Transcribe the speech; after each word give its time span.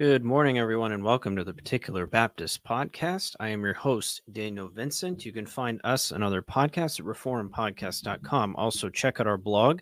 Good 0.00 0.24
morning, 0.24 0.58
everyone, 0.58 0.92
and 0.92 1.04
welcome 1.04 1.36
to 1.36 1.44
the 1.44 1.52
Particular 1.52 2.06
Baptist 2.06 2.64
Podcast. 2.64 3.36
I 3.38 3.50
am 3.50 3.62
your 3.62 3.74
host, 3.74 4.22
Daniel 4.32 4.66
Vincent. 4.66 5.26
You 5.26 5.30
can 5.30 5.44
find 5.44 5.78
us 5.84 6.10
and 6.10 6.24
other 6.24 6.40
podcasts 6.40 6.98
at 6.98 7.04
reformpodcast.com. 7.04 8.56
Also, 8.56 8.88
check 8.88 9.20
out 9.20 9.26
our 9.26 9.36
blog 9.36 9.80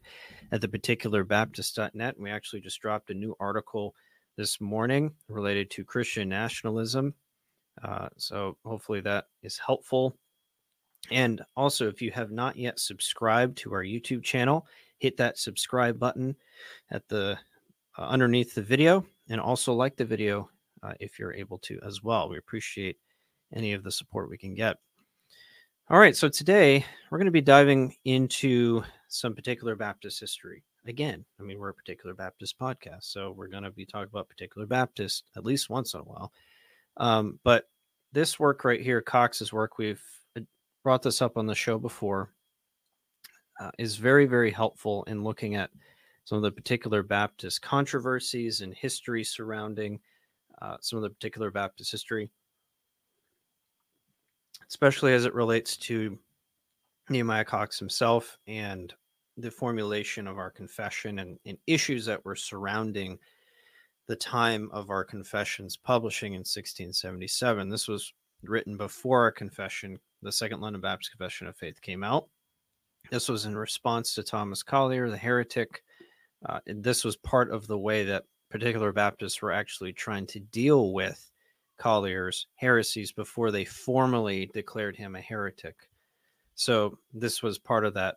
at 0.50 0.60
theparticularbaptist.net. 0.60 2.18
We 2.18 2.30
actually 2.30 2.62
just 2.62 2.80
dropped 2.80 3.10
a 3.10 3.14
new 3.14 3.36
article 3.38 3.94
this 4.36 4.60
morning 4.60 5.12
related 5.28 5.70
to 5.70 5.84
Christian 5.84 6.28
nationalism. 6.28 7.14
Uh, 7.80 8.09
so, 8.16 8.56
hopefully, 8.64 9.02
that 9.02 9.26
is 9.45 9.56
helpful. 9.56 10.16
And 11.12 11.42
also, 11.56 11.87
if 11.87 12.02
you 12.02 12.10
have 12.10 12.32
not 12.32 12.56
yet 12.56 12.80
subscribed 12.80 13.56
to 13.59 13.73
our 13.73 13.84
YouTube 13.84 14.24
channel, 14.24 14.66
hit 14.98 15.16
that 15.18 15.38
subscribe 15.38 15.96
button 15.96 16.34
at 16.90 17.06
the 17.06 17.38
uh, 17.96 18.02
underneath 18.02 18.56
the 18.56 18.62
video 18.62 19.06
and 19.28 19.41
also 19.41 19.73
like 19.73 19.96
the 19.96 20.05
video 20.05 20.48
uh, 20.82 20.95
if 21.00 21.18
you're 21.18 21.34
able 21.34 21.59
to 21.59 21.78
as 21.84 22.02
well. 22.02 22.28
We 22.28 22.38
appreciate 22.38 22.96
any 23.54 23.73
of 23.73 23.82
the 23.82 23.91
support 23.91 24.30
we 24.30 24.38
can 24.38 24.54
get. 24.54 24.77
All 25.91 25.98
right, 25.98 26.16
so 26.16 26.28
today 26.28 26.84
we're 27.10 27.18
going 27.18 27.27
to 27.27 27.32
be 27.32 27.41
diving 27.41 27.96
into 28.04 28.82
some 29.09 29.34
particular 29.34 29.74
Baptist 29.74 30.20
history. 30.20 30.62
Again, 30.87 31.24
I 31.41 31.42
mean, 31.42 31.59
we're 31.59 31.70
a 31.70 31.74
particular 31.74 32.14
Baptist 32.14 32.59
podcast, 32.59 33.04
so 33.04 33.32
we're 33.32 33.48
going 33.48 33.62
to 33.62 33.70
be 33.70 33.87
talking 33.87 34.10
about 34.12 34.28
particular 34.28 34.66
Baptist 34.66 35.24
at 35.37 35.45
least 35.45 35.70
once 35.70 35.95
in 35.95 36.01
a 36.01 36.04
while. 36.04 36.32
Um, 36.99 37.40
but 37.43 37.68
this 38.12 38.38
work 38.38 38.65
right 38.65 38.80
here, 38.80 39.01
Cox's 39.01 39.52
work, 39.52 39.79
we've 39.79 40.02
uh, 40.37 40.43
brought 40.82 41.02
this 41.02 41.23
up 41.23 41.37
on 41.37 41.46
the 41.46 41.54
show 41.54 41.79
before, 41.79 42.32
uh, 43.60 43.71
is 43.79 43.96
very, 43.96 44.26
very 44.26 44.51
helpful 44.51 45.04
in 45.04 45.24
looking 45.24 45.54
at 45.56 45.71
some 46.29 46.37
of 46.37 46.43
the 46.43 46.52
particular 46.52 47.02
Baptist 47.02 47.62
controversies 47.62 48.60
and 48.60 48.74
history 48.74 49.24
surrounding 49.24 49.98
uh, 50.60 50.76
some 50.82 50.98
of 50.98 51.02
the 51.02 51.09
particular 51.09 51.51
Baptist 51.51 51.90
history, 51.90 52.29
especially 54.68 55.15
as 55.15 55.24
it 55.24 55.32
relates 55.32 55.79
to 55.79 56.18
Nehemiah 57.09 57.46
Cox 57.46 57.79
himself 57.79 58.37
and 58.46 58.93
the 59.38 59.51
formulation 59.51 60.26
of 60.26 60.37
our 60.37 60.51
confession 60.51 61.21
and, 61.21 61.38
and 61.46 61.56
issues 61.66 62.04
that 62.04 62.23
were 62.26 62.37
surrounding 62.37 63.18
the 64.06 64.16
time 64.16 64.69
of 64.71 64.91
our 64.91 65.04
confession's 65.04 65.78
publishing 65.78 66.34
in 66.34 66.41
1677. 66.41 67.71
This 67.71 67.88
was 67.88 68.12
written 68.43 68.76
before 68.76 69.22
our 69.22 69.32
confession, 69.32 69.99
the 70.21 70.31
Second 70.31 70.60
London 70.60 70.82
Baptist 70.82 71.10
Confession 71.10 71.47
of 71.47 71.56
Faith, 71.56 71.81
came 71.81 72.04
out. 72.04 72.28
This 73.10 73.31
was 73.31 73.47
in 73.47 73.56
response 73.56 74.12
to 74.12 74.22
Thomas 74.22 74.62
Collier, 74.62 75.09
the 75.09 75.16
heretic, 75.16 75.84
uh, 76.47 76.60
this 76.66 77.04
was 77.04 77.16
part 77.16 77.50
of 77.50 77.66
the 77.66 77.78
way 77.78 78.04
that 78.04 78.25
particular 78.50 78.92
Baptists 78.92 79.42
were 79.42 79.53
actually 79.53 79.92
trying 79.92 80.26
to 80.26 80.41
deal 80.41 80.92
with 80.92 81.31
Collier's 81.78 82.47
heresies 82.56 83.12
before 83.12 83.50
they 83.50 83.64
formally 83.64 84.50
declared 84.53 84.97
him 84.97 85.14
a 85.14 85.20
heretic. 85.20 85.88
So 86.54 86.98
this 87.12 87.42
was 87.42 87.59
part 87.59 87.84
of 87.84 87.94
that 87.94 88.16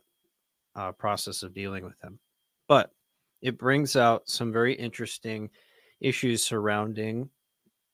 uh, 0.76 0.92
process 0.94 1.44
of 1.44 1.54
dealing 1.54 1.84
with 1.84 2.00
him. 2.02 2.20
But 2.68 2.92
it 3.42 3.58
brings 3.58 3.96
out 3.96 4.30
some 4.30 4.52
very 4.52 4.74
interesting 4.74 5.50
issues 6.00 6.44
surrounding 6.44 7.30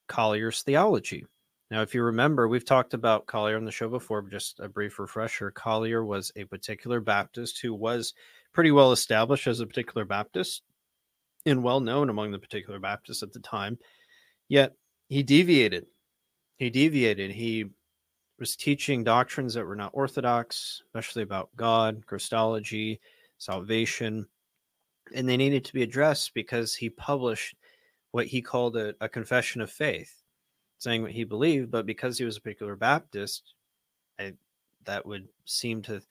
Collier's 0.08 0.62
theology. 0.62 1.26
Now, 1.70 1.82
if 1.82 1.94
you 1.94 2.02
remember, 2.04 2.48
we've 2.48 2.66
talked 2.66 2.94
about 2.94 3.26
Collier 3.26 3.58
on 3.58 3.66
the 3.66 3.72
show 3.72 3.90
before, 3.90 4.22
but 4.22 4.32
just 4.32 4.62
a 4.62 4.70
brief 4.70 5.00
refresher. 5.00 5.52
Collier 5.52 6.06
was 6.06 6.32
a 6.38 6.46
particular 6.46 7.02
Baptist 7.02 7.60
who 7.60 7.74
was 7.74 8.14
pretty 8.54 8.72
well 8.72 8.92
established 8.92 9.48
as 9.48 9.60
a 9.60 9.68
particular 9.68 10.06
Baptist 10.06 10.64
and 11.46 11.64
well 11.64 11.80
known 11.80 12.10
among 12.10 12.32
the 12.32 12.40
particular 12.40 12.80
Baptists 12.80 13.24
at 13.24 13.34
the 13.34 13.40
time. 13.40 13.78
Yet 14.50 14.74
he 15.10 15.24
deviated. 15.24 15.86
He 16.58 16.70
deviated. 16.70 17.32
He 17.32 17.66
was 18.40 18.56
teaching 18.56 19.04
doctrines 19.04 19.54
that 19.54 19.66
were 19.66 19.76
not 19.76 19.92
orthodox, 19.94 20.82
especially 20.86 21.24
about 21.24 21.50
God, 21.56 22.06
Christology, 22.06 23.00
salvation, 23.38 24.28
and 25.14 25.28
they 25.28 25.38
needed 25.38 25.66
to 25.66 25.74
be 25.74 25.84
addressed 25.84 26.34
because 26.34 26.76
he 26.76 26.90
published 26.90 27.56
what 28.12 28.28
he 28.28 28.42
called 28.42 28.78
a, 28.78 28.94
a 29.02 29.10
confession 29.10 29.62
of 29.62 29.72
faith, 29.72 30.12
saying 30.80 31.02
what 31.02 31.12
he 31.12 31.24
believed, 31.24 31.72
but 31.72 31.86
because 31.86 32.18
he 32.18 32.26
was 32.26 32.38
a 32.38 32.42
particular 32.42 32.76
Baptist, 32.76 33.54
I, 34.20 34.34
that 34.86 35.06
would 35.06 35.28
seem 35.46 35.82
to 35.84 36.02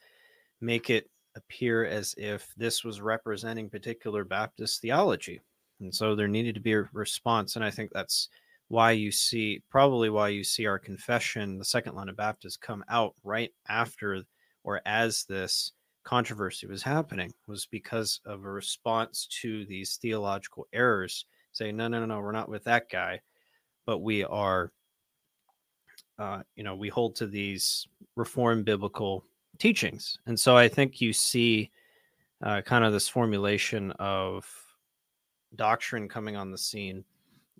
make 0.60 0.90
it 0.90 1.10
appear 1.36 1.84
as 1.84 2.14
if 2.16 2.52
this 2.56 2.82
was 2.82 3.00
representing 3.00 3.70
particular 3.70 4.24
Baptist 4.24 4.80
theology. 4.80 5.40
And 5.80 5.94
so 5.94 6.16
there 6.16 6.28
needed 6.28 6.54
to 6.54 6.60
be 6.60 6.72
a 6.72 6.88
response. 6.92 7.56
And 7.56 7.64
I 7.64 7.70
think 7.70 7.90
that's 7.92 8.28
why 8.68 8.92
you 8.92 9.12
see, 9.12 9.62
probably 9.70 10.10
why 10.10 10.28
you 10.28 10.42
see 10.42 10.66
our 10.66 10.78
confession, 10.78 11.58
the 11.58 11.64
Second 11.64 11.94
London 11.94 12.16
Baptist, 12.16 12.60
come 12.60 12.84
out 12.88 13.14
right 13.22 13.52
after 13.68 14.22
or 14.64 14.80
as 14.86 15.24
this 15.24 15.72
controversy 16.02 16.66
was 16.66 16.82
happening, 16.82 17.32
was 17.46 17.66
because 17.66 18.20
of 18.24 18.44
a 18.44 18.50
response 18.50 19.28
to 19.42 19.64
these 19.66 19.96
theological 19.96 20.66
errors, 20.72 21.26
saying, 21.52 21.76
no, 21.76 21.88
no, 21.88 22.00
no, 22.00 22.06
no, 22.06 22.20
we're 22.20 22.32
not 22.32 22.48
with 22.48 22.64
that 22.64 22.88
guy, 22.90 23.20
but 23.86 23.98
we 23.98 24.24
are, 24.24 24.72
uh, 26.18 26.42
you 26.56 26.64
know, 26.64 26.74
we 26.74 26.88
hold 26.88 27.14
to 27.16 27.26
these 27.26 27.86
reform 28.16 28.64
biblical 28.64 29.24
teachings. 29.58 30.18
And 30.26 30.38
so 30.38 30.56
I 30.56 30.68
think 30.68 31.00
you 31.00 31.12
see 31.12 31.70
uh, 32.42 32.62
kind 32.62 32.84
of 32.84 32.92
this 32.92 33.08
formulation 33.08 33.92
of 33.92 34.46
doctrine 35.54 36.08
coming 36.08 36.36
on 36.36 36.50
the 36.50 36.58
scene 36.58 37.04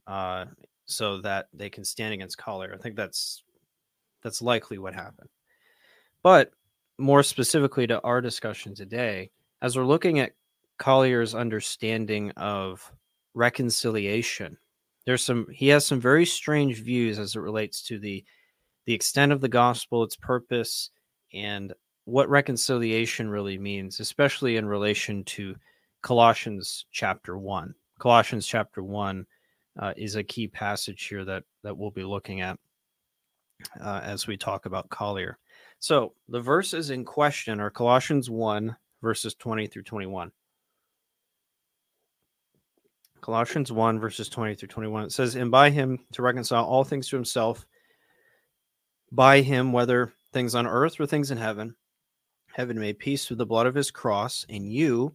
uh, 0.06 0.46
so 0.84 1.20
that 1.20 1.48
they 1.52 1.70
can 1.70 1.84
stand 1.84 2.14
against 2.14 2.38
Collier. 2.38 2.74
I 2.74 2.78
think 2.78 2.96
that's 2.96 3.42
that's 4.22 4.42
likely 4.42 4.78
what 4.78 4.94
happened. 4.94 5.28
But 6.22 6.50
more 6.98 7.22
specifically 7.22 7.86
to 7.86 8.00
our 8.02 8.20
discussion 8.20 8.74
today, 8.74 9.30
as 9.62 9.76
we're 9.76 9.84
looking 9.84 10.18
at 10.18 10.32
Collier's 10.78 11.34
understanding 11.34 12.30
of 12.32 12.92
reconciliation, 13.34 14.58
there's 15.04 15.22
some 15.22 15.46
he 15.52 15.68
has 15.68 15.86
some 15.86 16.00
very 16.00 16.26
strange 16.26 16.82
views 16.82 17.18
as 17.18 17.36
it 17.36 17.40
relates 17.40 17.82
to 17.82 17.98
the 17.98 18.24
the 18.86 18.94
extent 18.94 19.32
of 19.32 19.40
the 19.40 19.48
gospel, 19.48 20.02
its 20.02 20.16
purpose, 20.16 20.90
and 21.32 21.72
what 22.06 22.30
reconciliation 22.30 23.28
really 23.28 23.58
means, 23.58 23.98
especially 23.98 24.56
in 24.56 24.64
relation 24.64 25.24
to 25.24 25.56
Colossians 26.02 26.86
chapter 26.92 27.36
1. 27.36 27.74
Colossians 27.98 28.46
chapter 28.46 28.82
1 28.82 29.26
uh, 29.80 29.92
is 29.96 30.14
a 30.14 30.22
key 30.22 30.46
passage 30.46 31.04
here 31.04 31.24
that, 31.24 31.42
that 31.64 31.76
we'll 31.76 31.90
be 31.90 32.04
looking 32.04 32.40
at 32.40 32.58
uh, 33.80 34.00
as 34.04 34.28
we 34.28 34.36
talk 34.36 34.66
about 34.66 34.88
Collier. 34.88 35.36
So 35.80 36.14
the 36.28 36.40
verses 36.40 36.90
in 36.90 37.04
question 37.04 37.58
are 37.60 37.70
Colossians 37.70 38.30
1, 38.30 38.76
verses 39.02 39.34
20 39.34 39.66
through 39.66 39.82
21. 39.82 40.30
Colossians 43.20 43.72
1, 43.72 43.98
verses 43.98 44.28
20 44.28 44.54
through 44.54 44.68
21. 44.68 45.04
It 45.06 45.12
says, 45.12 45.34
And 45.34 45.50
by 45.50 45.70
him 45.70 45.98
to 46.12 46.22
reconcile 46.22 46.64
all 46.64 46.84
things 46.84 47.08
to 47.08 47.16
himself, 47.16 47.66
by 49.10 49.40
him, 49.40 49.72
whether 49.72 50.12
things 50.32 50.54
on 50.54 50.68
earth 50.68 51.00
or 51.00 51.06
things 51.06 51.32
in 51.32 51.38
heaven 51.38 51.74
heaven 52.56 52.80
made 52.80 52.98
peace 52.98 53.26
through 53.26 53.36
the 53.36 53.44
blood 53.44 53.66
of 53.66 53.74
his 53.74 53.90
cross, 53.90 54.46
and 54.48 54.72
you, 54.72 55.14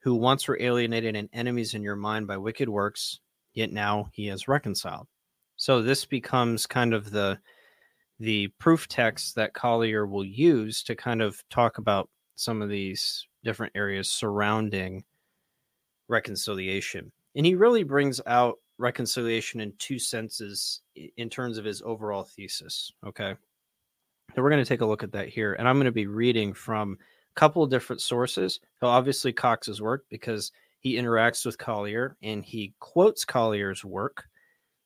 who 0.00 0.14
once 0.14 0.46
were 0.46 0.60
alienated 0.60 1.16
and 1.16 1.30
enemies 1.32 1.72
in 1.72 1.82
your 1.82 1.96
mind 1.96 2.26
by 2.26 2.36
wicked 2.36 2.68
works, 2.68 3.18
yet 3.54 3.72
now 3.72 4.10
he 4.12 4.26
has 4.26 4.46
reconciled. 4.46 5.08
So 5.56 5.80
this 5.80 6.04
becomes 6.04 6.66
kind 6.66 6.92
of 6.92 7.10
the 7.10 7.38
the 8.20 8.48
proof 8.58 8.86
text 8.88 9.34
that 9.34 9.54
Collier 9.54 10.06
will 10.06 10.24
use 10.24 10.82
to 10.82 10.94
kind 10.94 11.22
of 11.22 11.42
talk 11.48 11.78
about 11.78 12.10
some 12.36 12.60
of 12.60 12.68
these 12.68 13.26
different 13.42 13.72
areas 13.74 14.08
surrounding 14.08 15.02
reconciliation. 16.08 17.10
And 17.34 17.46
he 17.46 17.54
really 17.54 17.84
brings 17.84 18.20
out 18.26 18.58
reconciliation 18.78 19.60
in 19.60 19.72
two 19.78 19.98
senses 19.98 20.82
in 21.16 21.30
terms 21.30 21.56
of 21.56 21.64
his 21.64 21.82
overall 21.82 22.24
thesis. 22.24 22.92
Okay. 23.04 23.34
So 24.34 24.42
we're 24.42 24.50
going 24.50 24.64
to 24.64 24.68
take 24.68 24.80
a 24.80 24.86
look 24.86 25.02
at 25.02 25.12
that 25.12 25.28
here. 25.28 25.54
And 25.54 25.68
I'm 25.68 25.76
going 25.76 25.86
to 25.86 25.92
be 25.92 26.06
reading 26.06 26.54
from 26.54 26.96
a 27.34 27.40
couple 27.40 27.62
of 27.62 27.70
different 27.70 28.00
sources. 28.00 28.60
So 28.80 28.86
obviously 28.86 29.32
Cox's 29.32 29.82
work 29.82 30.04
because 30.08 30.52
he 30.80 30.94
interacts 30.94 31.46
with 31.46 31.58
Collier 31.58 32.16
and 32.22 32.44
he 32.44 32.74
quotes 32.80 33.24
Collier's 33.24 33.84
work, 33.84 34.24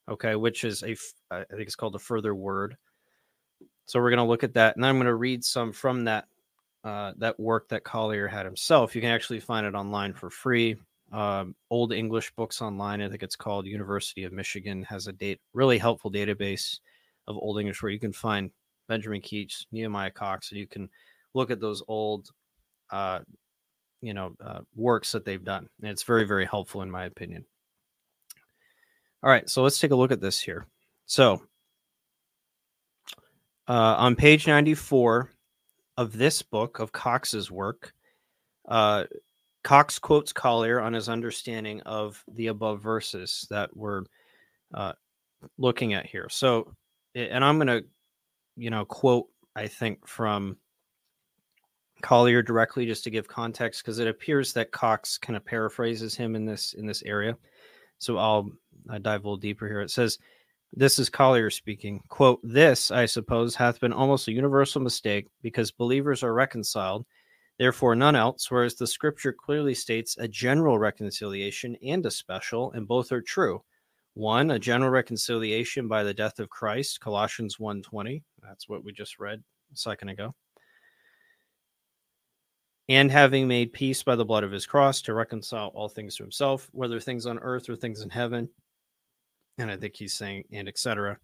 okay, 0.08 0.37
which 0.37 0.64
is 0.64 0.82
a 0.82 0.96
I 1.31 1.44
think 1.44 1.62
it's 1.62 1.76
called 1.76 1.94
a 1.94 2.00
further 2.00 2.34
word. 2.34 2.76
So 3.87 4.00
we're 4.00 4.10
going 4.10 4.19
to 4.19 4.25
look 4.25 4.43
at 4.43 4.54
that, 4.54 4.75
and 4.75 4.84
I'm 4.84 4.96
going 4.96 5.06
to 5.06 5.14
read 5.14 5.44
some 5.44 5.72
from 5.72 6.04
that 6.04 6.26
uh, 6.82 7.12
that 7.19 7.38
work 7.38 7.69
that 7.69 7.84
Collier 7.84 8.26
had 8.26 8.44
himself. 8.44 8.94
You 8.94 9.00
can 9.00 9.10
actually 9.10 9.40
find 9.40 9.66
it 9.66 9.75
online 9.75 10.12
for 10.12 10.28
free. 10.28 10.76
Um, 11.12 11.54
old 11.70 11.93
English 11.93 12.32
books 12.32 12.60
online. 12.60 13.00
I 13.00 13.08
think 13.08 13.22
it's 13.22 13.37
called 13.37 13.66
University 13.66 14.25
of 14.25 14.32
Michigan 14.32 14.82
has 14.82 15.06
a 15.06 15.12
date 15.12 15.40
really 15.54 15.78
helpful 15.78 16.10
database 16.10 16.81
of 17.28 17.37
old 17.37 17.60
English 17.60 17.81
where 17.81 17.93
you 17.93 18.00
can 18.00 18.12
find 18.12 18.50
Benjamin 18.88 19.20
Keach, 19.20 19.66
Nehemiah 19.72 20.10
Cox, 20.10 20.50
and 20.50 20.58
you 20.58 20.66
can 20.66 20.88
look 21.34 21.50
at 21.50 21.60
those 21.60 21.82
old, 21.88 22.30
uh, 22.90 23.20
you 24.00 24.14
know, 24.14 24.34
uh, 24.44 24.60
works 24.74 25.12
that 25.12 25.24
they've 25.24 25.44
done. 25.44 25.68
And 25.80 25.90
it's 25.90 26.02
very, 26.02 26.24
very 26.24 26.46
helpful 26.46 26.82
in 26.82 26.90
my 26.90 27.04
opinion. 27.04 27.44
All 29.22 29.30
right, 29.30 29.48
so 29.48 29.62
let's 29.62 29.78
take 29.78 29.90
a 29.90 29.96
look 29.96 30.12
at 30.12 30.20
this 30.20 30.40
here. 30.40 30.66
So, 31.06 31.42
uh, 33.68 33.96
on 33.98 34.14
page 34.14 34.46
94 34.46 35.30
of 35.96 36.16
this 36.16 36.42
book 36.42 36.78
of 36.78 36.92
Cox's 36.92 37.50
work, 37.50 37.92
uh, 38.68 39.04
Cox 39.64 39.98
quotes 39.98 40.32
Collier 40.32 40.80
on 40.80 40.92
his 40.92 41.08
understanding 41.08 41.80
of 41.82 42.22
the 42.32 42.48
above 42.48 42.80
verses 42.80 43.48
that 43.50 43.76
we're 43.76 44.04
uh, 44.72 44.92
looking 45.58 45.94
at 45.94 46.06
here. 46.06 46.28
So, 46.30 46.72
and 47.16 47.44
I'm 47.44 47.58
going 47.58 47.66
to, 47.66 47.84
you 48.56 48.70
know, 48.70 48.85
quote, 48.85 49.26
I 49.55 49.67
think, 49.69 50.06
from 50.06 50.56
Collier 52.03 52.43
directly 52.43 52.87
just 52.87 53.05
to 53.05 53.11
give 53.11 53.29
context 53.29 53.82
because 53.82 53.99
it 53.99 54.08
appears 54.08 54.53
that 54.53 54.70
Cox 54.73 55.19
kind 55.19 55.37
of 55.37 55.44
paraphrases 55.44 56.14
him 56.14 56.37
in 56.37 56.44
this 56.44 56.75
in 56.75 56.87
this 56.87 57.03
area. 57.03 57.37
So 57.99 58.19
I'll 58.19 58.50
I 58.88 58.99
dive 58.99 59.25
a 59.25 59.29
little 59.29 59.37
deeper 59.38 59.67
here. 59.67 59.81
It 59.81 59.91
says, 59.91 60.19
"This 60.73 60.99
is 60.99 61.08
Collier 61.08 61.50
speaking. 61.50 62.03
Quote: 62.08 62.41
This, 62.43 62.91
I 62.91 63.06
suppose, 63.06 63.55
hath 63.56 63.81
been 63.81 63.93
almost 63.93 64.29
a 64.29 64.32
universal 64.32 64.82
mistake 64.82 65.26
because 65.43 65.70
believers 65.70 66.23
are 66.23 66.35
reconciled, 66.35 67.06
therefore 67.58 67.97
none 67.97 68.17
else. 68.17 68.50
Whereas 68.50 68.75
the 68.75 68.87
Scripture 68.87 69.32
clearly 69.32 69.75
states 69.75 70.17
a 70.19 70.29
general 70.29 70.79
reconciliation 70.79 71.76
and 71.82 72.05
a 72.05 72.11
special, 72.11 72.73
and 72.73 72.87
both 72.87 73.11
are 73.12 73.23
true. 73.23 73.62
One, 74.16 74.50
a 74.50 74.58
general 74.58 74.90
reconciliation 74.90 75.88
by 75.88 76.02
the 76.02 76.14
death 76.14 76.38
of 76.38 76.48
Christ, 76.48 77.00
Colossians 77.00 77.58
1.20. 77.58 78.22
That's 78.42 78.68
what 78.68 78.82
we 78.82 78.92
just 78.92 79.20
read 79.20 79.42
a 79.72 79.76
second 79.76 80.08
ago 80.08 80.34
and 82.88 83.10
having 83.10 83.48
made 83.48 83.72
peace 83.72 84.02
by 84.02 84.14
the 84.14 84.24
blood 84.24 84.44
of 84.44 84.52
his 84.52 84.66
cross 84.66 85.02
to 85.02 85.14
reconcile 85.14 85.68
all 85.74 85.88
things 85.88 86.16
to 86.16 86.22
himself, 86.22 86.68
whether 86.72 87.00
things 87.00 87.26
on 87.26 87.38
earth 87.40 87.68
or 87.68 87.76
things 87.76 88.00
in 88.00 88.10
heaven. 88.10 88.48
And 89.58 89.70
I 89.70 89.76
think 89.76 89.96
he's 89.96 90.14
saying, 90.14 90.44
and 90.52 90.69
etc. 90.69 91.19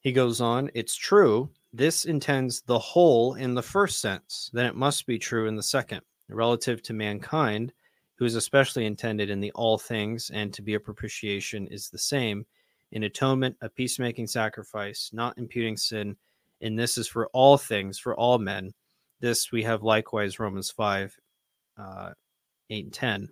He 0.00 0.12
goes 0.12 0.40
on, 0.40 0.70
it's 0.74 0.94
true. 0.94 1.48
This 1.72 2.04
intends 2.04 2.60
the 2.62 2.78
whole 2.78 3.34
in 3.34 3.54
the 3.54 3.62
first 3.62 4.00
sense, 4.00 4.50
then 4.52 4.66
it 4.66 4.76
must 4.76 5.06
be 5.06 5.18
true 5.18 5.48
in 5.48 5.56
the 5.56 5.62
second, 5.62 6.02
relative 6.28 6.82
to 6.82 6.92
mankind, 6.92 7.72
who 8.16 8.24
is 8.24 8.34
especially 8.34 8.86
intended 8.86 9.30
in 9.30 9.40
the 9.40 9.52
all 9.52 9.78
things, 9.78 10.30
and 10.32 10.52
to 10.54 10.62
be 10.62 10.74
a 10.74 10.80
propitiation 10.80 11.66
is 11.68 11.88
the 11.88 11.98
same 11.98 12.46
in 12.92 13.02
atonement, 13.02 13.56
a 13.60 13.68
peacemaking 13.68 14.26
sacrifice, 14.26 15.10
not 15.12 15.36
imputing 15.38 15.76
sin. 15.76 16.16
And 16.60 16.78
this 16.78 16.96
is 16.96 17.08
for 17.08 17.26
all 17.28 17.56
things, 17.56 17.98
for 17.98 18.14
all 18.14 18.38
men 18.38 18.72
this 19.24 19.50
we 19.50 19.62
have 19.62 19.82
likewise 19.82 20.38
Romans 20.38 20.70
5, 20.70 21.16
uh, 21.78 22.10
8 22.68 22.84
and 22.84 22.92
10. 22.92 23.28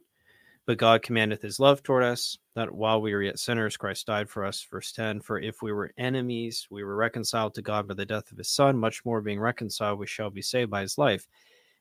But 0.65 0.79
God 0.79 1.03
commandeth 1.03 1.43
his 1.43 1.61
love 1.61 1.83
toward 1.83 2.03
us, 2.03 2.39
that 2.55 2.73
while 2.73 3.03
we 3.03 3.13
were 3.13 3.23
yet 3.23 3.39
sinners, 3.39 3.77
Christ 3.77 4.07
died 4.07 4.31
for 4.31 4.45
us. 4.47 4.67
Verse 4.71 4.93
10 4.93 5.21
For 5.21 5.39
if 5.39 5.61
we 5.61 5.71
were 5.71 5.93
enemies, 5.99 6.67
we 6.71 6.83
were 6.83 6.97
reconciled 6.97 7.55
to 7.55 7.63
God 7.63 7.89
by 7.89 7.93
the 7.95 8.07
death 8.07 8.33
of 8.33 8.39
his 8.39 8.49
Son, 8.49 8.79
much 8.79 9.05
more 9.05 9.21
being 9.21 9.39
reconciled, 9.39 9.99
we 9.99 10.07
shall 10.07 10.31
be 10.31 10.41
saved 10.41 10.71
by 10.71 10.81
his 10.81 10.97
life. 10.97 11.27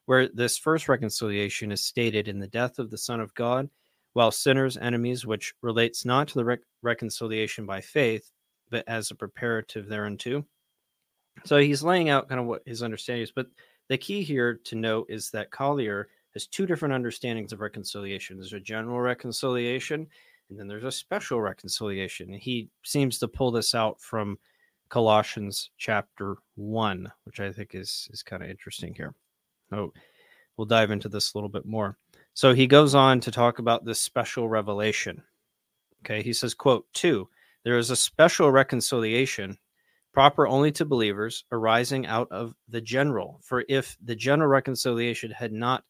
Where 0.06 0.28
this 0.28 0.58
first 0.58 0.90
reconciliation 0.90 1.72
is 1.72 1.84
stated 1.84 2.28
in 2.28 2.40
the 2.40 2.48
death 2.48 2.80
of 2.80 2.90
the 2.90 2.98
Son 2.98 3.20
of 3.20 3.34
God, 3.36 3.70
while 4.14 4.32
sinners, 4.32 4.78
enemies, 4.78 5.26
which 5.26 5.54
relates 5.62 6.06
not 6.06 6.28
to 6.30 6.34
the 6.36 6.46
rec- 6.46 6.60
reconciliation 6.82 7.66
by 7.66 7.82
faith, 7.82 8.30
but 8.70 8.84
as 8.88 9.12
a 9.12 9.16
preparative 9.16 9.88
thereunto. 9.88 10.46
So 11.46 11.58
he's 11.58 11.84
laying 11.84 12.10
out 12.10 12.28
kind 12.28 12.42
of 12.42 12.48
what 12.48 12.64
his 12.66 12.84
understanding 12.84 13.24
is, 13.24 13.32
but 13.32 13.48
the 13.90 13.98
key 13.98 14.22
here 14.24 14.60
to 14.66 14.76
note 14.76 15.08
is 15.10 15.30
that 15.32 15.52
Collier 15.52 16.10
has 16.34 16.48
two 16.48 16.66
different 16.66 16.94
understandings 16.94 17.52
of 17.52 17.60
reconciliation. 17.60 18.38
There's 18.38 18.54
a 18.54 18.60
general 18.60 19.00
reconciliation, 19.00 20.08
and 20.50 20.60
then 20.60 20.68
there's 20.68 20.84
a 20.84 20.92
special 20.92 21.42
reconciliation. 21.42 22.32
He 22.34 22.70
seems 22.84 23.18
to 23.20 23.28
pull 23.28 23.52
this 23.52 23.76
out 23.76 24.00
from 24.02 24.38
Colossians 24.90 25.72
chapter 25.78 26.36
one, 26.56 27.12
which 27.24 27.40
I 27.40 27.52
think 27.52 27.76
is 27.76 28.10
is 28.12 28.24
kind 28.24 28.44
of 28.44 28.50
interesting 28.50 28.94
here. 28.94 29.14
So 29.72 29.94
we'll 30.58 30.66
dive 30.66 30.92
into 30.92 31.10
this 31.10 31.34
a 31.34 31.38
little 31.38 31.50
bit 31.50 31.66
more. 31.66 31.98
So 32.34 32.54
he 32.54 32.68
goes 32.68 32.94
on 32.94 33.20
to 33.22 33.32
talk 33.32 33.60
about 33.60 33.86
this 33.86 34.00
special 34.00 34.48
revelation. 34.48 35.24
Okay, 36.04 36.22
he 36.22 36.34
says, 36.34 36.54
quote, 36.54 36.86
two, 36.94 37.28
there 37.64 37.78
is 37.78 37.90
a 37.90 37.96
special 37.96 38.52
reconciliation 38.52 39.58
proper 40.14 40.46
only 40.48 40.72
to 40.74 40.86
believers, 40.86 41.46
arising 41.52 42.06
out 42.06 42.28
of 42.32 42.54
the 42.68 42.82
general. 42.82 43.40
For 43.44 43.64
if 43.70 43.98
the 44.04 44.16
general 44.16 44.50
reconciliation 44.50 45.32
had 45.32 45.54
not 45.54 45.86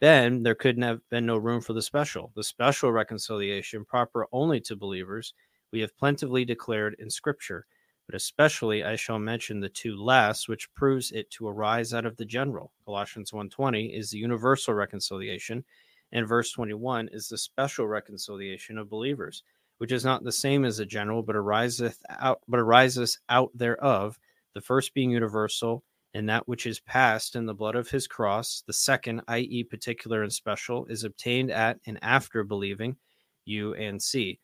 been, 0.00 0.42
there 0.42 0.54
couldn't 0.56 0.82
have 0.82 1.00
been 1.08 1.26
no 1.26 1.36
room 1.36 1.60
for 1.60 1.72
the 1.72 1.82
special. 1.82 2.32
The 2.34 2.42
special 2.42 2.90
reconciliation, 2.90 3.84
proper 3.84 4.26
only 4.32 4.60
to 4.62 4.74
believers, 4.74 5.34
we 5.72 5.80
have 5.80 5.96
plentifully 5.96 6.44
declared 6.44 6.96
in 6.98 7.10
Scripture. 7.10 7.66
But 8.10 8.16
especially 8.16 8.82
I 8.82 8.96
shall 8.96 9.20
mention 9.20 9.60
the 9.60 9.68
two 9.68 9.94
last, 9.94 10.48
which 10.48 10.74
proves 10.74 11.12
it 11.12 11.30
to 11.30 11.46
arise 11.46 11.94
out 11.94 12.04
of 12.04 12.16
the 12.16 12.24
general. 12.24 12.72
Colossians 12.84 13.30
1.20 13.30 13.96
is 13.96 14.10
the 14.10 14.18
universal 14.18 14.74
reconciliation, 14.74 15.64
and 16.10 16.26
verse 16.26 16.50
21 16.50 17.10
is 17.12 17.28
the 17.28 17.38
special 17.38 17.86
reconciliation 17.86 18.78
of 18.78 18.90
believers 18.90 19.44
which 19.78 19.92
is 19.92 20.04
not 20.04 20.24
the 20.24 20.32
same 20.32 20.64
as 20.64 20.80
a 20.80 20.84
general, 20.84 21.22
but 21.22 21.36
ariseth 21.36 22.00
out, 22.10 22.40
but 22.48 22.58
arises 22.58 23.20
out 23.28 23.50
thereof. 23.54 24.18
The 24.54 24.60
first 24.60 24.92
being 24.92 25.12
universal, 25.12 25.84
and 26.12 26.28
that 26.28 26.48
which 26.48 26.66
is 26.66 26.80
passed 26.80 27.36
in 27.36 27.46
the 27.46 27.54
blood 27.54 27.76
of 27.76 27.90
his 27.90 28.08
cross. 28.08 28.64
The 28.66 28.72
second, 28.72 29.22
i.e., 29.28 29.62
particular 29.62 30.24
and 30.24 30.32
special, 30.32 30.84
is 30.86 31.04
obtained 31.04 31.52
at 31.52 31.78
and 31.86 31.96
after 32.02 32.42
believing, 32.42 32.96
U 33.44 33.72
and 33.74 34.02
C. 34.02 34.40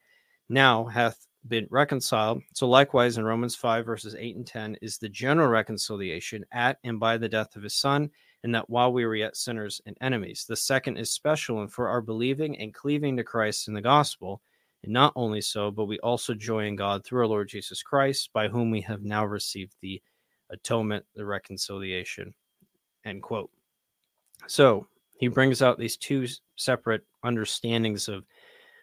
Now 0.48 0.84
hath 0.84 1.25
been 1.48 1.66
reconciled. 1.70 2.42
So 2.54 2.68
likewise 2.68 3.18
in 3.18 3.24
Romans 3.24 3.54
5, 3.54 3.86
verses 3.86 4.16
8 4.18 4.36
and 4.36 4.46
10, 4.46 4.78
is 4.82 4.98
the 4.98 5.08
general 5.08 5.48
reconciliation 5.48 6.44
at 6.52 6.78
and 6.84 6.98
by 6.98 7.16
the 7.16 7.28
death 7.28 7.56
of 7.56 7.62
his 7.62 7.74
son, 7.74 8.10
and 8.42 8.54
that 8.54 8.68
while 8.68 8.92
we 8.92 9.04
were 9.04 9.16
yet 9.16 9.36
sinners 9.36 9.80
and 9.86 9.96
enemies. 10.00 10.44
The 10.48 10.56
second 10.56 10.96
is 10.96 11.12
special, 11.12 11.60
and 11.60 11.72
for 11.72 11.88
our 11.88 12.00
believing 12.00 12.58
and 12.58 12.74
cleaving 12.74 13.16
to 13.16 13.24
Christ 13.24 13.68
in 13.68 13.74
the 13.74 13.80
gospel 13.80 14.40
and 14.82 14.92
not 14.92 15.12
only 15.16 15.40
so, 15.40 15.70
but 15.70 15.86
we 15.86 15.98
also 16.00 16.32
joy 16.32 16.66
in 16.66 16.76
God 16.76 17.04
through 17.04 17.20
our 17.20 17.26
Lord 17.26 17.48
Jesus 17.48 17.82
Christ, 17.82 18.30
by 18.32 18.48
whom 18.48 18.70
we 18.70 18.80
have 18.82 19.02
now 19.02 19.24
received 19.24 19.74
the 19.80 20.00
atonement, 20.50 21.04
the 21.14 21.24
reconciliation. 21.24 22.32
End 23.04 23.22
quote. 23.22 23.50
So 24.46 24.86
he 25.18 25.28
brings 25.28 25.62
out 25.62 25.78
these 25.78 25.96
two 25.96 26.26
separate 26.56 27.02
understandings 27.24 28.08
of 28.08 28.24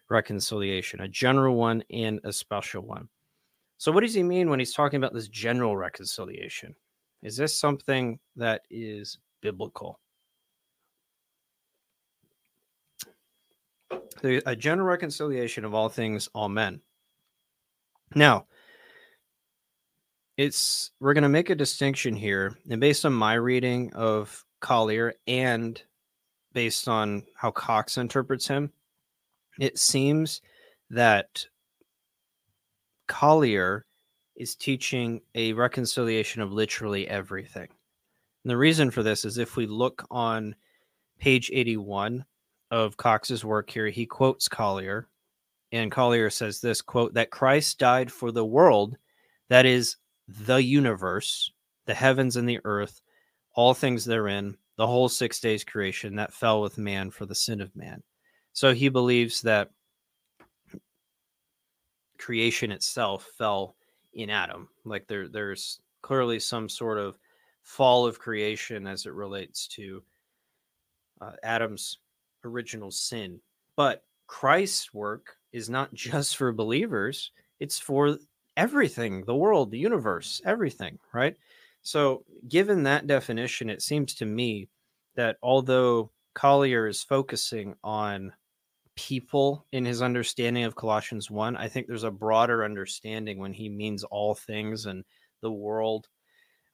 reconciliation 0.10 1.02
a 1.02 1.08
general 1.08 1.56
one 1.56 1.84
and 1.92 2.20
a 2.24 2.34
special 2.34 2.84
one. 2.84 3.10
So, 3.78 3.92
what 3.92 4.02
does 4.02 4.14
he 4.14 4.24
mean 4.24 4.50
when 4.50 4.60
he's 4.60 4.74
talking 4.74 4.98
about 4.98 5.14
this 5.14 5.28
general 5.28 5.76
reconciliation? 5.76 6.76
Is 7.22 7.38
this 7.38 7.58
something 7.58 8.20
that 8.36 8.62
is 8.70 9.18
biblical? 9.42 10.00
a 14.24 14.56
general 14.56 14.88
reconciliation 14.88 15.66
of 15.66 15.74
all 15.74 15.90
things, 15.90 16.30
all 16.34 16.48
men. 16.48 16.80
Now, 18.16 18.46
it's 20.38 20.92
we're 21.00 21.14
going 21.14 21.24
to 21.24 21.30
make 21.30 21.50
a 21.50 21.56
distinction 21.56 22.16
here, 22.16 22.58
and 22.70 22.80
based 22.80 23.06
on 23.06 23.14
my 23.14 23.34
reading 23.34 23.92
of 23.94 24.46
Collier 24.62 25.14
and 25.28 25.82
based 26.54 26.88
on 26.88 27.24
how 27.36 27.52
Cox 27.52 27.98
interprets 27.98 28.48
him, 28.48 28.72
it 29.60 29.78
seems 29.78 30.42
that 30.90 31.46
Collier 33.08 33.86
is 34.36 34.56
teaching 34.56 35.22
a 35.36 35.54
reconciliation 35.54 36.42
of 36.42 36.52
literally 36.52 37.08
everything. 37.08 37.68
And 38.44 38.50
the 38.50 38.58
reason 38.58 38.92
for 38.92 39.04
this 39.04 39.26
is 39.26 39.38
if 39.38 39.56
we 39.56 39.68
look 39.68 40.06
on 40.10 40.56
page 41.20 41.50
81 41.54 42.26
of 42.72 42.98
Cox's 42.98 43.46
work 43.46 43.70
here, 43.70 43.88
he 43.88 44.06
quotes 44.06 44.48
Collier, 44.48 45.08
and 45.72 45.92
Collier 45.92 46.30
says 46.30 46.60
this 46.60 46.82
quote 46.82 47.14
that 47.14 47.32
Christ 47.32 47.80
died 47.80 48.12
for 48.12 48.32
the 48.32 48.46
world, 48.46 48.98
that 49.50 49.66
is 49.66 49.98
the 50.28 50.62
universe, 50.62 51.52
the 51.86 51.94
heavens 51.94 52.36
and 52.36 52.48
the 52.48 52.60
earth, 52.66 53.02
all 53.56 53.74
things 53.74 54.06
therein, 54.06 54.58
the 54.78 54.88
whole 54.88 55.10
six 55.10 55.40
days 55.40 55.64
creation 55.64 56.16
that 56.16 56.34
fell 56.34 56.62
with 56.62 56.78
man 56.78 57.12
for 57.12 57.26
the 57.26 57.36
sin 57.36 57.62
of 57.62 57.76
man. 57.76 58.02
So 58.54 58.74
he 58.74 58.90
believes 58.90 59.42
that 59.42 59.72
creation 62.18 62.72
itself 62.72 63.28
fell 63.38 63.76
in 64.14 64.30
Adam. 64.30 64.70
Like 64.86 65.08
there, 65.08 65.28
there's 65.28 65.82
clearly 66.02 66.40
some 66.40 66.70
sort 66.70 66.98
of 66.98 67.18
fall 67.64 68.06
of 68.06 68.20
creation 68.20 68.88
as 68.88 69.06
it 69.06 69.14
relates 69.14 69.68
to 69.70 70.04
uh, 71.20 71.32
Adam's 71.44 71.98
original 72.44 72.92
sin. 72.92 73.40
But 73.76 74.04
Christ's 74.28 74.94
work 74.94 75.36
is 75.52 75.70
not 75.70 75.94
just 75.96 76.38
for 76.38 76.52
believers, 76.52 77.32
it's 77.60 77.80
for 77.80 78.18
everything 78.56 79.24
the 79.26 79.36
world, 79.36 79.72
the 79.72 79.80
universe, 79.80 80.42
everything, 80.46 81.00
right? 81.14 81.36
So, 81.82 82.24
given 82.48 82.84
that 82.84 83.08
definition, 83.08 83.70
it 83.70 83.82
seems 83.82 84.14
to 84.16 84.26
me 84.26 84.70
that 85.16 85.38
although 85.44 86.12
Collier 86.34 86.88
is 86.88 87.04
focusing 87.04 87.76
on 87.84 88.32
people 88.96 89.66
in 89.72 89.86
his 89.86 90.02
understanding 90.02 90.64
of 90.64 90.76
Colossians 90.76 91.30
1. 91.30 91.56
I 91.58 91.68
think 91.68 91.88
there's 91.88 92.04
a 92.04 92.12
broader 92.12 92.64
understanding 92.64 93.40
when 93.40 93.54
he 93.54 93.70
means 93.70 94.04
all 94.04 94.36
things 94.36 94.86
and 94.86 95.04
the 95.42 95.52
world. 95.52 96.08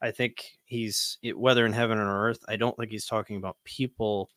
I 0.02 0.10
think 0.10 0.44
he's 0.64 1.18
whether 1.34 1.66
in 1.66 1.72
heaven 1.72 1.98
or 1.98 2.28
earth, 2.28 2.40
I 2.48 2.56
don't 2.56 2.76
think 2.76 2.90
he's 2.90 3.06
talking 3.06 3.36
about 3.36 3.56
people 3.64 4.30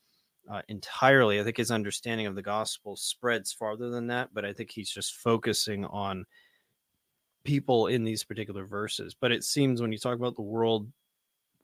uh, 0.50 0.62
entirely. 0.68 1.40
I 1.40 1.44
think 1.44 1.56
his 1.56 1.70
understanding 1.70 2.26
of 2.26 2.34
the 2.34 2.42
gospel 2.42 2.96
spreads 2.96 3.52
farther 3.52 3.90
than 3.90 4.08
that, 4.08 4.30
but 4.34 4.44
I 4.44 4.52
think 4.52 4.70
he's 4.70 4.90
just 4.90 5.14
focusing 5.14 5.84
on 5.86 6.26
people 7.44 7.86
in 7.86 8.04
these 8.04 8.24
particular 8.24 8.66
verses. 8.66 9.14
But 9.18 9.32
it 9.32 9.44
seems 9.44 9.80
when 9.80 9.92
you 9.92 9.98
talk 9.98 10.18
about 10.18 10.36
the 10.36 10.42
world 10.42 10.88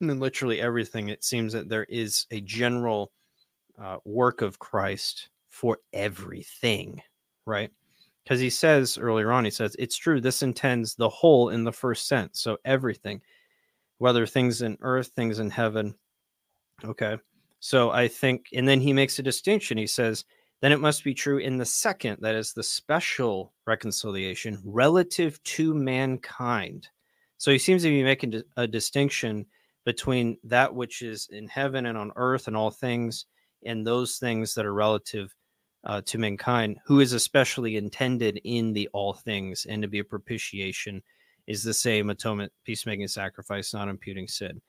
and 0.00 0.21
literally 0.21 0.61
everything, 0.61 1.09
it 1.09 1.25
seems 1.25 1.53
that 1.53 1.69
there 1.69 1.85
is 1.85 2.27
a 2.31 2.41
general 2.41 3.12
uh, 3.83 3.99
work 4.05 4.41
of 4.41 4.59
Christ 4.59 5.29
for 5.50 5.78
everything, 5.92 7.02
right? 7.45 7.71
Because 8.25 8.40
he 8.40 8.50
says 8.50 8.97
earlier 8.97 9.30
on, 9.33 9.45
he 9.45 9.50
says, 9.50 9.76
it's 9.78 9.97
true, 9.97 10.21
this 10.21 10.42
intends 10.42 10.95
the 10.95 11.09
whole 11.09 11.50
in 11.50 11.64
the 11.64 11.73
first 11.73 12.09
sense. 12.09 12.40
So 12.40 12.57
everything, 12.64 13.21
whether 13.99 14.26
things 14.26 14.62
in 14.62 14.78
earth, 14.80 15.09
things 15.09 15.38
in 15.38 15.50
heaven. 15.50 15.95
Okay. 16.85 17.19
So 17.59 17.90
I 17.90 18.09
think, 18.09 18.47
and 18.54 18.66
then 18.66 18.80
he 18.80 18.92
makes 18.92 19.19
a 19.19 19.23
distinction. 19.23 19.76
He 19.76 19.87
says, 19.87 20.25
then 20.62 20.73
it 20.73 20.80
must 20.80 21.04
be 21.04 21.14
true 21.14 21.38
in 21.38 21.57
the 21.57 21.64
second, 21.64 22.19
that 22.21 22.35
is 22.35 22.52
the 22.52 22.62
special 22.62 23.52
reconciliation 23.66 24.61
relative 24.64 25.42
to 25.42 25.75
mankind. 25.75 26.88
So 27.38 27.50
he 27.50 27.59
seems 27.59 27.83
to 27.83 27.88
be 27.88 28.02
making 28.02 28.42
a 28.57 28.66
distinction 28.66 29.47
between 29.87 30.37
that 30.45 30.75
which 30.75 31.00
is 31.02 31.28
in 31.33 31.49
heaven 31.49 31.87
and 31.87 31.97
on 31.97 32.12
earth 32.16 32.47
and 32.47 32.57
all 32.57 32.71
things, 32.71 33.25
and 33.64 33.87
those 33.87 34.19
things 34.19 34.54
that 34.54 34.66
are 34.66 34.75
relative 34.75 35.35
uh, 35.84 36.00
to 36.06 36.18
mankind, 36.18 36.78
who 36.84 37.00
is 37.00 37.12
especially 37.12 37.76
intended 37.76 38.40
in 38.44 38.72
the 38.72 38.88
all 38.92 39.12
things, 39.12 39.66
and 39.68 39.82
to 39.82 39.88
be 39.88 40.00
a 40.00 40.04
propitiation 40.04 41.02
is 41.46 41.62
the 41.62 41.75
same 41.75 42.10
atonement, 42.10 42.52
peacemaking 42.64 43.08
sacrifice, 43.08 43.72
not 43.72 43.88
imputing 43.88 44.28
sin. 44.28 44.60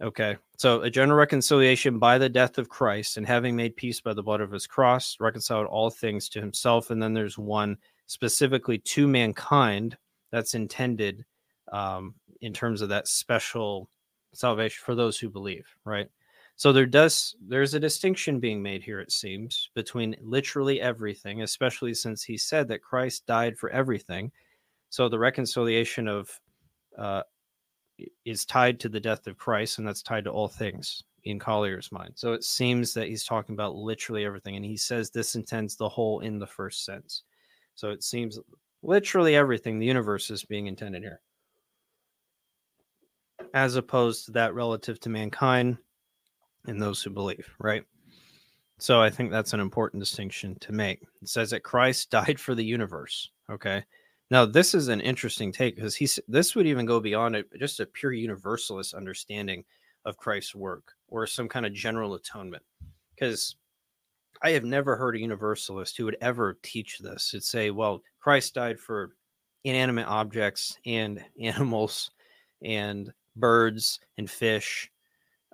Okay. 0.00 0.36
So 0.56 0.80
a 0.82 0.90
general 0.90 1.18
reconciliation 1.18 1.98
by 1.98 2.16
the 2.16 2.28
death 2.28 2.56
of 2.56 2.68
Christ 2.68 3.18
and 3.18 3.26
having 3.26 3.54
made 3.54 3.76
peace 3.76 4.00
by 4.00 4.14
the 4.14 4.22
blood 4.22 4.40
of 4.40 4.50
his 4.50 4.66
cross, 4.66 5.16
reconciled 5.20 5.66
all 5.66 5.90
things 5.90 6.30
to 6.30 6.40
himself. 6.40 6.90
And 6.90 7.02
then 7.02 7.12
there's 7.12 7.36
one 7.36 7.76
specifically 8.06 8.78
to 8.78 9.06
mankind 9.06 9.98
that's 10.30 10.54
intended 10.54 11.24
um, 11.72 12.14
in 12.40 12.52
terms 12.54 12.80
of 12.80 12.88
that 12.88 13.06
special 13.06 13.88
salvation 14.32 14.80
for 14.82 14.94
those 14.94 15.18
who 15.18 15.28
believe, 15.28 15.66
right? 15.84 16.08
So 16.56 16.72
there 16.72 16.86
does 16.86 17.34
there's 17.46 17.74
a 17.74 17.80
distinction 17.80 18.38
being 18.38 18.62
made 18.62 18.82
here, 18.82 19.00
it 19.00 19.10
seems, 19.10 19.70
between 19.74 20.16
literally 20.22 20.80
everything, 20.80 21.42
especially 21.42 21.94
since 21.94 22.22
he 22.22 22.36
said 22.36 22.68
that 22.68 22.82
Christ 22.82 23.26
died 23.26 23.58
for 23.58 23.70
everything. 23.70 24.30
So 24.90 25.08
the 25.08 25.18
reconciliation 25.18 26.06
of 26.08 26.30
uh, 26.96 27.22
is 28.24 28.44
tied 28.44 28.78
to 28.80 28.88
the 28.88 29.00
death 29.00 29.26
of 29.26 29.38
Christ, 29.38 29.78
and 29.78 29.86
that's 29.86 30.02
tied 30.02 30.24
to 30.24 30.30
all 30.30 30.48
things 30.48 31.02
in 31.24 31.38
Collier's 31.38 31.92
mind. 31.92 32.12
So 32.16 32.32
it 32.32 32.44
seems 32.44 32.94
that 32.94 33.08
he's 33.08 33.24
talking 33.24 33.54
about 33.54 33.74
literally 33.74 34.24
everything, 34.24 34.56
and 34.56 34.64
he 34.64 34.76
says 34.76 35.10
this 35.10 35.34
intends 35.34 35.76
the 35.76 35.88
whole 35.88 36.20
in 36.20 36.38
the 36.38 36.46
first 36.46 36.84
sense. 36.84 37.22
So 37.74 37.90
it 37.90 38.02
seems 38.02 38.38
literally 38.82 39.36
everything, 39.36 39.78
the 39.78 39.86
universe 39.86 40.30
is 40.30 40.44
being 40.44 40.66
intended 40.66 41.02
here, 41.02 41.20
as 43.54 43.76
opposed 43.76 44.26
to 44.26 44.32
that 44.32 44.54
relative 44.54 45.00
to 45.00 45.08
mankind 45.08 45.78
and 46.66 46.80
those 46.80 47.02
who 47.02 47.10
believe, 47.10 47.48
right? 47.58 47.84
So 48.78 49.00
I 49.00 49.10
think 49.10 49.30
that's 49.30 49.52
an 49.52 49.60
important 49.60 50.02
distinction 50.02 50.56
to 50.60 50.72
make. 50.72 51.02
It 51.22 51.28
says 51.28 51.50
that 51.50 51.62
Christ 51.62 52.10
died 52.10 52.40
for 52.40 52.54
the 52.54 52.64
universe. 52.64 53.30
Okay. 53.50 53.84
Now, 54.30 54.46
this 54.46 54.74
is 54.74 54.88
an 54.88 55.00
interesting 55.00 55.52
take 55.52 55.76
because 55.76 55.94
he's 55.94 56.18
this 56.26 56.56
would 56.56 56.66
even 56.66 56.86
go 56.86 57.00
beyond 57.00 57.36
a, 57.36 57.44
just 57.58 57.80
a 57.80 57.86
pure 57.86 58.12
universalist 58.12 58.94
understanding 58.94 59.62
of 60.04 60.16
Christ's 60.16 60.54
work 60.54 60.94
or 61.08 61.26
some 61.26 61.48
kind 61.48 61.66
of 61.66 61.74
general 61.74 62.14
atonement. 62.14 62.62
Because 63.14 63.56
I 64.42 64.50
have 64.50 64.64
never 64.64 64.96
heard 64.96 65.14
a 65.14 65.20
universalist 65.20 65.96
who 65.96 66.06
would 66.06 66.16
ever 66.20 66.58
teach 66.62 66.98
this. 66.98 67.32
It'd 67.32 67.44
say, 67.44 67.70
well, 67.70 68.02
Christ 68.20 68.54
died 68.54 68.80
for 68.80 69.12
inanimate 69.64 70.08
objects 70.08 70.76
and 70.86 71.22
animals 71.40 72.10
and 72.62 73.12
birds 73.36 74.00
and 74.18 74.28
fish, 74.28 74.90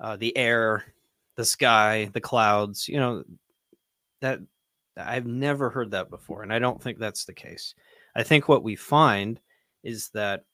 uh, 0.00 0.16
the 0.16 0.36
air, 0.36 0.94
the 1.38 1.44
sky, 1.44 2.10
the 2.12 2.20
clouds. 2.20 2.88
You 2.88 2.98
know, 2.98 3.24
that 4.20 4.40
I've 4.98 5.26
never 5.26 5.70
heard 5.70 5.92
that 5.92 6.10
before. 6.10 6.42
And 6.42 6.52
I 6.52 6.58
don't 6.58 6.82
think 6.82 6.98
that's 6.98 7.24
the 7.24 7.32
case. 7.32 7.74
I 8.16 8.24
think 8.24 8.48
what 8.48 8.64
we 8.64 8.74
find 8.74 9.40
is 9.84 10.10
that 10.14 10.44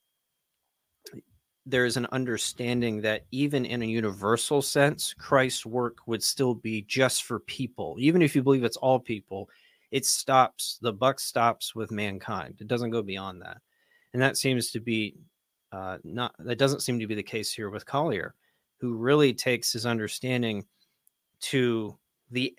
there 1.65 1.87
is 1.87 1.97
an 1.97 2.07
understanding 2.13 3.01
that 3.01 3.25
even 3.31 3.65
in 3.65 3.81
a 3.81 3.87
universal 3.87 4.61
sense, 4.61 5.15
Christ's 5.15 5.65
work 5.65 5.97
would 6.07 6.23
still 6.23 6.55
be 6.55 6.83
just 6.83 7.23
for 7.23 7.41
people. 7.41 7.97
Even 7.99 8.21
if 8.21 8.37
you 8.37 8.43
believe 8.43 8.65
it's 8.65 8.77
all 8.77 9.01
people, 9.01 9.49
it 9.91 10.05
stops, 10.05 10.79
the 10.83 10.93
buck 10.93 11.19
stops 11.19 11.75
with 11.75 11.91
mankind. 11.91 12.57
It 12.61 12.67
doesn't 12.67 12.91
go 12.91 13.01
beyond 13.01 13.41
that. 13.41 13.63
And 14.13 14.21
that 14.21 14.37
seems 14.37 14.71
to 14.73 14.81
be 14.81 15.15
uh, 15.73 15.97
not, 16.05 16.35
that 16.41 16.59
doesn't 16.59 16.83
seem 16.83 17.01
to 17.01 17.07
be 17.07 17.15
the 17.15 17.23
case 17.23 17.51
here 17.51 17.71
with 17.71 17.87
Collier, 17.87 18.35
who 18.81 18.95
really 18.95 19.33
takes 19.33 19.73
his 19.73 19.87
understanding 19.87 20.65
to 21.41 21.97
the 22.31 22.55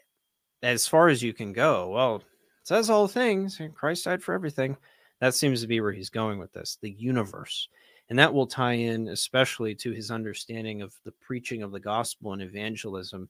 as 0.63 0.87
far 0.87 1.09
as 1.09 1.21
you 1.21 1.33
can 1.33 1.53
go. 1.53 1.89
Well, 1.89 2.23
says 2.63 2.89
all 2.89 3.07
things, 3.07 3.59
and 3.59 3.75
Christ 3.75 4.05
died 4.05 4.23
for 4.23 4.33
everything. 4.33 4.77
That 5.21 5.35
seems 5.35 5.61
to 5.61 5.67
be 5.67 5.81
where 5.81 5.91
he's 5.91 6.09
going 6.09 6.39
with 6.39 6.51
this 6.53 6.77
the 6.81 6.91
universe. 6.91 7.69
And 8.09 8.19
that 8.19 8.33
will 8.33 8.47
tie 8.47 8.73
in 8.73 9.07
especially 9.07 9.73
to 9.75 9.91
his 9.91 10.11
understanding 10.11 10.81
of 10.81 10.93
the 11.03 11.11
preaching 11.11 11.63
of 11.63 11.71
the 11.71 11.79
gospel 11.79 12.33
and 12.33 12.41
evangelism 12.41 13.29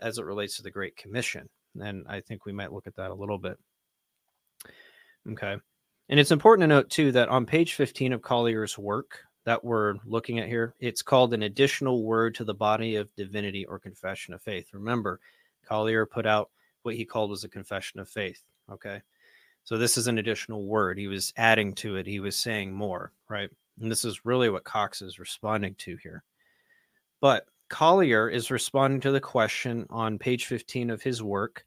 as 0.00 0.18
it 0.18 0.24
relates 0.24 0.56
to 0.56 0.62
the 0.62 0.70
Great 0.70 0.96
Commission. 0.96 1.48
And 1.80 2.04
I 2.08 2.20
think 2.20 2.44
we 2.44 2.52
might 2.52 2.72
look 2.72 2.86
at 2.86 2.96
that 2.96 3.10
a 3.10 3.14
little 3.14 3.38
bit. 3.38 3.58
Okay. 5.30 5.56
And 6.08 6.20
it's 6.20 6.30
important 6.30 6.64
to 6.64 6.66
note, 6.66 6.90
too, 6.90 7.12
that 7.12 7.30
on 7.30 7.46
page 7.46 7.74
15 7.74 8.12
of 8.12 8.22
Collier's 8.22 8.76
work 8.76 9.20
that 9.44 9.64
we're 9.64 9.96
looking 10.04 10.38
at 10.38 10.48
here, 10.48 10.74
it's 10.80 11.02
called 11.02 11.34
an 11.34 11.42
additional 11.42 12.02
word 12.02 12.34
to 12.36 12.44
the 12.44 12.54
body 12.54 12.96
of 12.96 13.14
divinity 13.16 13.64
or 13.66 13.78
confession 13.78 14.34
of 14.34 14.42
faith. 14.42 14.68
Remember, 14.72 15.20
Collier 15.66 16.06
put 16.06 16.26
out 16.26 16.50
what 16.82 16.94
he 16.94 17.04
called 17.04 17.30
was 17.30 17.44
a 17.44 17.48
confession 17.48 18.00
of 18.00 18.08
faith. 18.08 18.42
Okay. 18.70 19.00
So 19.64 19.78
this 19.78 19.96
is 19.96 20.06
an 20.06 20.18
additional 20.18 20.64
word. 20.64 20.98
He 20.98 21.06
was 21.06 21.32
adding 21.36 21.74
to 21.76 21.96
it. 21.96 22.06
He 22.06 22.20
was 22.20 22.36
saying 22.36 22.72
more, 22.72 23.12
right? 23.28 23.50
And 23.80 23.90
this 23.90 24.04
is 24.04 24.24
really 24.24 24.50
what 24.50 24.64
Cox 24.64 25.02
is 25.02 25.18
responding 25.18 25.74
to 25.76 25.96
here. 25.96 26.24
But 27.20 27.46
Collier 27.68 28.28
is 28.28 28.50
responding 28.50 29.00
to 29.00 29.12
the 29.12 29.20
question 29.20 29.86
on 29.88 30.18
page 30.18 30.46
15 30.46 30.90
of 30.90 31.02
his 31.02 31.22
work 31.22 31.64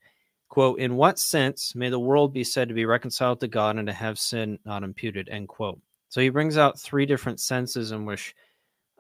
quote 0.50 0.80
in 0.80 0.96
what 0.96 1.20
sense 1.20 1.76
may 1.76 1.90
the 1.90 2.00
world 2.00 2.32
be 2.32 2.44
said 2.44 2.68
to 2.68 2.74
be 2.74 2.86
reconciled 2.86 3.40
to 3.40 3.48
god 3.48 3.78
and 3.78 3.88
to 3.88 3.94
have 3.94 4.20
sin 4.20 4.60
not 4.66 4.84
imputed 4.84 5.28
end 5.30 5.48
quote 5.48 5.80
so 6.16 6.22
he 6.22 6.30
brings 6.30 6.58
out 6.58 6.80
three 6.80 7.06
different 7.06 7.42
senses 7.42 7.92
in 7.92 8.06
which 8.06 8.34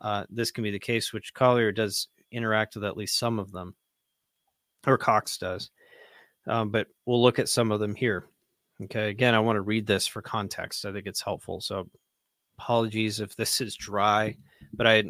uh, 0.01 0.25
this 0.29 0.51
can 0.51 0.63
be 0.63 0.71
the 0.71 0.79
case 0.79 1.13
which 1.13 1.33
collier 1.33 1.71
does 1.71 2.09
interact 2.31 2.75
with 2.75 2.83
at 2.83 2.97
least 2.97 3.17
some 3.17 3.39
of 3.39 3.51
them 3.51 3.73
or 4.85 4.97
cox 4.97 5.37
does 5.37 5.71
um, 6.47 6.69
but 6.69 6.87
we'll 7.05 7.21
look 7.21 7.39
at 7.39 7.49
some 7.49 7.71
of 7.71 7.79
them 7.79 7.95
here 7.95 8.27
Okay, 8.83 9.09
again, 9.09 9.33
I 9.33 9.39
want 9.39 9.55
to 9.55 9.61
read 9.61 9.87
this 9.87 10.05
for 10.05 10.21
context. 10.21 10.85
I 10.85 10.91
think 10.91 11.07
it's 11.07 11.21
helpful. 11.21 11.61
So, 11.61 11.89
apologies 12.57 13.21
if 13.21 13.35
this 13.35 13.61
is 13.61 13.75
dry, 13.75 14.35
but 14.73 14.85
I 14.85 15.03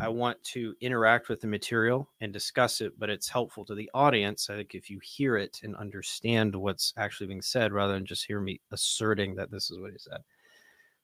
I 0.00 0.08
want 0.08 0.42
to 0.44 0.74
interact 0.80 1.28
with 1.28 1.42
the 1.42 1.46
material 1.46 2.08
and 2.22 2.32
discuss 2.32 2.80
it, 2.80 2.98
but 2.98 3.10
it's 3.10 3.28
helpful 3.28 3.64
to 3.66 3.74
the 3.74 3.90
audience. 3.92 4.48
I 4.48 4.56
think 4.56 4.74
if 4.74 4.88
you 4.88 4.98
hear 5.02 5.36
it 5.36 5.60
and 5.62 5.76
understand 5.76 6.56
what's 6.56 6.94
actually 6.96 7.26
being 7.26 7.42
said 7.42 7.72
rather 7.72 7.92
than 7.92 8.06
just 8.06 8.24
hear 8.24 8.40
me 8.40 8.60
asserting 8.72 9.34
that 9.34 9.50
this 9.50 9.70
is 9.70 9.78
what 9.78 9.92
he 9.92 9.98
said. 9.98 10.20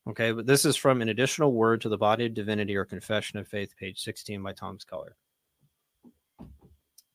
Okay, 0.08 0.30
but 0.30 0.46
this 0.46 0.64
is 0.64 0.76
from 0.76 1.02
an 1.02 1.08
additional 1.08 1.52
word 1.52 1.80
to 1.80 1.88
the 1.88 1.98
body 1.98 2.26
of 2.26 2.34
divinity 2.34 2.76
or 2.76 2.84
confession 2.84 3.38
of 3.40 3.48
faith, 3.48 3.74
page 3.76 4.00
16 4.00 4.40
by 4.40 4.52
Thomas 4.52 4.84
Collier. 4.84 5.16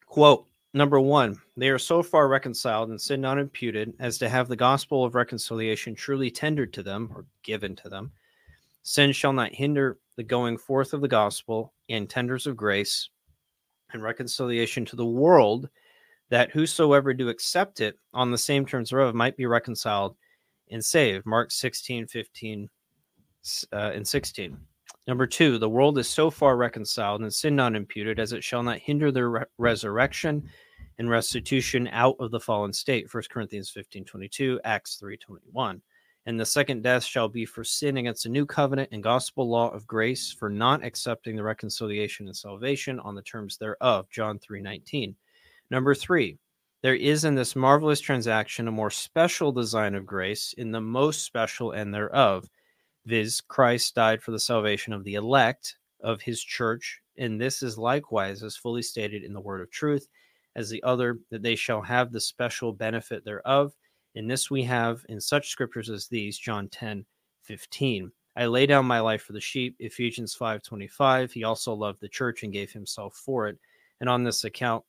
Quote 0.06 0.46
Number 0.74 1.00
one, 1.00 1.38
they 1.58 1.70
are 1.70 1.80
so 1.80 2.02
far 2.02 2.30
reconciled 2.30 2.90
and 2.90 3.00
sin 3.00 3.20
not 3.20 3.38
imputed 3.38 3.94
as 4.00 4.18
to 4.18 4.30
have 4.30 4.48
the 4.48 4.56
gospel 4.56 5.04
of 5.04 5.16
reconciliation 5.16 5.96
truly 5.96 6.32
tendered 6.32 6.72
to 6.74 6.84
them 6.84 7.12
or 7.14 7.26
given 7.44 7.76
to 7.78 7.90
them. 7.90 8.12
Sin 8.84 9.12
shall 9.12 9.34
not 9.34 9.54
hinder 9.54 9.98
the 10.16 10.24
going 10.24 10.58
forth 10.58 10.94
of 10.94 11.02
the 11.02 11.10
gospel 11.10 11.74
and 11.90 12.10
tenders 12.10 12.48
of 12.48 12.56
grace 12.56 13.10
and 13.92 14.02
reconciliation 14.02 14.86
to 14.86 14.96
the 14.96 15.06
world, 15.06 15.70
that 16.30 16.52
whosoever 16.52 17.14
do 17.14 17.28
accept 17.28 17.82
it 17.82 17.98
on 18.14 18.32
the 18.32 18.38
same 18.38 18.66
terms 18.66 18.90
thereof 18.90 19.14
might 19.14 19.36
be 19.36 19.46
reconciled 19.46 20.16
and 20.70 20.84
saved. 20.84 21.26
Mark 21.26 21.52
16, 21.52 22.08
15, 22.08 22.70
uh, 23.74 23.92
and 23.94 24.08
16. 24.08 24.58
Number 25.08 25.26
two, 25.26 25.58
the 25.58 25.70
world 25.70 25.98
is 25.98 26.08
so 26.08 26.30
far 26.30 26.58
reconciled 26.58 27.22
and 27.22 27.34
sin 27.34 27.56
not 27.56 27.76
imputed 27.76 28.20
as 28.20 28.34
it 28.34 28.44
shall 28.44 28.64
not 28.64 28.78
hinder 28.78 29.12
their 29.12 29.30
re- 29.30 29.44
resurrection 29.58 30.48
and 31.00 31.10
restitution 31.10 31.88
out 31.92 32.16
of 32.20 32.32
the 32.32 32.40
fallen 32.40 32.72
state. 32.72 33.12
1 33.12 33.24
corinthians 33.32 33.70
15 33.70 34.06
22 34.06 34.60
acts 34.64 34.96
3 34.96 35.18
21 35.18 35.82
and 36.28 36.40
the 36.40 36.46
second 36.46 36.84
death 36.84 37.04
shall 37.04 37.28
be 37.28 37.46
for 37.46 37.64
sin 37.64 37.98
against 37.98 38.24
the 38.24 38.30
new 38.30 38.46
covenant 38.46 38.90
and 38.92 39.02
gospel 39.02 39.50
law 39.50 39.70
of 39.70 39.88
grace 39.88 40.32
for 40.32 40.50
not 40.50 40.84
accepting 40.84 41.36
the 41.36 41.44
reconciliation 41.44 42.28
and 42.28 42.38
salvation 42.38 43.00
on 43.00 43.16
the 43.16 43.24
terms 43.24 43.58
thereof. 43.58 44.08
John 44.12 44.38
3 44.38 44.62
19 44.62 45.16
number 45.72 45.96
three 45.96 46.38
there 46.84 46.96
is 46.96 47.26
in 47.26 47.36
this 47.36 47.56
marvelous 47.56 48.00
transaction 48.00 48.68
a 48.68 48.72
more 48.72 48.92
special 48.92 49.52
design 49.52 49.96
of 49.96 50.06
grace 50.06 50.54
in 50.58 50.72
the 50.72 50.82
most 50.82 51.24
special 51.24 51.74
end 51.74 51.94
thereof 51.94 52.48
viz 53.06 53.42
christ 53.42 53.96
died 53.96 54.22
for 54.22 54.32
the 54.32 54.40
salvation 54.40 54.94
of 54.94 55.04
the 55.04 55.16
elect 55.16 55.78
of 56.02 56.22
his 56.22 56.42
church 56.42 57.02
and 57.18 57.40
this 57.40 57.64
is 57.64 57.78
likewise 57.78 58.44
as 58.44 58.56
fully 58.56 58.82
stated 58.82 59.24
in 59.24 59.34
the 59.34 59.42
word 59.42 59.62
of 59.62 59.70
truth 59.72 60.08
as 60.56 60.70
the 60.70 60.82
other 60.84 61.20
that 61.30 61.42
they 61.42 61.56
shall 61.56 61.82
have 61.82 62.12
the 62.12 62.22
special 62.22 62.74
benefit 62.74 63.24
thereof 63.26 63.74
in 64.16 64.28
this 64.28 64.52
we 64.52 64.64
have 64.64 65.06
in 65.10 65.22
such 65.22 65.50
scriptures 65.50 65.90
as 65.90 66.08
these, 66.08 66.38
John 66.38 66.68
10, 66.70 67.06
15. 67.44 68.12
I 68.36 68.46
lay 68.46 68.66
down 68.66 68.86
my 68.86 69.00
life 69.00 69.24
for 69.24 69.34
the 69.34 69.42
sheep, 69.42 69.76
Ephesians 69.80 70.34
5, 70.34 70.62
25. 70.64 71.32
He 71.32 71.44
also 71.44 71.74
loved 71.74 72.02
the 72.02 72.10
church 72.10 72.44
and 72.44 72.54
gave 72.54 72.72
himself 72.72 73.16
for 73.16 73.48
it. 73.48 73.58
And 74.00 74.10
on 74.10 74.24
this 74.24 74.44
account, 74.44 74.84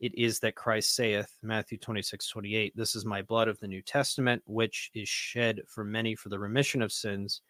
it 0.00 0.16
is 0.16 0.40
that 0.40 0.56
Christ 0.56 0.94
saith, 0.94 1.38
Matthew 1.42 1.78
26, 1.78 2.28
28, 2.28 2.76
This 2.76 2.96
is 2.96 3.04
my 3.04 3.22
blood 3.22 3.48
of 3.48 3.58
the 3.60 3.68
New 3.68 3.82
Testament, 3.82 4.42
which 4.46 4.90
is 4.94 5.08
shed 5.08 5.60
for 5.68 5.84
many 5.84 6.14
for 6.14 6.28
the 6.28 6.38
remission 6.38 6.82
of 6.82 6.92
sins, 6.92 7.42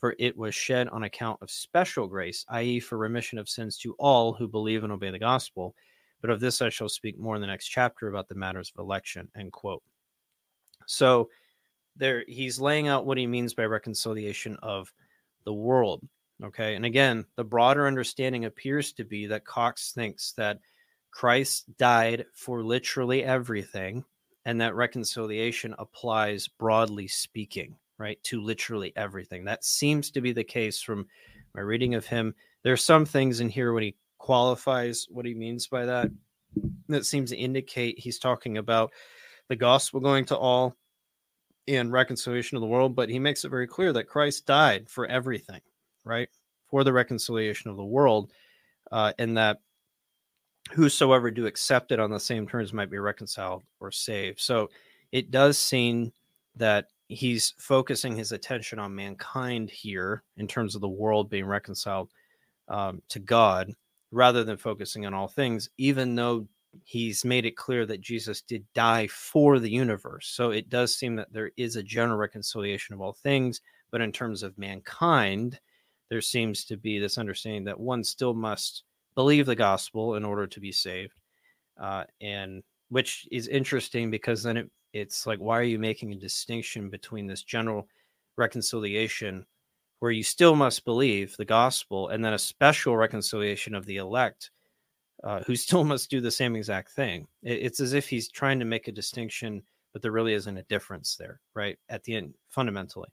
for 0.00 0.16
it 0.18 0.36
was 0.36 0.54
shed 0.54 0.88
on 0.88 1.04
account 1.04 1.38
of 1.42 1.50
special 1.50 2.06
grace, 2.06 2.44
i.e., 2.48 2.80
for 2.80 2.96
remission 2.96 3.38
of 3.38 3.48
sins 3.48 3.76
to 3.78 3.94
all 3.98 4.32
who 4.32 4.48
believe 4.48 4.82
and 4.82 4.92
obey 4.92 5.10
the 5.10 5.18
gospel. 5.18 5.74
But 6.20 6.30
of 6.30 6.40
this 6.40 6.62
I 6.62 6.70
shall 6.70 6.88
speak 6.88 7.18
more 7.18 7.34
in 7.34 7.40
the 7.40 7.46
next 7.46 7.68
chapter 7.68 8.08
about 8.08 8.28
the 8.28 8.34
matters 8.34 8.72
of 8.74 8.82
election. 8.82 9.28
End 9.36 9.52
quote. 9.52 9.82
So 10.86 11.28
there 11.96 12.24
he's 12.26 12.58
laying 12.58 12.88
out 12.88 13.06
what 13.06 13.18
he 13.18 13.26
means 13.26 13.54
by 13.54 13.64
reconciliation 13.64 14.56
of 14.62 14.92
the 15.44 15.52
world. 15.52 16.02
Okay. 16.42 16.74
And 16.74 16.86
again, 16.86 17.26
the 17.36 17.44
broader 17.44 17.86
understanding 17.86 18.46
appears 18.46 18.92
to 18.94 19.04
be 19.04 19.26
that 19.26 19.44
Cox 19.44 19.92
thinks 19.92 20.32
that 20.32 20.58
Christ 21.10 21.76
died 21.76 22.24
for 22.34 22.62
literally 22.62 23.22
everything 23.24 24.04
and 24.46 24.60
that 24.60 24.74
reconciliation 24.74 25.74
applies 25.78 26.48
broadly 26.48 27.08
speaking, 27.08 27.76
right, 28.00 28.18
to 28.24 28.40
literally 28.40 28.92
everything. 28.96 29.44
That 29.44 29.64
seems 29.64 30.10
to 30.12 30.20
be 30.20 30.32
the 30.32 30.42
case 30.42 30.80
from 30.80 31.06
my 31.54 31.60
reading 31.60 31.94
of 31.94 32.06
him. 32.06 32.34
There's 32.62 32.84
some 32.84 33.04
things 33.04 33.40
in 33.40 33.48
here 33.48 33.72
when 33.72 33.82
he 33.82 33.96
qualifies 34.18 35.06
what 35.10 35.26
he 35.26 35.34
means 35.34 35.66
by 35.66 35.84
that 35.84 36.10
that 36.88 37.06
seems 37.06 37.30
to 37.30 37.36
indicate 37.36 37.98
he's 37.98 38.18
talking 38.18 38.58
about 38.58 38.92
the 39.48 39.56
gospel 39.56 40.00
going 40.00 40.24
to 40.26 40.36
all 40.36 40.76
and 41.68 41.92
reconciliation 41.92 42.56
of 42.56 42.62
the 42.62 42.66
world, 42.66 42.96
but 42.96 43.08
he 43.08 43.18
makes 43.18 43.44
it 43.44 43.50
very 43.50 43.66
clear 43.66 43.92
that 43.92 44.08
Christ 44.08 44.46
died 44.46 44.88
for 44.88 45.06
everything, 45.06 45.60
right? 46.04 46.28
For 46.70 46.82
the 46.84 46.92
reconciliation 46.92 47.70
of 47.70 47.76
the 47.76 47.84
world, 47.84 48.32
uh, 48.90 49.12
and 49.18 49.36
that 49.36 49.58
whosoever 50.72 51.30
do 51.30 51.46
accept 51.46 51.92
it 51.92 52.00
on 52.00 52.10
the 52.10 52.18
same 52.18 52.48
terms 52.48 52.72
might 52.72 52.90
be 52.90 52.98
reconciled 52.98 53.62
or 53.78 53.92
saved. 53.92 54.40
So 54.40 54.70
it 55.12 55.30
does 55.30 55.58
seem 55.58 56.12
that 56.56 56.88
he's 57.10 57.54
focusing 57.58 58.16
his 58.16 58.30
attention 58.30 58.78
on 58.78 58.94
mankind 58.94 59.68
here 59.68 60.22
in 60.36 60.46
terms 60.46 60.74
of 60.74 60.80
the 60.80 60.88
world 60.88 61.28
being 61.28 61.44
reconciled 61.44 62.10
um, 62.68 63.02
to 63.08 63.18
God 63.18 63.72
rather 64.12 64.44
than 64.44 64.56
focusing 64.56 65.06
on 65.06 65.12
all 65.12 65.26
things, 65.26 65.68
even 65.76 66.14
though 66.14 66.46
he's 66.84 67.24
made 67.24 67.44
it 67.44 67.56
clear 67.56 67.84
that 67.84 68.00
Jesus 68.00 68.42
did 68.42 68.64
die 68.74 69.08
for 69.08 69.58
the 69.58 69.70
universe. 69.70 70.28
So 70.28 70.52
it 70.52 70.68
does 70.68 70.94
seem 70.94 71.16
that 71.16 71.32
there 71.32 71.50
is 71.56 71.74
a 71.74 71.82
general 71.82 72.16
reconciliation 72.16 72.94
of 72.94 73.00
all 73.00 73.12
things, 73.12 73.60
but 73.90 74.00
in 74.00 74.12
terms 74.12 74.44
of 74.44 74.56
mankind, 74.56 75.58
there 76.10 76.20
seems 76.20 76.64
to 76.66 76.76
be 76.76 77.00
this 77.00 77.18
understanding 77.18 77.64
that 77.64 77.78
one 77.78 78.04
still 78.04 78.34
must 78.34 78.84
believe 79.16 79.46
the 79.46 79.56
gospel 79.56 80.14
in 80.14 80.24
order 80.24 80.46
to 80.46 80.60
be 80.60 80.70
saved. 80.70 81.14
Uh, 81.80 82.04
and 82.20 82.62
which 82.90 83.26
is 83.32 83.48
interesting 83.48 84.10
because 84.10 84.42
then 84.42 84.56
it, 84.56 84.70
it's 84.92 85.26
like, 85.26 85.38
why 85.38 85.58
are 85.58 85.64
you 85.64 85.78
making 85.78 86.12
a 86.12 86.16
distinction 86.16 86.90
between 86.90 87.26
this 87.26 87.42
general 87.42 87.88
reconciliation 88.36 89.46
where 90.00 90.10
you 90.10 90.22
still 90.22 90.56
must 90.56 90.84
believe 90.84 91.36
the 91.36 91.44
gospel 91.44 92.08
and 92.08 92.24
then 92.24 92.32
a 92.32 92.38
special 92.38 92.96
reconciliation 92.96 93.74
of 93.74 93.86
the 93.86 93.96
elect? 93.98 94.50
uh, 95.24 95.42
who 95.46 95.56
still 95.56 95.84
must 95.84 96.10
do 96.10 96.20
the 96.20 96.30
same 96.30 96.56
exact 96.56 96.90
thing. 96.90 97.26
It, 97.42 97.62
it's 97.62 97.80
as 97.80 97.92
if 97.92 98.08
he's 98.08 98.28
trying 98.28 98.58
to 98.58 98.64
make 98.64 98.88
a 98.88 98.92
distinction, 98.92 99.62
but 99.92 100.02
there 100.02 100.12
really 100.12 100.34
isn't 100.34 100.56
a 100.56 100.62
difference 100.64 101.16
there, 101.16 101.40
right? 101.54 101.78
At 101.88 102.04
the 102.04 102.16
end, 102.16 102.34
fundamentally. 102.48 103.08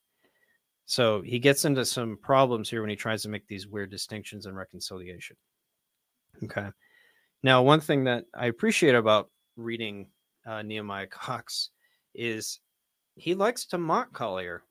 So 0.85 1.21
he 1.21 1.39
gets 1.39 1.65
into 1.65 1.83
some 1.83 2.17
problems 2.21 2.69
here 2.69 2.81
when 2.81 2.89
he 2.89 2.95
tries 2.95 3.21
to 3.23 3.29
make 3.29 3.45
these 3.47 3.67
weird 3.67 3.91
distinctions 3.91 4.45
and 4.45 4.55
reconciliation. 4.55 5.35
Okay. 6.43 6.69
Now, 7.43 7.61
one 7.61 7.81
thing 7.81 8.05
that 8.05 8.25
I 8.33 8.45
appreciate 8.45 8.95
about 8.95 9.29
reading 9.57 10.07
uh, 10.47 10.62
Nehemiah 10.62 11.07
Cox 11.07 11.69
is 12.15 12.60
he 13.15 13.36
likes 13.36 13.65
to 13.67 13.77
mock 13.77 14.13
Collier. 14.13 14.63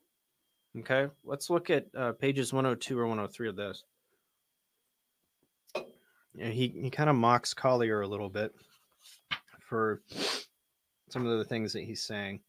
Okay. 0.78 1.08
Let's 1.24 1.50
look 1.50 1.70
at 1.70 1.86
uh, 1.96 2.12
pages 2.12 2.52
102 2.52 2.98
or 2.98 3.06
103 3.06 3.48
of 3.48 3.56
this 3.56 3.84
he 6.38 6.68
he 6.68 6.90
kind 6.90 7.10
of 7.10 7.16
mocks 7.16 7.54
Collier 7.54 8.02
a 8.02 8.08
little 8.08 8.28
bit 8.28 8.54
for 9.60 10.02
some 11.08 11.26
of 11.26 11.38
the 11.38 11.44
things 11.44 11.72
that 11.72 11.82
he's 11.82 12.02
saying. 12.02 12.40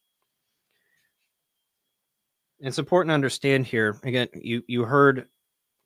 It's 2.60 2.80
important 2.80 3.12
to 3.12 3.16
understand 3.16 3.66
here. 3.66 4.00
Again, 4.04 4.28
you 4.34 4.64
you 4.68 4.84
heard 4.84 5.28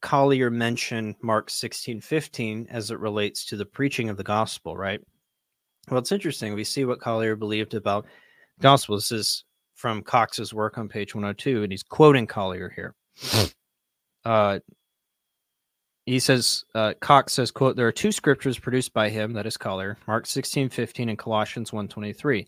Collier 0.01 0.49
mention 0.49 1.15
Mark 1.21 1.49
16, 1.49 2.01
15 2.01 2.67
as 2.69 2.91
it 2.91 2.99
relates 2.99 3.45
to 3.45 3.57
the 3.57 3.65
preaching 3.65 4.09
of 4.09 4.17
the 4.17 4.23
gospel, 4.23 4.75
right? 4.75 5.01
Well, 5.89 5.99
it's 5.99 6.11
interesting. 6.11 6.53
We 6.53 6.63
see 6.63 6.85
what 6.85 7.01
Collier 7.01 7.35
believed 7.35 7.73
about 7.73 8.05
gospel. 8.59 8.95
This 8.95 9.11
is 9.11 9.45
from 9.75 10.03
Cox's 10.03 10.53
work 10.53 10.77
on 10.77 10.87
page 10.87 11.15
102, 11.15 11.63
and 11.63 11.71
he's 11.71 11.83
quoting 11.83 12.27
Collier 12.27 12.69
here. 12.69 12.95
Uh, 14.23 14.59
he 16.05 16.19
says 16.19 16.63
uh, 16.75 16.93
cox 16.99 17.33
says 17.33 17.51
quote 17.51 17.75
there 17.75 17.87
are 17.87 17.91
two 17.91 18.11
scriptures 18.11 18.57
produced 18.57 18.93
by 18.93 19.09
him 19.09 19.33
that 19.33 19.45
is 19.45 19.57
collier 19.57 19.97
mark 20.07 20.25
16 20.25 20.69
15 20.69 21.09
and 21.09 21.17
colossians 21.17 21.71
1 21.71 21.87
23 21.87 22.47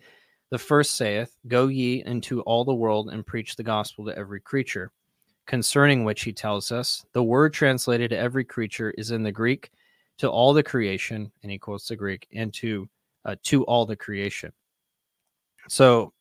the 0.50 0.58
first 0.58 0.96
saith 0.96 1.36
go 1.48 1.68
ye 1.68 2.04
into 2.06 2.42
all 2.42 2.66
the 2.66 2.74
world 2.74 3.10
and 3.10 3.26
preach 3.26 3.56
the 3.56 3.64
gospel 3.64 4.06
to 4.06 4.18
every 4.18 4.40
creature 4.40 4.92
concerning 5.46 6.04
which 6.04 6.24
he 6.24 6.34
tells 6.34 6.72
us 6.72 7.06
the 7.14 7.24
word 7.24 7.54
translated 7.54 8.10
to 8.10 8.18
every 8.18 8.44
creature 8.44 8.92
is 8.98 9.12
in 9.12 9.24
the 9.24 9.32
greek 9.32 9.72
to 10.18 10.30
all 10.30 10.54
the 10.54 10.64
creation 10.64 11.32
and 11.44 11.52
he 11.52 11.58
quotes 11.58 11.88
the 11.88 11.96
greek 11.96 12.28
and 12.34 12.54
to 12.54 12.88
uh, 13.26 13.36
to 13.44 13.64
all 13.66 13.86
the 13.86 13.96
creation 13.96 14.52
so 15.68 16.14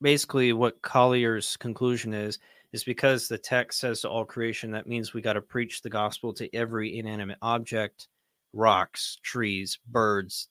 basically 0.00 0.52
what 0.52 0.80
collier's 0.82 1.56
conclusion 1.56 2.14
is 2.14 2.38
is 2.72 2.84
because 2.84 3.28
the 3.28 3.38
text 3.38 3.80
says 3.80 4.02
to 4.02 4.08
all 4.08 4.24
creation, 4.24 4.70
that 4.70 4.86
means 4.86 5.14
we 5.14 5.22
got 5.22 5.34
to 5.34 5.40
preach 5.40 5.80
the 5.80 5.90
gospel 5.90 6.32
to 6.34 6.54
every 6.54 6.98
inanimate 6.98 7.38
object, 7.40 8.08
rocks, 8.52 9.18
trees, 9.22 9.78
birds, 9.88 10.48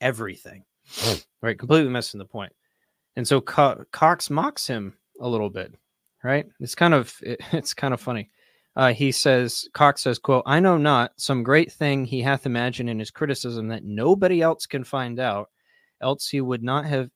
everything. 0.00 0.64
Right? 1.42 1.58
Completely 1.58 1.90
missing 1.90 2.18
the 2.18 2.24
point. 2.24 2.52
And 3.16 3.26
so 3.28 3.40
Co- 3.40 3.84
Cox 3.92 4.30
mocks 4.30 4.66
him 4.66 4.94
a 5.20 5.28
little 5.28 5.50
bit, 5.50 5.74
right? 6.22 6.46
It's 6.60 6.74
kind 6.74 6.94
of 6.94 7.14
it, 7.22 7.40
it's 7.52 7.74
kind 7.74 7.94
of 7.94 8.00
funny. 8.00 8.30
Uh, 8.76 8.92
he 8.92 9.12
says, 9.12 9.68
Cox 9.72 10.02
says, 10.02 10.18
quote, 10.18 10.42
I 10.46 10.58
know 10.58 10.76
not 10.76 11.12
some 11.16 11.42
great 11.44 11.72
thing 11.72 12.04
he 12.04 12.20
hath 12.20 12.46
imagined 12.46 12.90
in 12.90 12.98
his 12.98 13.10
criticism 13.10 13.68
that 13.68 13.84
nobody 13.84 14.42
else 14.42 14.66
can 14.66 14.82
find 14.82 15.20
out, 15.20 15.50
else 16.00 16.28
he 16.28 16.40
would 16.40 16.62
not 16.62 16.84
have 16.84 17.10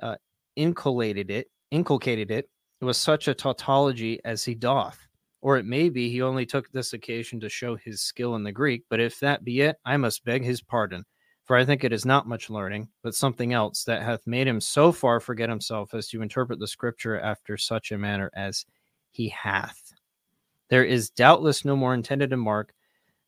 uh, 0.00 0.14
inculcated 0.54 1.30
it, 1.30 1.50
inculcated 1.70 2.30
it 2.30 2.48
was 2.80 2.98
such 2.98 3.26
a 3.26 3.34
tautology 3.34 4.20
as 4.24 4.44
he 4.44 4.54
doth. 4.54 4.98
Or 5.40 5.56
it 5.56 5.64
may 5.64 5.88
be 5.88 6.10
he 6.10 6.22
only 6.22 6.46
took 6.46 6.70
this 6.70 6.92
occasion 6.92 7.40
to 7.40 7.48
show 7.48 7.76
his 7.76 8.00
skill 8.00 8.34
in 8.34 8.42
the 8.42 8.52
Greek, 8.52 8.84
but 8.90 9.00
if 9.00 9.20
that 9.20 9.44
be 9.44 9.60
it, 9.60 9.76
I 9.84 9.96
must 9.96 10.24
beg 10.24 10.44
his 10.44 10.60
pardon. 10.60 11.04
For 11.44 11.56
I 11.56 11.64
think 11.64 11.84
it 11.84 11.92
is 11.92 12.04
not 12.04 12.26
much 12.26 12.50
learning, 12.50 12.88
but 13.04 13.14
something 13.14 13.52
else 13.52 13.84
that 13.84 14.02
hath 14.02 14.26
made 14.26 14.48
him 14.48 14.60
so 14.60 14.90
far 14.90 15.20
forget 15.20 15.48
himself 15.48 15.94
as 15.94 16.08
to 16.08 16.22
interpret 16.22 16.58
the 16.58 16.66
scripture 16.66 17.20
after 17.20 17.56
such 17.56 17.92
a 17.92 17.98
manner 17.98 18.30
as 18.34 18.66
he 19.12 19.28
hath. 19.28 19.85
There 20.68 20.84
is 20.84 21.10
doubtless 21.10 21.64
no 21.64 21.76
more 21.76 21.94
intended 21.94 22.32
in 22.32 22.38
Mark 22.38 22.74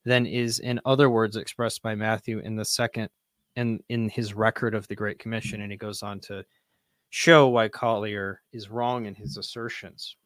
than 0.04 0.26
is 0.26 0.58
in 0.58 0.80
other 0.84 1.10
words 1.10 1.36
expressed 1.36 1.82
by 1.82 1.94
Matthew 1.94 2.38
in 2.40 2.56
the 2.56 2.64
second 2.64 3.08
and 3.56 3.82
in, 3.88 4.08
his 4.08 4.34
record 4.34 4.74
of 4.74 4.86
the 4.88 4.94
Great 4.94 5.18
Commission. 5.18 5.60
And 5.60 5.70
he 5.70 5.78
goes 5.78 6.02
on 6.02 6.20
to 6.20 6.44
show 7.10 7.48
why 7.48 7.68
Collier 7.68 8.40
is 8.52 8.70
wrong 8.70 9.06
in 9.06 9.14
his 9.14 9.36
assertions. 9.36 10.16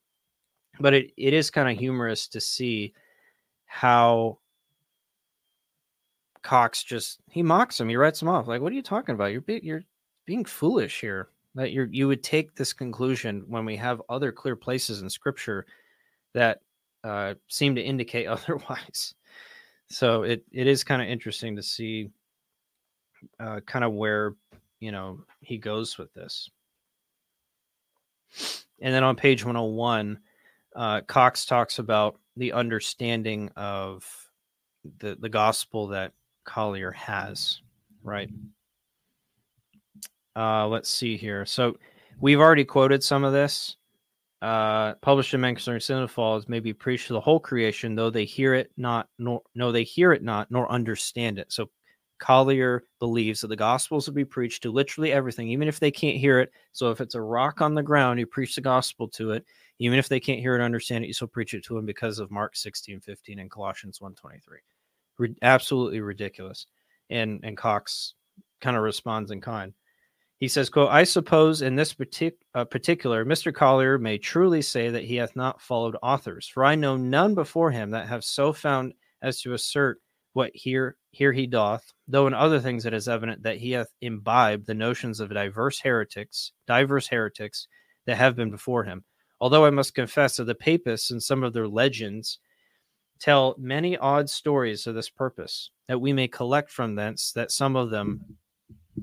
But 0.80 0.94
it, 0.94 1.12
it 1.16 1.32
is 1.32 1.50
kind 1.50 1.70
of 1.70 1.78
humorous 1.78 2.28
to 2.28 2.40
see 2.40 2.94
how 3.66 4.38
Cox 6.42 6.82
just 6.82 7.20
he 7.30 7.42
mocks 7.42 7.80
him. 7.80 7.88
He 7.88 7.96
writes 7.96 8.20
him 8.20 8.28
off. 8.28 8.48
Like, 8.48 8.60
what 8.60 8.72
are 8.72 8.76
you 8.76 8.82
talking 8.82 9.14
about? 9.14 9.32
You're 9.32 9.40
be, 9.40 9.60
you're 9.62 9.84
being 10.26 10.44
foolish 10.44 11.00
here. 11.00 11.28
That 11.54 11.72
you're 11.72 11.86
you 11.86 12.08
would 12.08 12.22
take 12.22 12.54
this 12.54 12.72
conclusion 12.72 13.44
when 13.46 13.64
we 13.64 13.76
have 13.76 14.02
other 14.08 14.32
clear 14.32 14.56
places 14.56 15.02
in 15.02 15.10
Scripture 15.10 15.66
that 16.32 16.62
uh, 17.04 17.34
seem 17.48 17.74
to 17.74 17.82
indicate 17.82 18.26
otherwise. 18.28 19.14
So 19.88 20.22
it 20.22 20.44
it 20.52 20.66
is 20.66 20.84
kind 20.84 21.02
of 21.02 21.08
interesting 21.08 21.56
to 21.56 21.62
see 21.62 22.10
uh, 23.38 23.60
kind 23.66 23.84
of 23.84 23.92
where 23.92 24.34
you 24.80 24.92
know 24.92 25.24
he 25.40 25.58
goes 25.58 25.98
with 25.98 26.12
this. 26.14 26.50
And 28.80 28.92
then 28.92 29.04
on 29.04 29.14
page 29.14 29.44
101, 29.44 30.18
uh, 30.74 31.02
Cox 31.02 31.44
talks 31.44 31.78
about 31.78 32.18
the 32.36 32.52
understanding 32.52 33.50
of 33.56 34.06
the 34.98 35.16
the 35.20 35.28
gospel 35.28 35.88
that 35.88 36.12
Collier 36.44 36.90
has, 36.92 37.60
right? 38.02 38.30
Uh, 40.34 40.66
let's 40.66 40.88
see 40.88 41.16
here. 41.16 41.44
So 41.44 41.76
we've 42.20 42.40
already 42.40 42.64
quoted 42.64 43.04
some 43.04 43.24
of 43.24 43.32
this. 43.32 43.76
Uh, 44.42 44.94
published 44.96 45.32
in 45.34 45.40
men 45.40 45.54
concerning 45.54 46.08
falls 46.08 46.48
may 46.48 46.58
be 46.58 46.72
preached 46.74 47.06
to 47.06 47.12
the 47.12 47.20
whole 47.20 47.38
creation, 47.38 47.94
though 47.94 48.10
they 48.10 48.24
hear 48.24 48.54
it 48.54 48.72
not, 48.76 49.08
nor 49.16 49.40
no, 49.54 49.70
they 49.70 49.84
hear 49.84 50.12
it 50.12 50.22
not, 50.24 50.50
nor 50.50 50.70
understand 50.70 51.38
it. 51.38 51.52
So 51.52 51.70
Collier 52.18 52.82
believes 52.98 53.40
that 53.40 53.48
the 53.48 53.56
gospels 53.56 54.08
will 54.08 54.14
be 54.14 54.24
preached 54.24 54.64
to 54.64 54.72
literally 54.72 55.12
everything, 55.12 55.48
even 55.48 55.68
if 55.68 55.78
they 55.78 55.92
can't 55.92 56.16
hear 56.16 56.40
it. 56.40 56.50
So 56.72 56.90
if 56.90 57.00
it's 57.00 57.14
a 57.14 57.20
rock 57.20 57.60
on 57.60 57.74
the 57.76 57.84
ground, 57.84 58.18
you 58.18 58.26
preach 58.26 58.56
the 58.56 58.60
gospel 58.60 59.06
to 59.10 59.30
it. 59.30 59.44
Even 59.78 59.96
if 59.96 60.08
they 60.08 60.18
can't 60.18 60.40
hear 60.40 60.56
it, 60.56 60.60
understand 60.60 61.04
it, 61.04 61.06
you 61.08 61.14
still 61.14 61.28
preach 61.28 61.54
it 61.54 61.64
to 61.64 61.76
them 61.76 61.86
because 61.86 62.18
of 62.18 62.32
Mark 62.32 62.56
16, 62.56 62.98
15 62.98 63.38
and 63.38 63.50
Colossians 63.50 64.00
1.23. 64.00 64.40
Re- 65.18 65.36
absolutely 65.42 66.00
ridiculous. 66.00 66.66
And 67.10 67.40
and 67.44 67.56
Cox 67.56 68.14
kind 68.60 68.76
of 68.76 68.82
responds 68.82 69.30
in 69.30 69.40
kind. 69.40 69.72
He 70.42 70.48
says, 70.48 70.68
quote, 70.70 70.90
I 70.90 71.04
suppose 71.04 71.62
in 71.62 71.76
this 71.76 71.94
partic- 71.94 72.42
uh, 72.52 72.64
particular, 72.64 73.24
Mr. 73.24 73.54
Collier 73.54 73.96
may 73.96 74.18
truly 74.18 74.60
say 74.60 74.88
that 74.88 75.04
he 75.04 75.14
hath 75.14 75.36
not 75.36 75.62
followed 75.62 75.96
authors, 76.02 76.48
for 76.48 76.64
I 76.64 76.74
know 76.74 76.96
none 76.96 77.36
before 77.36 77.70
him 77.70 77.90
that 77.90 78.08
have 78.08 78.24
so 78.24 78.52
found 78.52 78.94
as 79.22 79.40
to 79.42 79.52
assert 79.52 80.00
what 80.32 80.50
here 80.52 80.96
here 81.12 81.32
he 81.32 81.46
doth, 81.46 81.92
though 82.08 82.26
in 82.26 82.34
other 82.34 82.58
things 82.58 82.84
it 82.84 82.92
is 82.92 83.06
evident 83.06 83.44
that 83.44 83.58
he 83.58 83.70
hath 83.70 83.94
imbibed 84.00 84.66
the 84.66 84.74
notions 84.74 85.20
of 85.20 85.32
diverse 85.32 85.78
heretics, 85.78 86.50
diverse 86.66 87.06
heretics 87.06 87.68
that 88.06 88.16
have 88.16 88.34
been 88.34 88.50
before 88.50 88.82
him. 88.82 89.04
Although 89.40 89.64
I 89.64 89.70
must 89.70 89.94
confess 89.94 90.38
that 90.38 90.44
the 90.46 90.56
papists 90.56 91.12
and 91.12 91.22
some 91.22 91.44
of 91.44 91.52
their 91.52 91.68
legends 91.68 92.40
tell 93.20 93.54
many 93.60 93.96
odd 93.96 94.28
stories 94.28 94.88
of 94.88 94.96
this 94.96 95.08
purpose, 95.08 95.70
that 95.86 96.00
we 96.00 96.12
may 96.12 96.26
collect 96.26 96.72
from 96.72 96.96
thence 96.96 97.30
that 97.30 97.52
some 97.52 97.76
of 97.76 97.90
them 97.90 98.38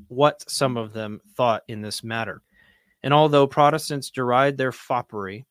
what 0.08 0.50
some 0.50 0.78
of 0.78 0.94
them 0.94 1.22
thought 1.36 1.64
in 1.68 1.82
this 1.82 2.04
matter. 2.04 2.42
And 3.04 3.14
although 3.14 3.48
Protestants 3.48 4.10
deride 4.10 4.58
their 4.58 4.72
foppery, 4.72 5.46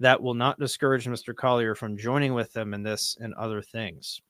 that 0.00 0.22
will 0.22 0.34
not 0.34 0.58
discourage 0.58 1.06
Mr. 1.06 1.34
Collier 1.34 1.74
from 1.74 1.96
joining 1.96 2.34
with 2.34 2.52
them 2.52 2.74
in 2.74 2.82
this 2.82 3.16
and 3.20 3.34
other 3.34 3.62
things. 3.62 4.20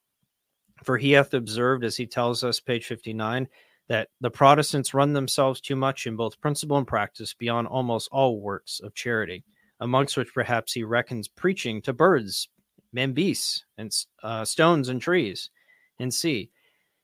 For 0.85 0.99
he 0.99 1.13
hath 1.13 1.35
observed, 1.35 1.85
as 1.85 1.97
he 1.97 2.07
tells 2.07 2.45
us, 2.45 2.61
page 2.61 2.87
59, 2.87 3.49
that 3.89 4.09
the 4.21 4.31
Protestants 4.31 4.95
run 4.95 5.13
themselves 5.13 5.61
too 5.61 5.77
much 5.77 6.07
in 6.07 6.17
both 6.17 6.41
principle 6.41 6.79
and 6.79 6.87
practice 6.87 7.35
beyond 7.35 7.69
almost 7.69 8.09
all 8.13 8.41
works 8.41 8.81
of 8.81 8.95
charity, 8.95 9.45
amongst 9.81 10.17
which 10.17 10.33
perhaps 10.35 10.73
he 10.73 10.85
reckons 10.85 11.29
preaching 11.29 11.83
to 11.83 11.93
birds, 11.93 12.49
and 12.97 13.15
beasts, 13.15 13.65
and 13.79 13.95
uh, 14.23 14.45
stones 14.45 14.89
and 14.89 15.01
trees, 15.01 15.51
and 15.99 16.13
sea. 16.13 16.51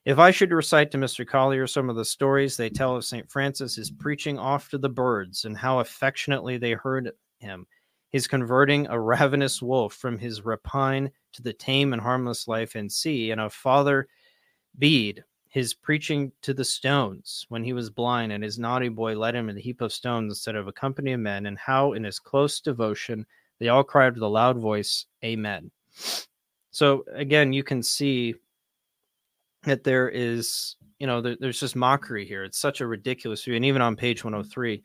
If 0.08 0.18
I 0.18 0.30
should 0.30 0.52
recite 0.52 0.90
to 0.92 0.96
Mr. 0.96 1.26
Collier 1.26 1.66
some 1.66 1.90
of 1.90 1.96
the 1.96 2.02
stories 2.02 2.56
they 2.56 2.70
tell 2.70 2.96
of 2.96 3.04
St. 3.04 3.30
Francis, 3.30 3.76
his 3.76 3.90
preaching 3.90 4.38
off 4.38 4.70
to 4.70 4.78
the 4.78 4.88
birds, 4.88 5.44
and 5.44 5.54
how 5.54 5.80
affectionately 5.80 6.56
they 6.56 6.72
heard 6.72 7.12
him, 7.40 7.66
his 8.08 8.26
converting 8.26 8.86
a 8.86 8.98
ravenous 8.98 9.60
wolf 9.60 9.92
from 9.92 10.16
his 10.16 10.46
rapine 10.46 11.10
to 11.34 11.42
the 11.42 11.52
tame 11.52 11.92
and 11.92 12.00
harmless 12.00 12.48
life 12.48 12.74
in 12.74 12.88
sea, 12.88 13.32
and 13.32 13.38
of 13.38 13.52
Father 13.52 14.08
Bede, 14.78 15.24
his 15.50 15.74
preaching 15.74 16.32
to 16.40 16.54
the 16.54 16.64
stones 16.64 17.44
when 17.50 17.62
he 17.62 17.74
was 17.74 17.90
blind, 17.90 18.32
and 18.32 18.42
his 18.42 18.58
naughty 18.58 18.88
boy 18.88 19.14
led 19.14 19.34
him 19.34 19.50
in 19.50 19.58
a 19.58 19.60
heap 19.60 19.82
of 19.82 19.92
stones 19.92 20.32
instead 20.32 20.56
of 20.56 20.68
a 20.68 20.72
company 20.72 21.12
of 21.12 21.20
men, 21.20 21.44
and 21.44 21.58
how 21.58 21.92
in 21.92 22.02
his 22.02 22.18
close 22.18 22.60
devotion 22.60 23.26
they 23.58 23.68
all 23.68 23.84
cried 23.84 24.14
with 24.14 24.22
a 24.22 24.26
loud 24.26 24.56
voice, 24.56 25.04
Amen. 25.22 25.70
So 26.70 27.04
again, 27.12 27.52
you 27.52 27.62
can 27.62 27.82
see 27.82 28.36
that 29.64 29.84
there 29.84 30.08
is, 30.08 30.76
you 30.98 31.06
know, 31.06 31.20
there, 31.20 31.36
there's 31.38 31.60
just 31.60 31.76
mockery 31.76 32.24
here. 32.24 32.44
It's 32.44 32.58
such 32.58 32.80
a 32.80 32.86
ridiculous 32.86 33.44
view. 33.44 33.56
And 33.56 33.64
even 33.64 33.82
on 33.82 33.96
page 33.96 34.24
103, 34.24 34.76
mm-hmm. 34.76 34.82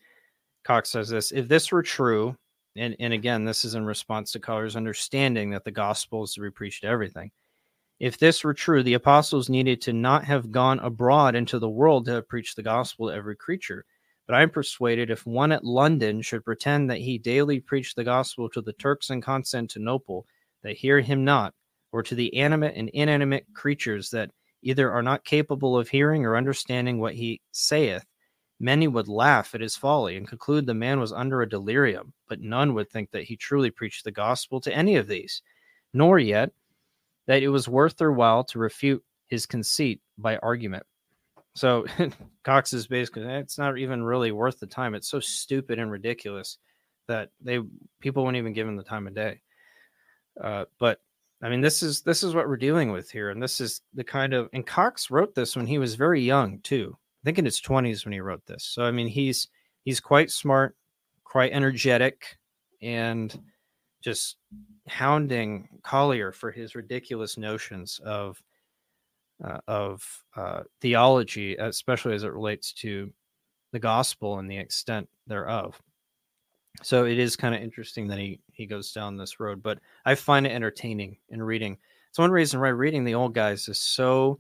Cox 0.64 0.90
says 0.90 1.10
this 1.10 1.32
if 1.32 1.48
this 1.48 1.72
were 1.72 1.84
true, 1.84 2.36
and, 2.76 2.96
and 3.00 3.14
again, 3.14 3.46
this 3.46 3.66
is 3.66 3.76
in 3.76 3.86
response 3.86 4.32
to 4.32 4.40
Collier's 4.40 4.76
understanding 4.76 5.52
that 5.52 5.64
the 5.64 5.72
gospel 5.72 6.24
is 6.24 6.34
to 6.34 6.42
be 6.42 6.50
preached 6.50 6.82
to 6.82 6.88
everything. 6.88 7.32
If 8.00 8.18
this 8.18 8.44
were 8.44 8.54
true, 8.54 8.82
the 8.82 8.96
apostles 8.96 9.50
needed 9.50 9.82
to 9.82 9.94
not 9.94 10.26
have 10.26 10.52
gone 10.52 10.80
abroad 10.80 11.36
into 11.36 11.60
the 11.60 11.70
world 11.70 12.06
to 12.06 12.14
have 12.14 12.28
preached 12.28 12.56
the 12.56 12.64
gospel 12.64 13.08
to 13.08 13.14
every 13.14 13.36
creature. 13.36 13.86
But 14.26 14.36
I 14.36 14.42
am 14.42 14.50
persuaded 14.50 15.10
if 15.10 15.26
one 15.26 15.52
at 15.52 15.66
London 15.66 16.22
should 16.22 16.46
pretend 16.46 16.90
that 16.90 17.00
he 17.00 17.18
daily 17.18 17.60
preached 17.60 17.96
the 17.96 18.04
gospel 18.04 18.50
to 18.50 18.62
the 18.62 18.74
Turks 18.74 19.10
in 19.10 19.22
Constantinople 19.22 20.26
that 20.64 20.78
hear 20.78 21.02
him 21.02 21.26
not, 21.26 21.54
or 21.92 22.02
to 22.04 22.16
the 22.16 22.36
animate 22.38 22.76
and 22.76 22.90
inanimate 22.90 23.46
creatures 23.54 24.10
that 24.12 24.32
either 24.64 24.92
are 24.92 25.04
not 25.04 25.26
capable 25.26 25.78
of 25.78 25.90
hearing 25.90 26.26
or 26.26 26.36
understanding 26.36 27.00
what 27.00 27.16
he 27.16 27.42
saith, 27.52 28.06
Many 28.64 28.88
would 28.88 29.10
laugh 29.10 29.54
at 29.54 29.60
his 29.60 29.76
folly 29.76 30.16
and 30.16 30.26
conclude 30.26 30.66
the 30.66 30.74
man 30.74 30.98
was 30.98 31.12
under 31.12 31.42
a 31.42 31.50
delirium, 31.50 32.14
but 32.30 32.40
none 32.40 32.74
would 32.74 32.90
think 32.90 33.12
that 33.12 33.24
he 33.24 33.36
truly 33.36 33.70
preached 33.70 34.06
the 34.06 34.12
gospel 34.12 34.62
to 34.62 34.74
any 34.74 34.96
of 34.96 35.06
these, 35.06 35.42
nor 35.94 36.18
yet 36.18 36.50
that 37.26 37.44
it 37.44 37.50
was 37.50 37.68
worth 37.68 37.98
their 37.98 38.14
while 38.14 38.42
to 38.46 38.60
refute 38.60 39.04
his 39.28 39.46
conceit 39.46 40.00
by 40.18 40.38
argument. 40.38 40.86
So 41.56 41.86
Cox 42.46 42.72
is 42.72 42.88
basically 42.88 43.24
it's 43.24 43.58
not 43.58 43.78
even 43.78 44.02
really 44.02 44.32
worth 44.32 44.62
the 44.62 44.66
time. 44.66 44.96
It's 44.96 45.10
so 45.10 45.20
stupid 45.20 45.78
and 45.78 45.92
ridiculous 45.92 46.58
that 47.08 47.32
they 47.42 47.60
people 48.00 48.24
won't 48.24 48.38
even 48.38 48.54
give 48.54 48.66
him 48.66 48.78
the 48.78 48.84
time 48.84 49.08
of 49.08 49.14
day. 49.14 49.42
Uh, 50.42 50.66
but 50.80 51.02
I 51.44 51.50
mean, 51.50 51.60
this 51.60 51.84
is 51.84 52.02
this 52.02 52.24
is 52.24 52.34
what 52.34 52.48
we're 52.48 52.56
dealing 52.56 52.92
with 52.94 53.12
here, 53.12 53.30
and 53.30 53.44
this 53.44 53.60
is 53.60 53.82
the 53.94 54.04
kind 54.04 54.34
of 54.34 54.50
and 54.54 54.66
Cox 54.66 55.12
wrote 55.12 55.36
this 55.36 55.58
when 55.58 55.68
he 55.68 55.78
was 55.78 55.96
very 55.96 56.22
young 56.22 56.60
too. 56.60 56.98
I 56.98 57.22
think 57.26 57.38
in 57.38 57.46
his 57.46 57.62
20s 57.62 58.06
when 58.06 58.14
he 58.14 58.22
wrote 58.22 58.46
this. 58.46 58.64
So 58.64 58.84
I 58.84 58.92
mean, 58.92 59.08
he's 59.08 59.50
he's 59.84 60.00
quite 60.00 60.32
smart, 60.32 60.78
quite 61.26 61.52
energetic, 61.52 62.38
and 62.82 63.38
just 64.02 64.38
hounding 64.88 65.68
Collier 65.84 66.32
for 66.32 66.50
his 66.50 66.76
ridiculous 66.76 67.38
notions 67.38 68.00
of 68.06 68.42
uh, 69.44 69.60
of 69.68 70.24
uh, 70.38 70.64
theology, 70.80 71.58
especially 71.58 72.16
as 72.16 72.24
it 72.24 72.32
relates 72.32 72.72
to 72.72 73.12
the 73.74 73.80
gospel 73.80 74.40
and 74.40 74.50
the 74.50 74.58
extent 74.58 75.10
thereof. 75.28 75.82
So 76.84 77.06
it 77.06 77.20
is 77.20 77.36
kind 77.36 77.54
of 77.54 77.62
interesting 77.62 78.08
that 78.08 78.20
he 78.20 78.40
he 78.54 78.66
goes 78.66 78.92
down 78.92 79.18
this 79.18 79.40
road, 79.40 79.62
but 79.64 79.80
I 80.06 80.16
find 80.16 80.46
it 80.46 80.52
entertaining 80.52 81.18
in 81.30 81.42
reading. 81.42 81.78
It's 82.10 82.20
one 82.20 82.32
reason 82.32 82.60
why 82.60 82.70
reading 82.70 83.04
the 83.04 83.16
old 83.16 83.34
guys 83.34 83.68
is 83.68 83.80
so 83.80 84.40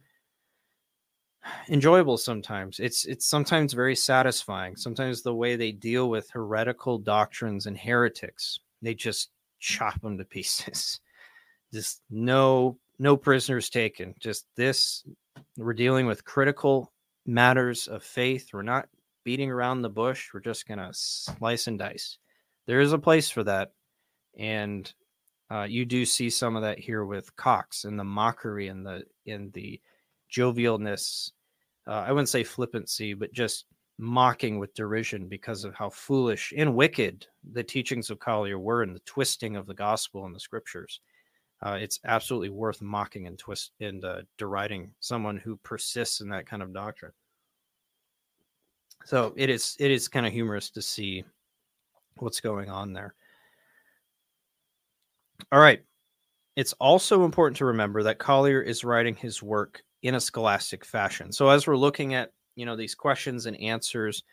enjoyable 1.70 2.18
sometimes. 2.18 2.80
It's 2.80 3.06
it's 3.06 3.26
sometimes 3.26 3.74
very 3.74 3.96
satisfying. 3.96 4.76
Sometimes 4.76 5.22
the 5.22 5.36
way 5.36 5.56
they 5.56 5.72
deal 5.72 6.10
with 6.10 6.30
heretical 6.30 6.98
doctrines 7.00 7.66
and 7.66 7.78
heretics, 7.78 8.60
they 8.82 8.94
just 8.94 9.30
chop 9.60 10.00
them 10.02 10.18
to 10.18 10.26
pieces. 10.26 11.00
Just 11.74 12.04
no 12.12 12.78
no 13.00 13.18
prisoners 13.18 13.68
taken. 13.68 14.14
Just 14.20 14.46
this 14.56 15.04
we're 15.58 15.74
dealing 15.74 16.06
with 16.06 16.24
critical 16.24 16.94
matters 17.26 17.88
of 17.88 18.04
faith. 18.04 18.50
We're 18.54 18.62
not 18.62 18.88
beating 19.24 19.50
around 19.50 19.82
the 19.82 19.90
bush. 19.90 20.30
We're 20.34 20.42
just 20.42 20.68
going 20.68 20.80
to 20.80 20.90
slice 20.92 21.68
and 21.68 21.80
dice. 21.80 22.18
There 22.66 22.80
is 22.80 22.94
a 22.94 23.00
place 23.00 23.30
for 23.30 23.44
that. 23.44 23.72
And 24.38 24.92
uh, 25.52 25.64
you 25.64 25.86
do 25.86 26.06
see 26.06 26.30
some 26.30 26.56
of 26.56 26.62
that 26.64 26.80
here 26.80 27.06
with 27.06 27.36
Cox 27.36 27.86
and 27.86 28.00
the 28.00 28.04
mockery 28.04 28.70
and 28.70 28.86
the 28.86 29.04
in 29.26 29.52
the 29.52 29.80
jovialness. 30.32 31.32
Uh, 31.88 32.04
I 32.08 32.12
wouldn't 32.12 32.30
say 32.30 32.44
flippancy, 32.44 33.14
but 33.14 33.34
just 33.34 33.66
mocking 34.00 34.58
with 34.58 34.74
derision 34.74 35.28
because 35.28 35.64
of 35.64 35.76
how 35.76 35.90
foolish 35.90 36.54
and 36.58 36.76
wicked 36.76 37.28
the 37.52 37.64
teachings 37.64 38.10
of 38.10 38.20
Collier 38.20 38.58
were 38.58 38.82
and 38.82 38.96
the 38.96 39.02
twisting 39.02 39.56
of 39.56 39.68
the 39.68 39.74
gospel 39.74 40.26
and 40.26 40.36
the 40.36 40.40
scriptures. 40.40 41.00
Uh, 41.62 41.78
it's 41.80 42.00
absolutely 42.06 42.50
worth 42.50 42.82
mocking 42.82 43.28
and 43.28 43.38
twist 43.38 43.72
and 43.80 44.04
uh, 44.04 44.22
deriding 44.38 44.92
someone 45.00 45.38
who 45.38 45.56
persists 45.58 46.20
in 46.20 46.30
that 46.30 46.46
kind 46.46 46.62
of 46.62 46.74
doctrine. 46.74 47.14
So 49.06 49.34
it 49.38 49.50
is 49.50 49.76
it 49.80 49.92
is 49.92 50.08
kind 50.08 50.26
of 50.26 50.34
humorous 50.34 50.70
to 50.72 50.82
see 50.82 51.24
what's 52.18 52.42
going 52.42 52.70
on 52.70 52.94
there. 52.94 53.14
All 55.54 55.60
right. 55.60 55.84
It's 56.56 56.74
also 56.74 57.26
important 57.26 57.58
to 57.58 57.66
remember 57.66 58.02
that 58.02 58.18
Collier 58.18 58.60
is 58.60 58.84
writing 58.84 59.16
his 59.16 59.44
work 59.44 59.84
in 60.02 60.16
a 60.16 60.20
scholastic 60.20 60.84
fashion. 60.84 61.32
So 61.32 61.48
as 61.50 61.68
we're 61.68 61.78
looking 61.78 62.16
at 62.16 62.32
you 62.56 62.66
know 62.66 62.76
these 62.76 62.96
questions 62.96 63.46
and 63.46 63.56
answers, 63.62 64.24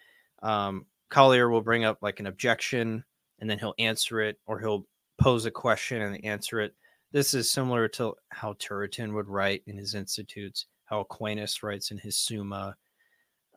um, 0.43 0.87
Collier 1.11 1.51
will 1.51 1.61
bring 1.61 1.85
up 1.85 1.99
like 2.01 2.21
an 2.21 2.27
objection 2.27 3.05
and 3.39 3.51
then 3.51 3.59
he'll 3.59 3.75
answer 3.79 4.23
it, 4.23 4.39
or 4.47 4.61
he'll 4.61 4.87
pose 5.21 5.45
a 5.45 5.51
question 5.51 6.01
and 6.01 6.25
answer 6.25 6.59
it. 6.59 6.75
This 7.13 7.35
is 7.35 7.51
similar 7.51 7.87
to 7.89 8.15
how 8.31 8.55
Turretin 8.55 9.13
would 9.13 9.29
write 9.29 9.63
in 9.67 9.77
his 9.77 9.95
institutes, 9.95 10.69
how 10.87 11.01
Aquinas 11.01 11.63
writes 11.63 11.91
in 11.91 11.99
his 11.99 12.17
Summa. 12.17 12.77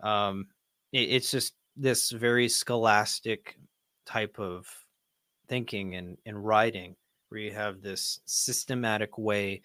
Um, 0.03 0.47
it, 0.91 1.11
it's 1.11 1.31
just 1.31 1.53
this 1.77 2.11
very 2.11 2.49
scholastic 2.49 3.57
type 4.05 4.37
of 4.37 4.67
thinking 5.47 5.95
and, 5.95 6.17
and 6.25 6.45
writing 6.45 6.97
where 7.33 7.41
you 7.41 7.51
have 7.51 7.81
this 7.81 8.19
systematic 8.25 9.17
way 9.17 9.61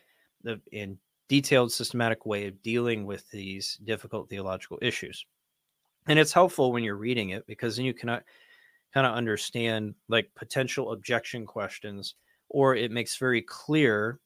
of 0.46 0.60
in 0.72 0.98
detailed 1.28 1.70
systematic 1.70 2.24
way 2.24 2.46
of 2.46 2.62
dealing 2.62 3.04
with 3.04 3.30
these 3.30 3.78
difficult 3.84 4.30
theological 4.30 4.78
issues. 4.80 5.26
And 6.06 6.18
it's 6.18 6.32
helpful 6.32 6.72
when 6.72 6.82
you're 6.82 6.96
reading 6.96 7.30
it 7.30 7.46
because 7.46 7.76
then 7.76 7.84
you 7.84 7.92
cannot 7.92 8.24
kind 8.94 9.06
of 9.06 9.12
understand 9.12 9.94
like 10.08 10.34
potential 10.34 10.92
objection 10.92 11.44
questions 11.44 12.14
or 12.48 12.74
it 12.74 12.90
makes 12.90 13.18
very 13.18 13.42
clear 13.42 14.18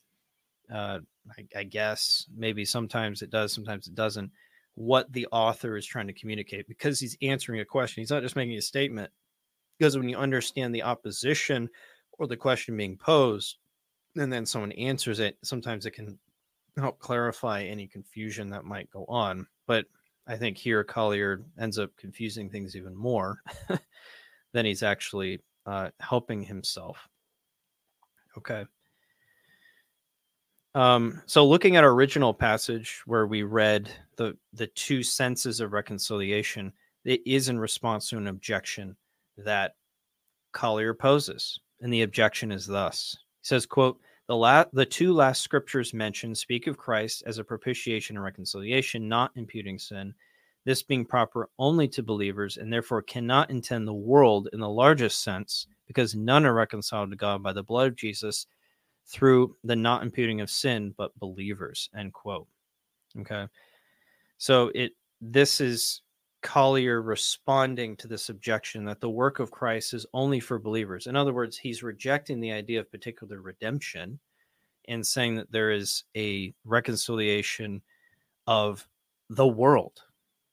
uh, 0.72 1.00
I, 1.36 1.58
I 1.58 1.64
guess 1.64 2.26
maybe 2.34 2.64
sometimes 2.64 3.20
it 3.20 3.30
does 3.30 3.52
sometimes 3.52 3.88
it 3.88 3.96
doesn't 3.96 4.30
what 4.74 5.12
the 5.12 5.26
author 5.32 5.76
is 5.76 5.84
trying 5.84 6.06
to 6.06 6.12
communicate 6.12 6.66
because 6.68 6.98
he's 6.98 7.16
answering 7.20 7.60
a 7.60 7.64
question. 7.64 8.00
He's 8.00 8.10
not 8.10 8.22
just 8.22 8.36
making 8.36 8.56
a 8.56 8.62
statement. 8.62 9.10
Because 9.78 9.98
when 9.98 10.08
you 10.08 10.16
understand 10.16 10.74
the 10.74 10.82
opposition 10.82 11.68
or 12.22 12.26
the 12.28 12.36
question 12.36 12.76
being 12.76 12.96
posed 12.96 13.56
and 14.16 14.32
then 14.32 14.46
someone 14.46 14.72
answers 14.72 15.18
it 15.20 15.36
sometimes 15.42 15.86
it 15.86 15.92
can 15.92 16.18
help 16.76 16.98
clarify 16.98 17.62
any 17.62 17.86
confusion 17.86 18.48
that 18.48 18.64
might 18.64 18.90
go 18.90 19.04
on 19.08 19.46
but 19.66 19.86
i 20.26 20.36
think 20.36 20.56
here 20.56 20.84
collier 20.84 21.42
ends 21.60 21.78
up 21.78 21.90
confusing 21.96 22.48
things 22.48 22.76
even 22.76 22.94
more 22.94 23.42
than 24.52 24.64
he's 24.64 24.82
actually 24.82 25.40
uh, 25.66 25.90
helping 26.00 26.42
himself. 26.42 27.08
Okay. 28.38 28.64
Um, 30.74 31.20
so 31.26 31.46
looking 31.46 31.76
at 31.76 31.84
our 31.84 31.90
original 31.90 32.32
passage 32.32 33.02
where 33.04 33.26
we 33.26 33.42
read 33.42 33.90
the 34.16 34.36
the 34.54 34.68
two 34.68 35.02
senses 35.02 35.60
of 35.60 35.74
reconciliation 35.74 36.72
it 37.04 37.20
is 37.26 37.50
in 37.50 37.58
response 37.58 38.08
to 38.08 38.16
an 38.16 38.28
objection 38.28 38.96
that 39.36 39.74
collier 40.52 40.94
poses 40.94 41.60
and 41.82 41.92
the 41.92 42.02
objection 42.02 42.50
is 42.50 42.66
thus 42.66 43.18
he 43.42 43.46
says 43.46 43.66
quote 43.66 44.00
the, 44.28 44.36
la- 44.36 44.64
the 44.72 44.86
two 44.86 45.12
last 45.12 45.42
scriptures 45.42 45.92
mentioned 45.92 46.38
speak 46.38 46.66
of 46.66 46.78
Christ 46.78 47.22
as 47.26 47.38
a 47.38 47.44
propitiation 47.44 48.16
and 48.16 48.24
reconciliation, 48.24 49.08
not 49.08 49.32
imputing 49.34 49.78
sin, 49.78 50.14
this 50.64 50.82
being 50.82 51.04
proper 51.04 51.50
only 51.58 51.88
to 51.88 52.02
believers, 52.02 52.56
and 52.56 52.72
therefore 52.72 53.02
cannot 53.02 53.50
intend 53.50 53.86
the 53.86 53.92
world 53.92 54.48
in 54.52 54.60
the 54.60 54.68
largest 54.68 55.22
sense, 55.22 55.66
because 55.86 56.14
none 56.14 56.46
are 56.46 56.54
reconciled 56.54 57.10
to 57.10 57.16
God 57.16 57.42
by 57.42 57.52
the 57.52 57.62
blood 57.62 57.88
of 57.88 57.96
Jesus 57.96 58.46
through 59.06 59.56
the 59.64 59.76
not 59.76 60.02
imputing 60.02 60.40
of 60.40 60.48
sin, 60.48 60.94
but 60.96 61.18
believers. 61.18 61.90
End 61.96 62.12
quote. 62.12 62.46
Okay. 63.18 63.46
So 64.38 64.70
it 64.74 64.92
this 65.20 65.60
is 65.60 66.02
Collier 66.42 67.02
responding 67.02 67.96
to 67.96 68.08
this 68.08 68.28
objection 68.28 68.84
that 68.84 69.00
the 69.00 69.10
work 69.10 69.38
of 69.38 69.50
Christ 69.50 69.94
is 69.94 70.06
only 70.12 70.40
for 70.40 70.58
believers. 70.58 71.06
In 71.06 71.16
other 71.16 71.32
words, 71.32 71.56
he's 71.56 71.82
rejecting 71.82 72.40
the 72.40 72.52
idea 72.52 72.80
of 72.80 72.90
particular 72.90 73.40
redemption 73.40 74.18
and 74.88 75.06
saying 75.06 75.36
that 75.36 75.52
there 75.52 75.70
is 75.70 76.04
a 76.16 76.52
reconciliation 76.64 77.80
of 78.46 78.86
the 79.30 79.46
world, 79.46 80.02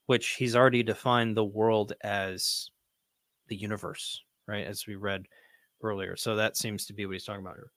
which 0.05 0.35
he's 0.35 0.55
already 0.55 0.83
defined 0.83 1.35
the 1.35 1.43
world 1.43 1.93
as 2.03 2.69
the 3.47 3.55
universe, 3.55 4.21
right? 4.47 4.67
As 4.67 4.85
we 4.85 4.95
read 4.95 5.25
earlier. 5.81 6.15
So 6.15 6.35
that 6.35 6.55
seems 6.55 6.85
to 6.85 6.93
be 6.93 7.05
what 7.05 7.13
he's 7.13 7.25
talking 7.25 7.41
about 7.41 7.57
here. 7.57 7.71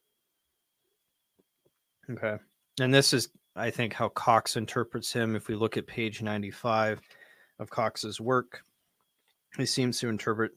Okay. 2.17 2.43
And 2.81 2.93
this 2.93 3.13
is, 3.13 3.31
I 3.57 3.71
think, 3.71 3.95
how 3.95 4.11
Cox 4.11 4.57
interprets 4.57 5.13
him. 5.13 5.37
If 5.37 5.49
we 5.49 5.55
look 5.55 5.77
at 5.77 5.87
page 5.87 6.21
95, 6.21 7.01
of 7.63 7.71
Cox's 7.71 8.21
work. 8.21 8.63
He 9.57 9.65
seems 9.65 9.99
to 10.01 10.09
interpret 10.09 10.53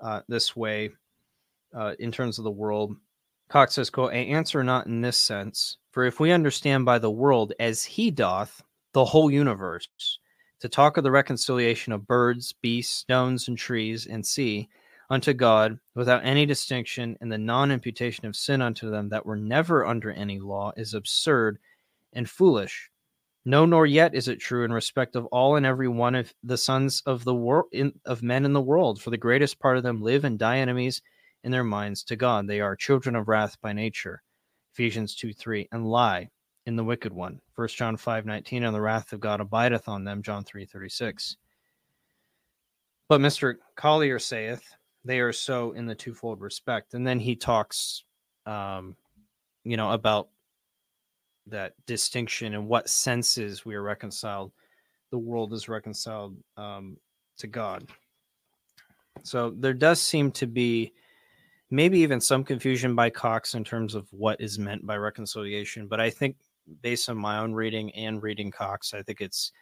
uh, 0.00 0.20
this 0.28 0.54
way 0.56 0.90
uh, 1.74 1.94
in 1.98 2.12
terms 2.12 2.38
of 2.38 2.44
the 2.44 2.50
world. 2.50 2.96
Cox 3.48 3.74
says, 3.74 3.90
quote, 3.90 4.12
I 4.12 4.16
answer 4.16 4.64
not 4.64 4.86
in 4.86 5.00
this 5.00 5.16
sense, 5.16 5.76
for 5.90 6.04
if 6.04 6.20
we 6.20 6.32
understand 6.32 6.84
by 6.84 6.98
the 6.98 7.10
world 7.10 7.52
as 7.60 7.84
he 7.84 8.10
doth 8.10 8.62
the 8.92 9.04
whole 9.04 9.30
universe, 9.30 9.88
to 10.60 10.68
talk 10.68 10.96
of 10.96 11.04
the 11.04 11.10
reconciliation 11.10 11.92
of 11.92 12.06
birds, 12.06 12.52
beasts, 12.52 12.94
stones, 12.94 13.48
and 13.48 13.58
trees, 13.58 14.06
and 14.06 14.24
sea 14.24 14.68
unto 15.10 15.32
God 15.32 15.78
without 15.94 16.24
any 16.24 16.46
distinction 16.46 17.18
and 17.20 17.30
the 17.30 17.38
non 17.38 17.70
imputation 17.70 18.26
of 18.26 18.36
sin 18.36 18.62
unto 18.62 18.90
them 18.90 19.08
that 19.10 19.26
were 19.26 19.36
never 19.36 19.84
under 19.84 20.10
any 20.12 20.38
law 20.38 20.72
is 20.76 20.94
absurd 20.94 21.58
and 22.12 22.28
foolish 22.30 22.90
no, 23.44 23.66
nor 23.66 23.86
yet 23.86 24.14
is 24.14 24.28
it 24.28 24.40
true 24.40 24.64
in 24.64 24.72
respect 24.72 25.16
of 25.16 25.26
all 25.26 25.56
and 25.56 25.66
every 25.66 25.88
one 25.88 26.14
of 26.14 26.32
the 26.44 26.56
sons 26.56 27.02
of 27.06 27.24
the 27.24 27.34
world 27.34 27.66
of 28.04 28.22
men 28.22 28.44
in 28.44 28.52
the 28.52 28.60
world, 28.60 29.00
for 29.00 29.10
the 29.10 29.16
greatest 29.16 29.58
part 29.58 29.76
of 29.76 29.82
them 29.82 30.00
live 30.00 30.24
and 30.24 30.38
die 30.38 30.58
enemies 30.58 31.02
in 31.44 31.50
their 31.50 31.64
minds 31.64 32.04
to 32.04 32.16
God. 32.16 32.46
They 32.46 32.60
are 32.60 32.76
children 32.76 33.16
of 33.16 33.28
wrath 33.28 33.60
by 33.60 33.72
nature. 33.72 34.22
Ephesians 34.72 35.14
2 35.16 35.32
3, 35.32 35.68
and 35.72 35.86
lie 35.86 36.30
in 36.66 36.76
the 36.76 36.84
wicked 36.84 37.12
one. 37.12 37.40
1 37.56 37.68
John 37.68 37.96
5 37.96 38.26
19, 38.26 38.64
and 38.64 38.74
the 38.74 38.80
wrath 38.80 39.12
of 39.12 39.20
God 39.20 39.40
abideth 39.40 39.88
on 39.88 40.04
them. 40.04 40.22
John 40.22 40.44
3 40.44 40.64
36. 40.64 41.36
But 43.08 43.20
Mr. 43.20 43.56
Collier 43.76 44.18
saith, 44.18 44.62
they 45.04 45.20
are 45.20 45.32
so 45.32 45.72
in 45.72 45.86
the 45.86 45.94
twofold 45.94 46.40
respect. 46.40 46.94
And 46.94 47.06
then 47.06 47.18
he 47.18 47.36
talks, 47.36 48.04
um, 48.46 48.96
you 49.64 49.76
know, 49.76 49.90
about 49.90 50.28
that 51.46 51.74
distinction 51.86 52.54
and 52.54 52.68
what 52.68 52.88
senses 52.88 53.64
we 53.64 53.74
are 53.74 53.82
reconciled 53.82 54.52
the 55.10 55.18
world 55.18 55.52
is 55.52 55.68
reconciled 55.68 56.36
um, 56.56 56.96
to 57.36 57.46
god. 57.46 57.86
So 59.24 59.50
there 59.50 59.74
does 59.74 60.00
seem 60.00 60.30
to 60.32 60.46
be 60.46 60.92
maybe 61.70 61.98
even 62.00 62.20
some 62.20 62.44
confusion 62.44 62.94
by 62.94 63.10
cox 63.10 63.54
in 63.54 63.64
terms 63.64 63.94
of 63.94 64.06
what 64.12 64.40
is 64.40 64.58
meant 64.58 64.86
by 64.86 64.94
reconciliation 64.94 65.86
but 65.86 65.98
i 65.98 66.10
think 66.10 66.36
based 66.82 67.08
on 67.08 67.16
my 67.16 67.38
own 67.38 67.54
reading 67.54 67.90
and 67.92 68.22
reading 68.22 68.50
cox 68.50 68.92
i 68.92 69.00
think 69.00 69.22
it's 69.22 69.52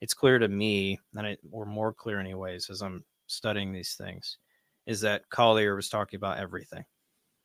it's 0.00 0.14
clear 0.14 0.38
to 0.38 0.46
me 0.46 0.96
and 1.16 1.26
it 1.26 1.40
or 1.50 1.66
more 1.66 1.92
clear 1.92 2.20
anyways 2.20 2.70
as 2.70 2.80
i'm 2.80 3.02
studying 3.26 3.72
these 3.72 3.94
things 3.94 4.38
is 4.88 5.02
that 5.02 5.28
collier 5.28 5.76
was 5.76 5.90
talking 5.90 6.16
about 6.16 6.38
everything. 6.38 6.82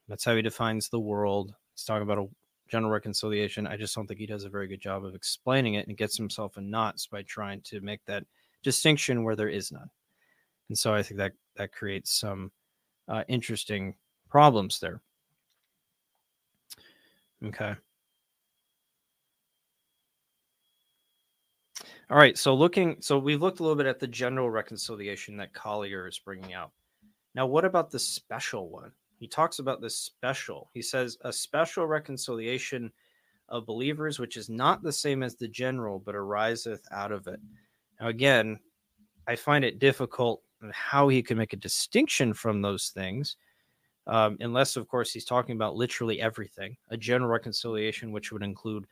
That's 0.08 0.24
how 0.24 0.34
he 0.34 0.42
defines 0.42 0.88
the 0.88 0.98
world. 0.98 1.54
He's 1.74 1.84
talking 1.84 2.02
about 2.02 2.18
a 2.18 2.26
general 2.68 2.90
reconciliation. 2.90 3.66
I 3.66 3.76
just 3.76 3.94
don't 3.94 4.06
think 4.06 4.20
he 4.20 4.26
does 4.26 4.44
a 4.44 4.48
very 4.48 4.66
good 4.66 4.80
job 4.80 5.04
of 5.04 5.14
explaining 5.14 5.74
it 5.74 5.86
and 5.86 5.96
gets 5.96 6.16
himself 6.16 6.56
in 6.56 6.70
knots 6.70 7.06
by 7.06 7.22
trying 7.22 7.60
to 7.62 7.80
make 7.80 8.04
that 8.06 8.24
distinction 8.62 9.24
where 9.24 9.36
there 9.36 9.48
is 9.48 9.70
none. 9.70 9.90
And 10.68 10.78
so 10.78 10.94
I 10.94 11.02
think 11.02 11.18
that 11.18 11.32
that 11.56 11.72
creates 11.72 12.18
some 12.18 12.50
uh, 13.08 13.24
interesting 13.28 13.94
problems 14.28 14.80
there. 14.80 15.00
Okay. 17.44 17.74
All 22.10 22.16
right. 22.16 22.36
So 22.36 22.54
looking, 22.54 22.96
so 23.00 23.18
we've 23.18 23.42
looked 23.42 23.60
a 23.60 23.62
little 23.62 23.76
bit 23.76 23.86
at 23.86 24.00
the 24.00 24.06
general 24.06 24.50
reconciliation 24.50 25.36
that 25.36 25.52
Collier 25.52 26.06
is 26.06 26.18
bringing 26.18 26.54
out. 26.54 26.70
Now, 27.34 27.46
what 27.46 27.64
about 27.64 27.90
the 27.90 27.98
special 27.98 28.68
one? 28.68 28.92
He 29.24 29.28
talks 29.28 29.58
about 29.58 29.80
this 29.80 29.96
special. 29.96 30.68
He 30.74 30.82
says 30.82 31.16
a 31.22 31.32
special 31.32 31.86
reconciliation 31.86 32.92
of 33.48 33.64
believers, 33.64 34.18
which 34.18 34.36
is 34.36 34.50
not 34.50 34.82
the 34.82 34.92
same 34.92 35.22
as 35.22 35.34
the 35.34 35.48
general, 35.48 35.98
but 35.98 36.14
ariseth 36.14 36.82
out 36.92 37.10
of 37.10 37.26
it. 37.26 37.40
Now, 37.98 38.08
again, 38.08 38.58
I 39.26 39.34
find 39.34 39.64
it 39.64 39.78
difficult 39.78 40.42
how 40.72 41.08
he 41.08 41.22
can 41.22 41.38
make 41.38 41.54
a 41.54 41.56
distinction 41.56 42.34
from 42.34 42.60
those 42.60 42.90
things, 42.90 43.38
um, 44.06 44.36
unless, 44.40 44.76
of 44.76 44.88
course, 44.88 45.10
he's 45.10 45.24
talking 45.24 45.56
about 45.56 45.74
literally 45.74 46.20
everything 46.20 46.76
a 46.90 46.96
general 46.98 47.30
reconciliation, 47.30 48.12
which 48.12 48.30
would 48.30 48.42
include 48.42 48.84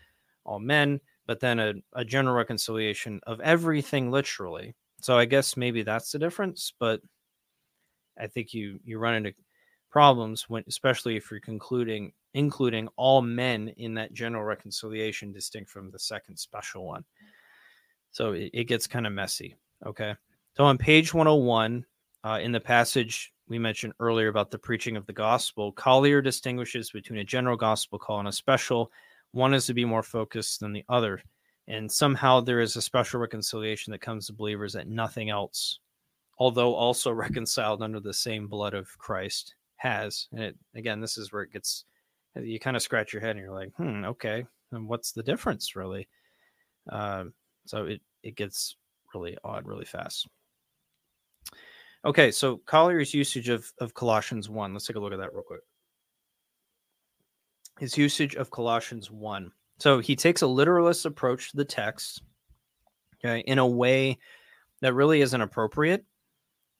all 0.46 0.58
men, 0.58 0.98
but 1.26 1.40
then 1.40 1.60
a, 1.60 1.74
a 1.92 2.06
general 2.06 2.34
reconciliation 2.34 3.20
of 3.26 3.38
everything 3.42 4.10
literally. 4.10 4.74
So 5.02 5.18
I 5.18 5.26
guess 5.26 5.58
maybe 5.58 5.82
that's 5.82 6.10
the 6.10 6.18
difference, 6.18 6.72
but 6.78 7.02
I 8.18 8.28
think 8.28 8.54
you 8.54 8.80
you 8.82 8.98
run 8.98 9.14
into 9.14 9.34
problems 9.92 10.48
when 10.48 10.64
especially 10.66 11.16
if 11.16 11.30
you're 11.30 11.40
concluding 11.40 12.12
including 12.34 12.88
all 12.96 13.20
men 13.22 13.68
in 13.76 13.94
that 13.94 14.12
general 14.12 14.42
reconciliation 14.42 15.32
distinct 15.32 15.70
from 15.70 15.90
the 15.90 15.98
second 15.98 16.36
special 16.36 16.86
one. 16.86 17.04
So 18.10 18.32
it, 18.32 18.50
it 18.54 18.64
gets 18.64 18.86
kind 18.86 19.06
of 19.06 19.12
messy 19.12 19.54
okay? 19.86 20.14
So 20.56 20.64
on 20.64 20.78
page 20.78 21.14
101 21.14 21.84
uh, 22.24 22.38
in 22.42 22.52
the 22.52 22.60
passage 22.60 23.32
we 23.48 23.58
mentioned 23.58 23.92
earlier 24.00 24.28
about 24.28 24.50
the 24.50 24.58
preaching 24.58 24.96
of 24.96 25.06
the 25.06 25.12
gospel 25.12 25.72
collier 25.72 26.22
distinguishes 26.22 26.90
between 26.90 27.18
a 27.18 27.24
general 27.24 27.56
gospel 27.56 27.98
call 27.98 28.20
and 28.20 28.28
a 28.28 28.32
special. 28.32 28.90
One 29.32 29.54
is 29.54 29.66
to 29.66 29.74
be 29.74 29.84
more 29.84 30.02
focused 30.02 30.60
than 30.60 30.72
the 30.72 30.84
other 30.88 31.22
And 31.68 31.90
somehow 31.90 32.40
there 32.40 32.60
is 32.60 32.76
a 32.76 32.82
special 32.82 33.20
reconciliation 33.20 33.92
that 33.92 34.00
comes 34.00 34.26
to 34.26 34.32
believers 34.32 34.72
that 34.72 34.88
nothing 34.88 35.30
else, 35.30 35.78
although 36.38 36.74
also 36.74 37.12
reconciled 37.26 37.82
under 37.82 38.00
the 38.00 38.14
same 38.14 38.46
blood 38.46 38.74
of 38.74 38.96
Christ, 38.98 39.54
has. 39.82 40.28
And 40.32 40.40
it 40.40 40.56
again, 40.74 41.00
this 41.00 41.18
is 41.18 41.32
where 41.32 41.42
it 41.42 41.52
gets 41.52 41.84
you 42.36 42.58
kind 42.58 42.76
of 42.76 42.82
scratch 42.82 43.12
your 43.12 43.20
head 43.20 43.36
and 43.36 43.40
you're 43.40 43.54
like, 43.54 43.72
hmm, 43.76 44.04
okay, 44.04 44.46
and 44.70 44.88
what's 44.88 45.12
the 45.12 45.22
difference 45.22 45.76
really? 45.76 46.08
Um, 46.90 47.34
so 47.66 47.84
it 47.86 48.00
it 48.22 48.36
gets 48.36 48.76
really 49.14 49.36
odd 49.44 49.66
really 49.66 49.84
fast. 49.84 50.28
Okay, 52.04 52.32
so 52.32 52.56
Collier's 52.66 53.14
usage 53.14 53.48
of, 53.48 53.70
of 53.78 53.94
Colossians 53.94 54.48
1. 54.48 54.72
Let's 54.72 54.86
take 54.86 54.96
a 54.96 55.00
look 55.00 55.12
at 55.12 55.20
that 55.20 55.32
real 55.32 55.44
quick. 55.44 55.60
His 57.78 57.96
usage 57.96 58.34
of 58.34 58.50
Colossians 58.50 59.08
1. 59.08 59.52
So 59.78 60.00
he 60.00 60.16
takes 60.16 60.42
a 60.42 60.46
literalist 60.46 61.06
approach 61.06 61.50
to 61.50 61.56
the 61.56 61.64
text, 61.64 62.22
okay, 63.24 63.40
in 63.46 63.58
a 63.58 63.66
way 63.66 64.18
that 64.80 64.94
really 64.94 65.20
isn't 65.20 65.40
appropriate. 65.40 66.04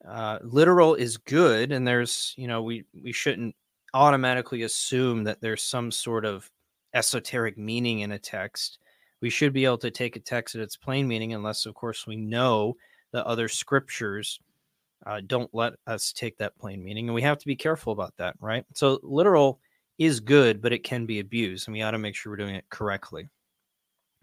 Uh, 0.06 0.38
literal 0.42 0.94
is 0.94 1.16
good, 1.16 1.72
and 1.72 1.86
there's, 1.86 2.34
you 2.36 2.48
know, 2.48 2.62
we 2.62 2.84
we 3.02 3.12
shouldn't 3.12 3.54
automatically 3.94 4.62
assume 4.62 5.24
that 5.24 5.40
there's 5.40 5.62
some 5.62 5.90
sort 5.90 6.24
of 6.24 6.50
esoteric 6.94 7.56
meaning 7.56 8.00
in 8.00 8.12
a 8.12 8.18
text. 8.18 8.78
We 9.20 9.30
should 9.30 9.52
be 9.52 9.64
able 9.64 9.78
to 9.78 9.90
take 9.90 10.16
a 10.16 10.20
text 10.20 10.54
at 10.54 10.60
its 10.60 10.76
plain 10.76 11.06
meaning, 11.06 11.32
unless, 11.34 11.66
of 11.66 11.74
course, 11.74 12.06
we 12.06 12.16
know 12.16 12.76
that 13.12 13.26
other 13.26 13.48
scriptures 13.48 14.40
uh, 15.06 15.20
don't 15.26 15.50
let 15.52 15.74
us 15.86 16.12
take 16.12 16.36
that 16.38 16.58
plain 16.58 16.82
meaning. 16.82 17.08
And 17.08 17.14
we 17.14 17.22
have 17.22 17.38
to 17.38 17.46
be 17.46 17.56
careful 17.56 17.92
about 17.92 18.14
that, 18.18 18.34
right? 18.40 18.64
So, 18.74 18.98
literal 19.02 19.60
is 19.98 20.20
good, 20.20 20.60
but 20.60 20.72
it 20.72 20.84
can 20.84 21.06
be 21.06 21.20
abused, 21.20 21.68
and 21.68 21.74
we 21.74 21.82
ought 21.82 21.92
to 21.92 21.98
make 21.98 22.16
sure 22.16 22.32
we're 22.32 22.36
doing 22.36 22.54
it 22.56 22.68
correctly. 22.70 23.28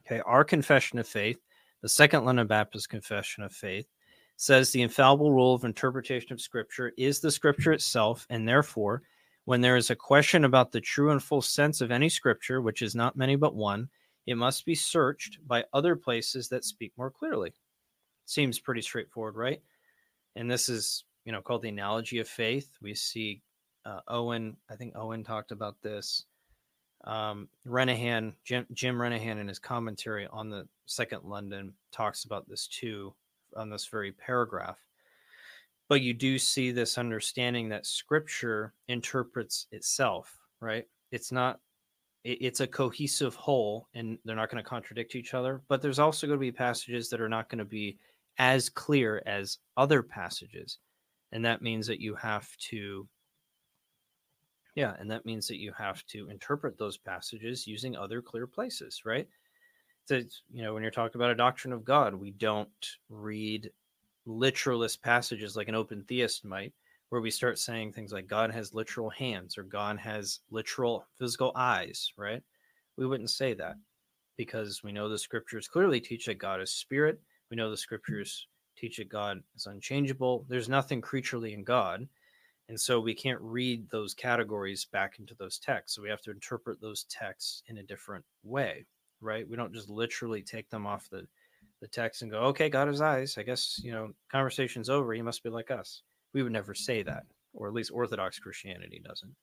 Okay, 0.06 0.22
our 0.26 0.44
confession 0.44 1.00
of 1.00 1.08
faith, 1.08 1.38
the 1.82 1.90
Second 1.90 2.26
London 2.26 2.48
Baptist 2.48 2.90
Confession 2.90 3.44
of 3.44 3.54
Faith, 3.54 3.86
says 4.40 4.72
the 4.72 4.82
infallible 4.82 5.34
rule 5.34 5.54
of 5.54 5.66
interpretation 5.66 6.32
of 6.32 6.40
Scripture 6.40 6.94
is 6.98 7.20
the 7.20 7.30
Scripture 7.30 7.74
itself, 7.74 8.26
and 8.30 8.48
therefore, 8.48 9.04
when 9.44 9.60
there 9.62 9.76
is 9.76 9.90
a 9.90 9.96
question 9.96 10.46
about 10.46 10.72
the 10.72 10.80
true 10.80 11.12
and 11.12 11.22
full 11.22 11.42
sense 11.42 11.82
of 11.82 11.92
any 11.92 12.08
Scripture, 12.08 12.62
which 12.62 12.82
is 12.82 12.96
not 12.96 13.18
many 13.18 13.36
but 13.36 13.54
one, 13.54 13.90
it 14.28 14.36
must 14.36 14.66
be 14.66 14.76
searched 14.76 15.40
by 15.46 15.66
other 15.74 15.96
places 15.96 16.48
that 16.50 16.64
speak 16.64 16.94
more 16.98 17.12
clearly. 17.12 17.54
Seems 18.26 18.60
pretty 18.60 18.82
straightforward, 18.82 19.36
right? 19.36 19.62
and 20.36 20.50
this 20.50 20.70
is 20.70 21.04
you 21.26 21.32
know 21.32 21.42
called 21.42 21.62
the 21.62 21.70
analogy 21.70 22.20
of 22.20 22.28
faith. 22.28 22.70
We 22.82 22.94
see 22.96 23.42
uh, 23.86 24.00
Owen. 24.08 24.56
I 24.70 24.76
think 24.76 24.96
Owen 24.96 25.24
talked 25.24 25.52
about 25.52 25.76
this. 25.82 26.26
Um, 27.06 27.48
Renihan, 27.68 28.34
Jim, 28.44 28.66
Jim 28.74 28.98
Renihan, 28.98 29.40
in 29.40 29.48
his 29.48 29.60
commentary 29.60 30.28
on 30.32 30.50
the 30.50 30.68
Second 30.86 31.24
London, 31.24 31.74
talks 31.92 32.26
about 32.26 32.48
this 32.48 32.68
too 32.68 33.14
on 33.56 33.70
this 33.70 33.86
very 33.88 34.12
paragraph. 34.12 34.78
But 35.88 36.02
you 36.02 36.14
do 36.14 36.38
see 36.38 36.72
this 36.72 36.98
understanding 36.98 37.70
that 37.70 37.86
Scripture 37.86 38.74
interprets 38.88 39.68
itself, 39.72 40.38
right? 40.62 40.86
It's 41.12 41.32
not. 41.32 41.60
it's 42.24 42.60
a 42.60 42.68
cohesive 42.68 43.36
whole, 43.36 43.88
and 43.94 44.18
they're 44.26 44.36
not 44.36 44.52
going 44.52 44.64
to 44.64 44.70
contradict 44.70 45.16
each 45.16 45.34
other. 45.34 45.62
But 45.68 45.82
there's 45.82 46.00
also 46.00 46.28
going 46.28 46.38
to 46.38 46.42
be 46.42 46.52
passages 46.52 47.10
that 47.10 47.22
are 47.22 47.30
not 47.30 47.50
going 47.50 47.60
to 47.60 47.66
be 47.66 47.98
as 48.38 48.70
clear 48.70 49.24
as 49.26 49.58
other 49.78 50.04
passages. 50.04 50.78
And 51.32 51.44
that 51.46 51.62
means 51.62 51.88
that 51.88 52.02
you 52.02 52.16
have 52.16 52.56
to, 52.70 53.08
yeah, 54.76 54.96
and 55.00 55.10
that 55.12 55.26
means 55.26 55.48
that 55.48 55.58
you 55.60 55.74
have 55.78 56.06
to 56.08 56.30
interpret 56.30 56.78
those 56.78 56.98
passages 56.98 57.68
using 57.68 57.96
other 57.96 58.22
clear 58.22 58.48
places, 58.48 59.02
right? 59.06 59.28
So, 60.10 60.22
you 60.52 60.64
know, 60.64 60.74
when 60.74 60.82
you're 60.82 60.92
talking 60.92 61.22
about 61.22 61.30
a 61.30 61.36
doctrine 61.36 61.72
of 61.72 61.86
God, 61.86 62.16
we 62.16 62.32
don't 62.32 62.70
read 63.10 63.70
literalist 64.26 65.04
passages 65.04 65.56
like 65.56 65.68
an 65.68 65.76
open 65.76 66.04
theist 66.04 66.44
might, 66.44 66.74
where 67.10 67.22
we 67.22 67.30
start 67.30 67.60
saying 67.60 67.94
things 67.94 68.12
like 68.12 68.28
God 68.28 68.52
has 68.52 68.74
literal 68.74 69.12
hands 69.12 69.56
or 69.56 69.64
God 69.64 70.00
has 70.00 70.40
literal 70.50 71.06
physical 71.20 71.52
eyes, 71.56 72.12
right? 72.18 72.42
We 72.98 73.06
wouldn't 73.06 73.30
say 73.30 73.54
that 73.54 73.76
because 74.36 74.82
we 74.84 74.92
know 74.92 75.10
the 75.10 75.18
scriptures 75.20 75.68
clearly 75.68 76.00
teach 76.00 76.26
that 76.26 76.40
God 76.40 76.60
is 76.60 76.72
spirit 76.72 77.22
we 77.52 77.58
know 77.58 77.70
the 77.70 77.78
scriptures 77.78 78.48
teach 78.78 78.98
that 78.98 79.10
God 79.10 79.42
is 79.56 79.66
unchangeable. 79.66 80.46
There's 80.48 80.70
nothing 80.70 81.02
creaturely 81.02 81.54
in 81.54 81.64
God. 81.64 82.08
And 82.70 82.80
so 82.80 83.00
we 83.00 83.16
can't 83.16 83.42
read 83.42 83.90
those 83.90 84.14
categories 84.14 84.86
back 84.86 85.20
into 85.20 85.36
those 85.36 85.58
texts. 85.58 85.96
So 85.96 86.02
we 86.02 86.10
have 86.10 86.22
to 86.22 86.32
interpret 86.32 86.80
those 86.80 87.06
texts 87.10 87.64
in 87.68 87.80
a 87.80 87.84
different 87.84 88.24
way, 88.44 88.86
right? 89.22 89.48
We 89.48 89.56
don't 89.56 89.74
just 89.74 89.90
literally 89.90 90.42
take 90.42 90.70
them 90.70 90.86
off 90.86 91.10
the, 91.10 91.28
the 91.82 91.88
text 91.88 92.22
and 92.22 92.32
go, 92.32 92.40
okay, 92.40 92.70
God 92.70 92.88
has 92.88 93.02
eyes. 93.02 93.38
I 93.38 93.44
guess, 93.44 93.80
you 93.84 93.92
know, 93.92 94.12
conversation's 94.32 94.90
over. 94.90 95.14
He 95.14 95.22
must 95.22 95.44
be 95.44 95.50
like 95.50 95.72
us. 95.72 96.04
We 96.34 96.44
would 96.44 96.52
never 96.52 96.74
say 96.74 97.04
that, 97.04 97.24
or 97.54 97.68
at 97.68 97.74
least 97.74 97.92
Orthodox 97.92 98.40
Christianity 98.40 99.02
doesn't. 99.04 99.36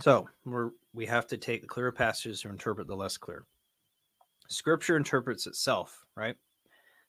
So 0.00 0.28
we're 0.44 0.70
we 0.92 1.06
have 1.06 1.26
to 1.28 1.36
take 1.36 1.60
the 1.60 1.68
clearer 1.68 1.92
passages 1.92 2.40
to 2.42 2.48
interpret 2.48 2.88
the 2.88 2.96
less 2.96 3.16
clear 3.16 3.44
scripture 4.48 4.96
interprets 4.96 5.46
itself, 5.46 6.04
right? 6.16 6.36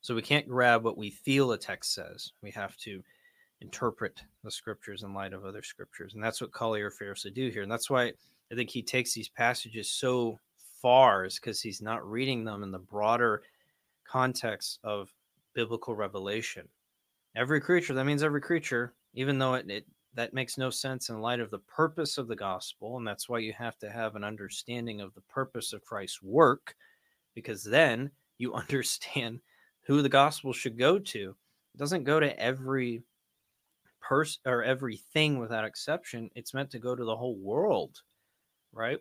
So 0.02 0.15
we 0.15 0.21
can't 0.21 0.48
grab 0.48 0.84
what 0.84 0.98
we 0.98 1.10
feel 1.10 1.52
a 1.52 1.58
text 1.58 1.93
says. 1.93 2.32
We 2.41 2.52
have 2.52 2.78
to 2.78 3.02
interpret 3.62 4.21
the 4.43 4.52
scriptures 4.52 5.04
in 5.04 5.13
light 5.13 5.34
of 5.34 5.45
other 5.45 5.63
scriptures. 5.63 6.13
And 6.13 6.24
that's 6.24 6.41
what 6.41 6.52
Collier 6.52 6.91
fails 6.91 7.21
to 7.24 7.32
do 7.32 7.50
here. 7.50 7.63
And 7.63 7.71
that's 7.71 7.89
why 7.89 8.13
I 8.51 8.55
think 8.55 8.69
he 8.69 8.84
takes 8.84 9.13
these 9.13 9.29
passages 9.29 9.89
so 9.89 10.39
far, 10.81 11.25
is 11.25 11.36
because 11.36 11.62
he's 11.62 11.81
not 11.81 12.10
reading 12.10 12.43
them 12.43 12.63
in 12.63 12.71
the 12.71 12.79
broader 12.79 13.43
context 14.08 14.79
of 14.84 15.10
biblical 15.53 15.95
revelation. 15.95 16.67
Every 17.36 17.60
creature, 17.60 17.93
that 17.93 18.05
means 18.05 18.23
every 18.23 18.41
creature, 18.41 18.93
even 19.13 19.39
though 19.39 19.55
it, 19.55 19.69
it 19.69 19.86
that 20.15 20.34
makes 20.34 20.58
no 20.58 20.69
sense 20.69 21.10
in 21.10 21.19
light 21.19 21.41
of 21.41 21.51
the 21.51 21.60
purpose 21.60 22.17
of 22.17 22.27
the 22.27 22.36
gospel. 22.36 22.97
And 22.97 23.05
that's 23.05 23.27
why 23.27 23.39
you 23.39 23.53
have 23.53 23.77
to 23.79 23.89
have 23.89 24.15
an 24.15 24.23
understanding 24.23 25.01
of 25.01 25.13
the 25.13 25.21
purpose 25.21 25.73
of 25.73 25.84
Christ's 25.84 26.21
work 26.23 26.75
because 27.34 27.63
then 27.63 28.10
you 28.38 28.53
understand 28.55 29.41
who 29.86 30.01
the 30.01 30.10
gospel 30.10 30.53
should 30.53 30.77
go 30.77 30.97
to. 30.97 31.36
It 31.75 31.77
doesn't 31.77 32.05
go 32.05 32.19
to 32.19 32.39
every 32.39 33.03
person 34.01 34.41
or 34.45 34.63
everything 34.63 35.38
without 35.38 35.65
exception. 35.65 36.29
It's 36.36 36.53
meant 36.53 36.71
to 36.71 36.79
go 36.79 36.95
to 36.95 37.03
the 37.03 37.15
whole 37.15 37.38
world, 37.38 38.01
right? 38.75 38.99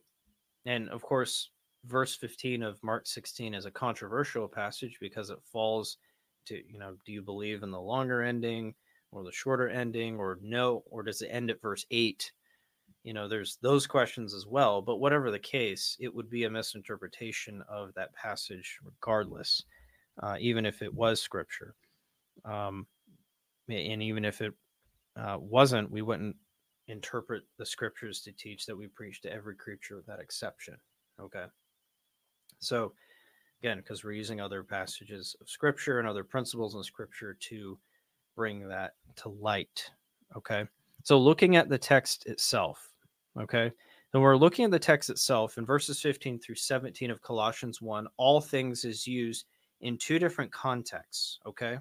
And 0.64 0.88
of 0.88 1.02
course, 1.02 1.50
verse 1.84 2.16
15 2.16 2.62
of 2.62 2.82
Mark 2.82 3.06
16 3.06 3.52
is 3.52 3.66
a 3.66 3.70
controversial 3.70 4.48
passage 4.48 4.96
because 5.00 5.28
it 5.28 5.38
falls 5.52 5.98
to, 6.46 6.54
you 6.66 6.78
know, 6.78 6.96
do 7.04 7.12
you 7.12 7.20
believe 7.22 7.62
in 7.62 7.70
the 7.70 7.80
longer 7.80 8.22
ending 8.22 8.74
or 9.12 9.24
the 9.24 9.32
shorter 9.32 9.68
ending 9.68 10.16
or 10.16 10.38
no, 10.42 10.82
or 10.86 11.02
does 11.02 11.20
it 11.20 11.28
end 11.28 11.50
at 11.50 11.60
verse 11.60 11.84
8? 11.90 12.32
you 13.04 13.12
know 13.12 13.28
there's 13.28 13.58
those 13.62 13.86
questions 13.86 14.34
as 14.34 14.46
well 14.46 14.82
but 14.82 14.96
whatever 14.96 15.30
the 15.30 15.38
case 15.38 15.96
it 16.00 16.12
would 16.12 16.28
be 16.28 16.44
a 16.44 16.50
misinterpretation 16.50 17.62
of 17.68 17.94
that 17.94 18.12
passage 18.14 18.78
regardless 18.82 19.62
uh, 20.22 20.36
even 20.40 20.66
if 20.66 20.82
it 20.82 20.92
was 20.92 21.20
scripture 21.20 21.74
um, 22.44 22.86
and 23.68 24.02
even 24.02 24.24
if 24.24 24.40
it 24.40 24.52
uh, 25.16 25.36
wasn't 25.38 25.88
we 25.90 26.02
wouldn't 26.02 26.34
interpret 26.88 27.42
the 27.58 27.66
scriptures 27.66 28.20
to 28.20 28.32
teach 28.32 28.66
that 28.66 28.76
we 28.76 28.86
preach 28.86 29.22
to 29.22 29.32
every 29.32 29.56
creature 29.56 29.96
without 29.96 30.20
exception 30.20 30.76
okay 31.20 31.44
so 32.58 32.92
again 33.62 33.78
because 33.78 34.04
we're 34.04 34.12
using 34.12 34.40
other 34.40 34.62
passages 34.62 35.34
of 35.40 35.48
scripture 35.48 35.98
and 35.98 36.08
other 36.08 36.24
principles 36.24 36.74
in 36.74 36.82
scripture 36.82 37.36
to 37.40 37.78
bring 38.36 38.68
that 38.68 38.94
to 39.16 39.28
light 39.28 39.90
okay 40.36 40.64
so 41.02 41.18
looking 41.18 41.56
at 41.56 41.68
the 41.68 41.78
text 41.78 42.26
itself 42.26 42.94
Okay. 43.40 43.72
Then 44.12 44.22
we're 44.22 44.36
looking 44.36 44.64
at 44.64 44.70
the 44.70 44.78
text 44.78 45.10
itself 45.10 45.58
in 45.58 45.66
verses 45.66 46.00
15 46.00 46.38
through 46.38 46.54
17 46.54 47.10
of 47.10 47.20
Colossians 47.22 47.82
1. 47.82 48.06
All 48.16 48.40
things 48.40 48.84
is 48.84 49.06
used 49.06 49.46
in 49.80 49.98
two 49.98 50.18
different 50.18 50.52
contexts. 50.52 51.40
Okay. 51.46 51.78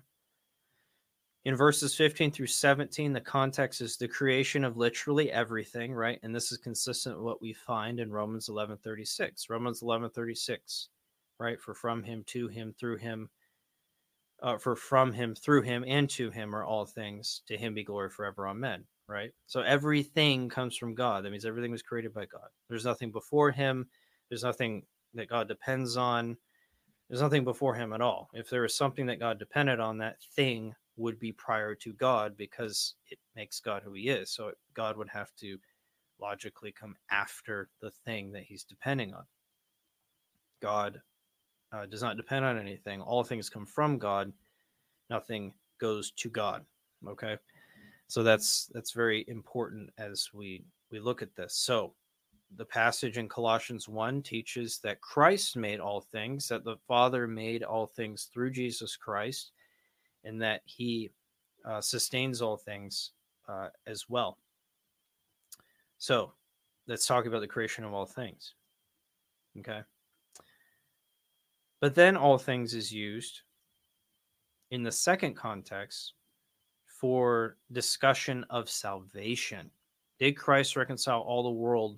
In 1.45 1.55
verses 1.55 1.93
15 1.95 2.31
through 2.31 2.47
17, 2.47 3.11
the 3.11 3.19
context 3.19 3.81
is 3.81 3.97
the 3.97 4.07
creation 4.07 4.63
of 4.63 4.77
literally 4.77 5.31
everything, 5.31 5.93
right? 5.93 6.19
And 6.23 6.33
this 6.33 6.51
is 6.51 6.57
consistent 6.57 7.17
with 7.17 7.25
what 7.25 7.41
we 7.41 7.51
find 7.51 7.99
in 7.99 8.11
Romans 8.11 8.47
11 8.47 8.77
36. 8.77 9.49
Romans 9.49 9.81
11 9.81 10.09
36, 10.11 10.89
right? 11.39 11.59
For 11.59 11.73
from 11.73 12.03
him, 12.03 12.23
to 12.27 12.47
him, 12.47 12.73
through 12.79 12.97
him, 12.97 13.29
uh, 14.41 14.57
for 14.57 14.75
from 14.75 15.11
him, 15.11 15.35
through 15.35 15.63
him, 15.63 15.83
and 15.85 16.09
to 16.11 16.29
him 16.29 16.55
are 16.55 16.63
all 16.63 16.85
things. 16.85 17.41
To 17.47 17.57
him 17.57 17.73
be 17.73 17.83
glory 17.83 18.09
forever. 18.09 18.47
Amen 18.47 18.85
right? 19.07 19.31
So 19.47 19.61
everything 19.61 20.49
comes 20.49 20.77
from 20.77 20.95
God. 20.95 21.23
That 21.23 21.31
means 21.31 21.45
everything 21.45 21.71
was 21.71 21.81
created 21.81 22.13
by 22.13 22.25
God. 22.25 22.47
There's 22.69 22.85
nothing 22.85 23.11
before 23.11 23.51
him. 23.51 23.87
There's 24.29 24.43
nothing 24.43 24.83
that 25.13 25.29
God 25.29 25.47
depends 25.47 25.97
on. 25.97 26.37
There's 27.09 27.21
nothing 27.21 27.43
before 27.43 27.75
him 27.75 27.93
at 27.93 28.01
all. 28.01 28.29
If 28.33 28.49
there 28.49 28.61
was 28.61 28.75
something 28.75 29.05
that 29.07 29.19
God 29.19 29.37
depended 29.37 29.79
on, 29.79 29.97
that 29.97 30.21
thing 30.35 30.73
would 30.97 31.19
be 31.19 31.31
prior 31.31 31.75
to 31.75 31.93
God 31.93 32.37
because 32.37 32.95
it 33.09 33.17
makes 33.35 33.59
God 33.59 33.81
who 33.83 33.93
he 33.93 34.09
is. 34.09 34.29
So 34.29 34.51
God 34.73 34.97
would 34.97 35.09
have 35.09 35.31
to 35.39 35.57
logically 36.21 36.71
come 36.71 36.95
after 37.09 37.69
the 37.81 37.91
thing 37.91 38.31
that 38.31 38.43
he's 38.43 38.63
depending 38.63 39.13
on. 39.13 39.23
God 40.61 41.01
uh, 41.73 41.85
does 41.85 42.01
not 42.01 42.17
depend 42.17 42.45
on 42.45 42.57
anything. 42.57 43.01
All 43.01 43.23
things 43.23 43.49
come 43.49 43.65
from 43.65 43.97
God. 43.97 44.31
Nothing 45.09 45.53
goes 45.79 46.11
to 46.11 46.29
God. 46.29 46.63
Okay, 47.07 47.37
so 48.07 48.23
that's 48.23 48.69
that's 48.73 48.91
very 48.91 49.25
important 49.27 49.89
as 49.97 50.29
we 50.33 50.63
we 50.91 50.99
look 50.99 51.21
at 51.21 51.35
this. 51.35 51.55
So 51.55 51.93
the 52.55 52.65
passage 52.65 53.17
in 53.17 53.27
Colossians 53.27 53.89
1 53.89 54.21
teaches 54.21 54.77
that 54.83 55.01
Christ 55.01 55.57
made 55.57 55.79
all 55.79 56.01
things, 56.01 56.47
that 56.49 56.63
the 56.63 56.77
Father 56.87 57.27
made 57.27 57.63
all 57.63 57.87
things 57.87 58.29
through 58.31 58.51
Jesus 58.51 58.95
Christ, 58.95 59.51
and 60.23 60.41
that 60.41 60.61
he 60.65 61.11
uh, 61.65 61.81
sustains 61.81 62.41
all 62.41 62.57
things 62.57 63.11
uh, 63.47 63.69
as 63.87 64.09
well. 64.09 64.37
So 65.97 66.33
let's 66.87 67.05
talk 67.05 67.25
about 67.25 67.41
the 67.41 67.47
creation 67.47 67.83
of 67.83 67.93
all 67.93 68.05
things. 68.05 68.55
Okay. 69.59 69.81
But 71.79 71.95
then 71.95 72.17
all 72.17 72.37
things 72.37 72.73
is 72.73 72.91
used 72.91 73.41
in 74.71 74.83
the 74.83 74.91
second 74.91 75.35
context 75.35 76.13
for 76.85 77.57
discussion 77.71 78.45
of 78.49 78.69
salvation. 78.69 79.69
Did 80.19 80.37
Christ 80.37 80.75
reconcile 80.75 81.19
all 81.19 81.43
the 81.43 81.49
world, 81.49 81.97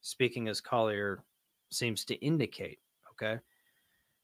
speaking 0.00 0.48
as 0.48 0.60
Collier 0.60 1.22
seems 1.70 2.04
to 2.06 2.14
indicate? 2.16 2.80
Okay. 3.12 3.40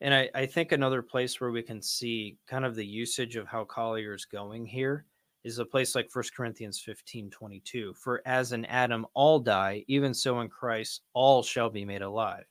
And 0.00 0.14
I, 0.14 0.28
I 0.34 0.46
think 0.46 0.72
another 0.72 1.02
place 1.02 1.40
where 1.40 1.50
we 1.50 1.62
can 1.62 1.80
see 1.80 2.36
kind 2.46 2.64
of 2.64 2.74
the 2.74 2.84
usage 2.84 3.36
of 3.36 3.46
how 3.46 3.64
Collier 3.64 4.14
is 4.14 4.26
going 4.26 4.66
here 4.66 5.06
is 5.42 5.58
a 5.58 5.64
place 5.64 5.94
like 5.94 6.10
First 6.10 6.34
Corinthians 6.34 6.80
15 6.80 7.30
22. 7.30 7.94
For 7.94 8.20
as 8.26 8.52
in 8.52 8.64
Adam 8.66 9.06
all 9.14 9.38
die, 9.38 9.84
even 9.86 10.12
so 10.12 10.40
in 10.40 10.48
Christ 10.48 11.02
all 11.14 11.42
shall 11.42 11.70
be 11.70 11.84
made 11.84 12.02
alive. 12.02 12.44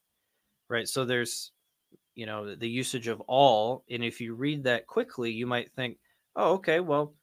Right. 0.70 0.88
So 0.88 1.06
there's, 1.06 1.52
you 2.16 2.26
know, 2.26 2.56
the 2.56 2.70
usage 2.70 3.08
of 3.08 3.22
all. 3.22 3.84
And 3.90 4.04
if 4.04 4.20
you 4.20 4.34
read 4.34 4.64
that 4.64 4.88
quickly, 4.88 5.32
you 5.32 5.46
might 5.46 5.72
think, 5.74 5.98
oh, 6.36 6.54
okay, 6.54 6.80
well, 6.80 7.14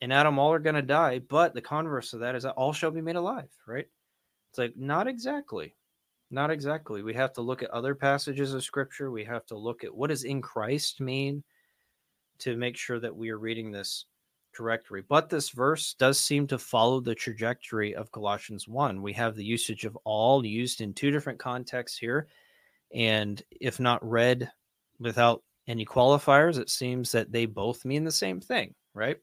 in 0.00 0.10
Adam 0.10 0.38
all 0.38 0.52
are 0.52 0.58
going 0.58 0.74
to 0.74 0.82
die. 0.82 1.20
But 1.20 1.54
the 1.54 1.60
converse 1.60 2.12
of 2.12 2.20
that 2.20 2.34
is 2.34 2.42
that 2.42 2.54
all 2.54 2.72
shall 2.72 2.90
be 2.90 3.02
made 3.02 3.16
alive. 3.16 3.50
Right. 3.68 3.86
It's 4.50 4.58
like, 4.58 4.76
not 4.76 5.06
exactly. 5.06 5.76
Not 6.30 6.50
exactly. 6.50 7.02
We 7.02 7.14
have 7.14 7.32
to 7.34 7.40
look 7.40 7.62
at 7.62 7.70
other 7.70 7.94
passages 7.94 8.54
of 8.54 8.62
scripture. 8.62 9.10
We 9.10 9.24
have 9.24 9.46
to 9.46 9.56
look 9.56 9.82
at 9.82 9.94
what 9.94 10.10
does 10.10 10.24
in 10.24 10.40
Christ 10.40 11.00
mean 11.00 11.42
to 12.38 12.56
make 12.56 12.76
sure 12.76 13.00
that 13.00 13.14
we 13.14 13.30
are 13.30 13.38
reading 13.38 13.72
this 13.72 14.06
correctly. 14.54 15.02
But 15.08 15.28
this 15.28 15.50
verse 15.50 15.94
does 15.94 16.18
seem 16.18 16.46
to 16.48 16.58
follow 16.58 17.00
the 17.00 17.14
trajectory 17.14 17.94
of 17.94 18.12
Colossians 18.12 18.68
1. 18.68 19.02
We 19.02 19.12
have 19.14 19.34
the 19.34 19.44
usage 19.44 19.84
of 19.84 19.96
all 20.04 20.44
used 20.44 20.80
in 20.80 20.94
two 20.94 21.10
different 21.10 21.38
contexts 21.38 21.98
here. 21.98 22.28
And 22.94 23.42
if 23.60 23.80
not 23.80 24.08
read 24.08 24.50
without 24.98 25.42
any 25.66 25.84
qualifiers, 25.84 26.58
it 26.58 26.70
seems 26.70 27.12
that 27.12 27.32
they 27.32 27.46
both 27.46 27.84
mean 27.84 28.04
the 28.04 28.12
same 28.12 28.40
thing, 28.40 28.74
right? 28.94 29.18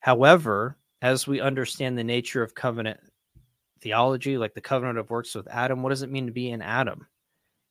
However, 0.00 0.76
as 1.02 1.26
we 1.26 1.40
understand 1.40 1.96
the 1.96 2.04
nature 2.04 2.42
of 2.42 2.54
covenant 2.54 3.00
theology, 3.80 4.38
like 4.38 4.54
the 4.54 4.60
covenant 4.60 4.98
of 4.98 5.10
works 5.10 5.34
with 5.34 5.48
Adam, 5.48 5.82
what 5.82 5.90
does 5.90 6.02
it 6.02 6.10
mean 6.10 6.26
to 6.26 6.32
be 6.32 6.50
in 6.50 6.62
Adam? 6.62 7.06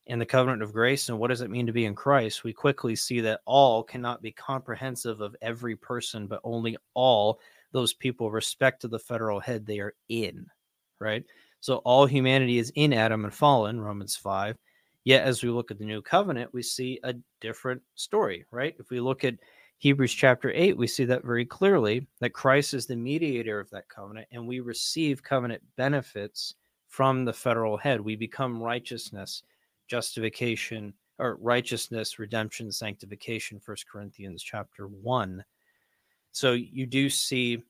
And 0.07 0.19
the 0.19 0.25
covenant 0.25 0.63
of 0.63 0.73
grace, 0.73 1.09
and 1.09 1.19
what 1.19 1.27
does 1.27 1.41
it 1.41 1.51
mean 1.51 1.67
to 1.67 1.73
be 1.73 1.85
in 1.85 1.93
Christ? 1.93 2.43
We 2.43 2.51
quickly 2.51 2.95
see 2.95 3.19
that 3.21 3.41
all 3.45 3.83
cannot 3.83 4.21
be 4.21 4.31
comprehensive 4.31 5.21
of 5.21 5.35
every 5.41 5.75
person, 5.75 6.25
but 6.25 6.41
only 6.43 6.77
all 6.95 7.39
those 7.71 7.93
people 7.93 8.31
respect 8.31 8.81
to 8.81 8.87
the 8.87 8.97
federal 8.97 9.39
head 9.39 9.65
they 9.65 9.79
are 9.79 9.93
in, 10.09 10.47
right? 10.99 11.23
So 11.59 11.77
all 11.77 12.05
humanity 12.05 12.57
is 12.57 12.71
in 12.75 12.93
Adam 12.93 13.23
and 13.23 13.33
fallen, 13.33 13.79
Romans 13.79 14.15
5. 14.15 14.57
Yet 15.03 15.25
as 15.25 15.43
we 15.43 15.49
look 15.49 15.71
at 15.71 15.77
the 15.77 15.85
new 15.85 16.01
covenant, 16.01 16.53
we 16.53 16.63
see 16.63 16.99
a 17.03 17.13
different 17.41 17.81
story, 17.95 18.45
right? 18.51 18.75
If 18.79 18.89
we 18.89 18.99
look 18.99 19.23
at 19.23 19.35
Hebrews 19.79 20.13
chapter 20.13 20.51
8, 20.53 20.77
we 20.77 20.87
see 20.87 21.05
that 21.05 21.23
very 21.23 21.45
clearly 21.45 22.05
that 22.19 22.33
Christ 22.33 22.73
is 22.73 22.85
the 22.85 22.97
mediator 22.97 23.61
of 23.61 23.69
that 23.69 23.87
covenant, 23.87 24.27
and 24.31 24.45
we 24.45 24.59
receive 24.59 25.23
covenant 25.23 25.63
benefits 25.77 26.55
from 26.89 27.23
the 27.23 27.31
federal 27.31 27.77
head. 27.77 28.01
We 28.01 28.17
become 28.17 28.61
righteousness, 28.61 29.43
justification, 29.87 30.93
or 31.17 31.37
righteousness, 31.39 32.19
redemption, 32.19 32.73
sanctification, 32.73 33.57
First 33.57 33.89
Corinthians 33.89 34.43
chapter 34.43 34.87
1. 34.87 35.43
So 36.33 36.51
you 36.51 36.85
do 36.85 37.09
see 37.09 37.63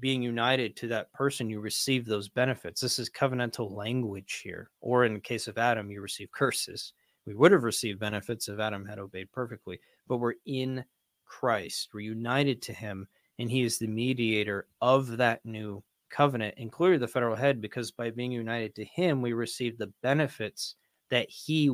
being 0.00 0.20
united 0.20 0.74
to 0.76 0.88
that 0.88 1.12
person, 1.12 1.48
you 1.48 1.60
receive 1.60 2.06
those 2.06 2.28
benefits. 2.28 2.80
This 2.80 2.98
is 2.98 3.08
covenantal 3.08 3.70
language 3.70 4.40
here. 4.42 4.70
Or 4.80 5.04
in 5.04 5.14
the 5.14 5.20
case 5.20 5.46
of 5.46 5.58
Adam, 5.58 5.92
you 5.92 6.00
receive 6.00 6.32
curses. 6.32 6.92
We 7.24 7.34
would 7.34 7.52
have 7.52 7.62
received 7.62 8.00
benefits 8.00 8.48
if 8.48 8.58
Adam 8.58 8.84
had 8.84 8.98
obeyed 8.98 9.30
perfectly, 9.30 9.78
but 10.08 10.16
we're 10.16 10.34
in 10.46 10.84
Christ. 11.32 11.88
We're 11.94 12.00
united 12.00 12.60
to 12.62 12.74
him, 12.74 13.08
and 13.38 13.50
he 13.50 13.62
is 13.62 13.78
the 13.78 13.86
mediator 13.86 14.66
of 14.82 15.16
that 15.16 15.44
new 15.46 15.82
covenant, 16.10 16.54
including 16.58 17.00
the 17.00 17.08
federal 17.08 17.34
head, 17.34 17.62
because 17.62 17.90
by 17.90 18.10
being 18.10 18.30
united 18.30 18.74
to 18.74 18.84
him, 18.84 19.22
we 19.22 19.32
receive 19.32 19.78
the 19.78 19.90
benefits 20.02 20.74
that 21.08 21.30
he, 21.30 21.72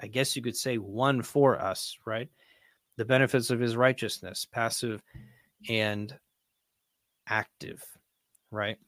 I 0.00 0.06
guess 0.06 0.36
you 0.36 0.42
could 0.42 0.56
say, 0.56 0.78
won 0.78 1.22
for 1.22 1.60
us, 1.60 1.98
right? 2.06 2.28
The 2.96 3.04
benefits 3.04 3.50
of 3.50 3.58
his 3.58 3.76
righteousness, 3.76 4.46
passive 4.46 5.02
and 5.68 6.16
active, 7.26 7.84
right? 8.52 8.78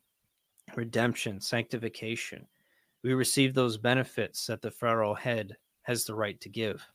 Redemption, 0.76 1.40
sanctification. 1.40 2.46
We 3.02 3.12
receive 3.12 3.54
those 3.54 3.76
benefits 3.76 4.46
that 4.46 4.62
the 4.62 4.70
federal 4.70 5.16
head 5.16 5.56
has 5.82 6.04
the 6.04 6.14
right 6.14 6.40
to 6.42 6.48
give 6.48 6.86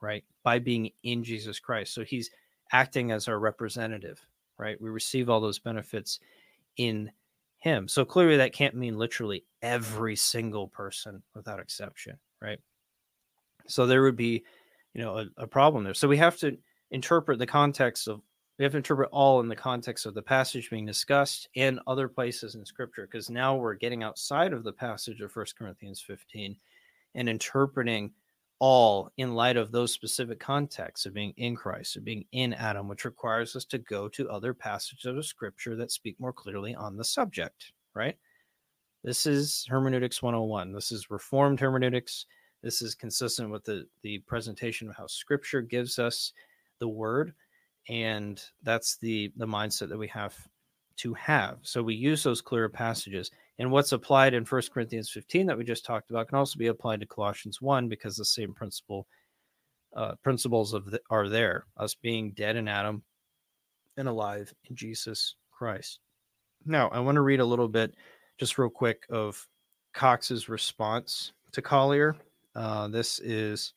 right? 0.00 0.24
By 0.42 0.58
being 0.58 0.90
in 1.02 1.22
Jesus 1.24 1.58
Christ. 1.58 1.94
So 1.94 2.04
he's 2.04 2.30
acting 2.72 3.10
as 3.10 3.28
our 3.28 3.38
representative, 3.38 4.20
right? 4.58 4.80
We 4.80 4.90
receive 4.90 5.28
all 5.28 5.40
those 5.40 5.58
benefits 5.58 6.20
in 6.76 7.10
him. 7.58 7.88
So 7.88 8.04
clearly 8.04 8.36
that 8.38 8.52
can't 8.52 8.74
mean 8.74 8.98
literally 8.98 9.44
every 9.62 10.16
single 10.16 10.68
person 10.68 11.22
without 11.34 11.60
exception, 11.60 12.18
right? 12.40 12.58
So 13.66 13.86
there 13.86 14.02
would 14.02 14.16
be, 14.16 14.44
you 14.94 15.02
know, 15.02 15.18
a, 15.18 15.26
a 15.36 15.46
problem 15.46 15.84
there. 15.84 15.94
So 15.94 16.08
we 16.08 16.16
have 16.16 16.36
to 16.38 16.56
interpret 16.90 17.38
the 17.38 17.46
context 17.46 18.08
of 18.08 18.20
we 18.58 18.64
have 18.64 18.72
to 18.72 18.78
interpret 18.78 19.08
all 19.10 19.40
in 19.40 19.48
the 19.48 19.56
context 19.56 20.04
of 20.04 20.12
the 20.12 20.20
passage 20.20 20.68
being 20.68 20.84
discussed 20.84 21.48
and 21.56 21.80
other 21.86 22.08
places 22.08 22.56
in 22.56 22.66
scripture 22.66 23.08
because 23.10 23.30
now 23.30 23.56
we're 23.56 23.72
getting 23.72 24.02
outside 24.02 24.52
of 24.52 24.64
the 24.64 24.72
passage 24.72 25.22
of 25.22 25.32
First 25.32 25.56
Corinthians 25.56 26.02
15 26.02 26.54
and 27.14 27.28
interpreting 27.28 28.12
all 28.60 29.10
in 29.16 29.34
light 29.34 29.56
of 29.56 29.72
those 29.72 29.92
specific 29.92 30.38
contexts 30.38 31.06
of 31.06 31.14
being 31.14 31.32
in 31.38 31.56
Christ, 31.56 31.96
of 31.96 32.04
being 32.04 32.26
in 32.32 32.52
Adam, 32.52 32.88
which 32.88 33.06
requires 33.06 33.56
us 33.56 33.64
to 33.64 33.78
go 33.78 34.06
to 34.10 34.28
other 34.28 34.52
passages 34.54 35.06
of 35.06 35.24
scripture 35.24 35.74
that 35.76 35.90
speak 35.90 36.20
more 36.20 36.32
clearly 36.32 36.74
on 36.74 36.96
the 36.96 37.04
subject, 37.04 37.72
right? 37.94 38.16
This 39.02 39.24
is 39.24 39.66
hermeneutics 39.68 40.22
101. 40.22 40.72
This 40.72 40.92
is 40.92 41.10
reformed 41.10 41.58
hermeneutics. 41.58 42.26
This 42.62 42.82
is 42.82 42.94
consistent 42.94 43.50
with 43.50 43.64
the, 43.64 43.86
the 44.02 44.18
presentation 44.20 44.90
of 44.90 44.96
how 44.96 45.06
scripture 45.06 45.62
gives 45.62 45.98
us 45.98 46.34
the 46.80 46.88
word. 46.88 47.32
And 47.88 48.42
that's 48.62 48.98
the, 48.98 49.32
the 49.36 49.46
mindset 49.46 49.88
that 49.88 49.98
we 49.98 50.08
have 50.08 50.36
to 50.98 51.14
have. 51.14 51.60
So 51.62 51.82
we 51.82 51.94
use 51.94 52.22
those 52.22 52.42
clearer 52.42 52.68
passages. 52.68 53.30
And 53.60 53.70
what's 53.70 53.92
applied 53.92 54.32
in 54.32 54.46
1 54.46 54.62
Corinthians 54.72 55.10
15 55.10 55.46
that 55.46 55.58
we 55.58 55.64
just 55.64 55.84
talked 55.84 56.08
about 56.08 56.28
can 56.28 56.38
also 56.38 56.58
be 56.58 56.68
applied 56.68 57.00
to 57.00 57.06
Colossians 57.06 57.60
1 57.60 57.90
because 57.90 58.16
the 58.16 58.24
same 58.24 58.54
principle 58.54 59.06
uh, 59.94 60.14
principles 60.22 60.72
of 60.72 60.90
the, 60.90 60.98
are 61.10 61.28
there. 61.28 61.66
Us 61.76 61.94
being 61.94 62.32
dead 62.32 62.56
in 62.56 62.68
Adam 62.68 63.02
and 63.98 64.08
alive 64.08 64.50
in 64.70 64.76
Jesus 64.76 65.34
Christ. 65.50 65.98
Now, 66.64 66.88
I 66.88 67.00
want 67.00 67.16
to 67.16 67.20
read 67.20 67.40
a 67.40 67.44
little 67.44 67.68
bit, 67.68 67.94
just 68.38 68.56
real 68.56 68.70
quick, 68.70 69.02
of 69.10 69.46
Cox's 69.92 70.48
response 70.48 71.32
to 71.52 71.60
Collier. 71.60 72.16
Uh, 72.54 72.88
this 72.88 73.18
is. 73.18 73.74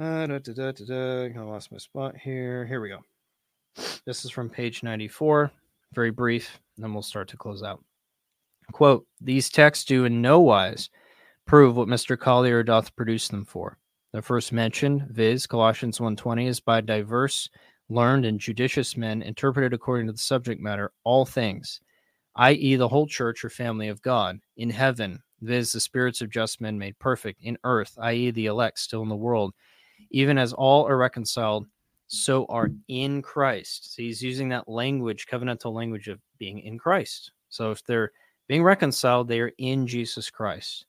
Uh, 0.00 0.26
da, 0.26 0.38
da, 0.40 0.72
da, 0.72 1.26
I 1.26 1.40
lost 1.40 1.70
my 1.70 1.78
spot 1.78 2.16
here. 2.16 2.66
Here 2.66 2.80
we 2.80 2.88
go. 2.88 2.98
This 4.06 4.24
is 4.24 4.32
from 4.32 4.50
page 4.50 4.82
94. 4.82 5.52
Very 5.92 6.10
brief, 6.10 6.58
and 6.74 6.84
then 6.84 6.92
we'll 6.92 7.02
start 7.02 7.28
to 7.28 7.36
close 7.36 7.62
out. 7.62 7.80
Quote, 8.72 9.06
these 9.20 9.48
texts 9.48 9.84
do 9.84 10.04
in 10.04 10.20
no 10.20 10.40
wise 10.40 10.90
prove 11.46 11.76
what 11.76 11.88
Mr. 11.88 12.18
Collier 12.18 12.62
doth 12.62 12.94
produce 12.96 13.28
them 13.28 13.44
for. 13.44 13.78
The 14.12 14.22
first 14.22 14.52
mentioned, 14.52 15.06
viz., 15.10 15.46
Colossians 15.46 15.98
1.20, 15.98 16.46
is 16.46 16.60
by 16.60 16.80
diverse, 16.80 17.48
learned, 17.88 18.24
and 18.24 18.40
judicious 18.40 18.96
men 18.96 19.22
interpreted 19.22 19.72
according 19.72 20.06
to 20.06 20.12
the 20.12 20.18
subject 20.18 20.60
matter, 20.60 20.92
all 21.02 21.24
things, 21.24 21.80
i.e., 22.36 22.76
the 22.76 22.88
whole 22.88 23.06
church 23.06 23.44
or 23.44 23.50
family 23.50 23.88
of 23.88 24.02
God, 24.02 24.38
in 24.56 24.70
heaven, 24.70 25.22
viz., 25.42 25.72
the 25.72 25.80
spirits 25.80 26.20
of 26.20 26.30
just 26.30 26.60
men 26.60 26.78
made 26.78 26.98
perfect, 26.98 27.42
in 27.42 27.58
earth, 27.64 27.98
i.e., 28.00 28.30
the 28.30 28.46
elect 28.46 28.78
still 28.78 29.02
in 29.02 29.08
the 29.08 29.16
world, 29.16 29.52
even 30.10 30.38
as 30.38 30.52
all 30.52 30.86
are 30.86 30.96
reconciled 30.96 31.66
so 32.06 32.46
are 32.48 32.70
in 32.88 33.22
Christ. 33.22 33.94
So 33.94 34.02
he's 34.02 34.22
using 34.22 34.48
that 34.50 34.68
language, 34.68 35.26
covenantal 35.26 35.72
language 35.72 36.08
of 36.08 36.20
being 36.38 36.60
in 36.60 36.78
Christ. 36.78 37.32
So 37.48 37.70
if 37.70 37.84
they're 37.84 38.12
being 38.48 38.62
reconciled, 38.62 39.28
they 39.28 39.40
are 39.40 39.52
in 39.58 39.86
Jesus 39.86 40.30
Christ. 40.30 40.86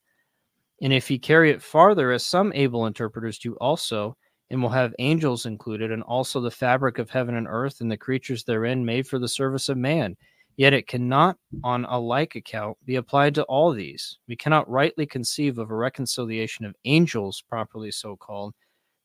And 0.82 0.91
if 0.91 1.10
you 1.10 1.20
carry 1.20 1.51
it 1.51 1.62
farther, 1.62 2.12
as 2.12 2.26
some 2.26 2.51
able 2.53 2.86
interpreters 2.86 3.39
do 3.39 3.53
also, 3.56 4.18
and 4.49 4.62
will 4.62 4.70
have 4.70 4.93
angels 4.99 5.45
included, 5.45 5.91
and 5.91 6.03
also 6.03 6.39
the 6.39 6.51
fabric 6.51 6.99
of 6.99 7.10
heaven 7.10 7.36
and 7.36 7.47
earth 7.49 7.82
and 7.82 7.89
the 7.89 7.97
creatures 7.97 8.43
therein 8.43 8.86
made 8.86 9.08
for 9.08 9.18
the 9.18 9.28
service 9.28 9.70
of 9.70 9.78
man. 9.78 10.16
Yet 10.58 10.74
it 10.74 10.88
cannot, 10.88 11.38
on 11.64 11.86
a 11.86 11.99
like 11.99 12.36
account, 12.36 12.78
be 12.86 12.95
applied 12.95 13.36
to 13.36 13.43
all 13.43 13.72
these. 13.72 14.18
We 14.28 14.36
cannot 14.36 14.70
rightly 14.70 15.06
conceive 15.06 15.58
of 15.58 15.70
a 15.70 15.76
reconciliation 15.76 16.66
of 16.66 16.76
angels, 16.86 17.43
properly 17.49 17.91
so 17.91 18.16
called, 18.16 18.53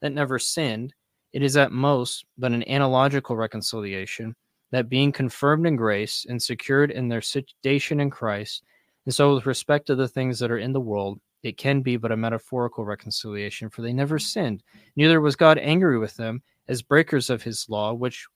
that 0.01 0.13
never 0.13 0.39
sinned. 0.39 0.95
It 1.33 1.43
is 1.43 1.57
at 1.57 1.73
most 1.73 2.25
but 2.39 2.53
an 2.53 2.69
analogical 2.69 3.37
reconciliation, 3.37 4.37
that 4.71 4.89
being 4.89 5.12
confirmed 5.12 5.66
in 5.66 5.77
grace 5.77 6.27
and 6.29 6.43
secured 6.43 6.91
in 6.91 7.09
their 7.09 7.23
situation 7.23 8.01
in 8.01 8.11
Christ, 8.11 8.62
and 9.07 9.14
so 9.14 9.35
with 9.35 9.47
respect 9.47 9.87
to 9.87 9.95
the 9.95 10.09
things 10.09 10.39
that 10.39 10.51
are 10.51 10.59
in 10.59 10.73
the 10.73 10.81
world, 10.81 11.21
it 11.43 11.57
can 11.57 11.81
be 11.81 11.97
but 11.97 12.12
a 12.12 12.16
metaphorical 12.16 12.85
reconciliation, 12.85 13.71
for 13.71 13.83
they 13.83 13.93
never 13.93 14.18
sinned. 14.18 14.62
Neither 14.97 15.21
was 15.21 15.37
God 15.37 15.59
angry 15.59 15.99
with 15.99 16.16
them 16.16 16.43
as 16.68 16.83
breakers 16.83 17.31
of 17.31 17.43
his 17.43 17.68
law, 17.68 17.95
which 17.95 18.27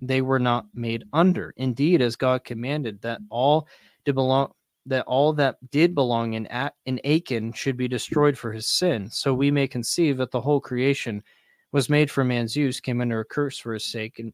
they 0.00 0.20
were 0.20 0.38
not 0.38 0.66
made 0.74 1.04
under. 1.12 1.54
Indeed, 1.56 2.02
as 2.02 2.16
God 2.16 2.44
commanded 2.44 3.00
that 3.02 3.20
all 3.30 3.68
did 4.04 4.14
belong 4.14 4.52
that 4.86 5.04
all 5.06 5.32
that 5.32 5.56
did 5.70 5.94
belong 5.94 6.34
in 6.34 6.48
in 6.86 7.00
Achan 7.04 7.52
should 7.52 7.76
be 7.76 7.86
destroyed 7.86 8.36
for 8.36 8.52
his 8.52 8.66
sin. 8.66 9.08
So 9.10 9.32
we 9.32 9.50
may 9.50 9.68
conceive 9.68 10.16
that 10.16 10.32
the 10.32 10.40
whole 10.40 10.60
creation 10.60 11.22
was 11.70 11.88
made 11.88 12.10
for 12.10 12.24
man's 12.24 12.56
use, 12.56 12.80
came 12.80 13.00
under 13.00 13.20
a 13.20 13.24
curse 13.24 13.58
for 13.58 13.74
his 13.74 13.84
sake, 13.84 14.18
and 14.18 14.32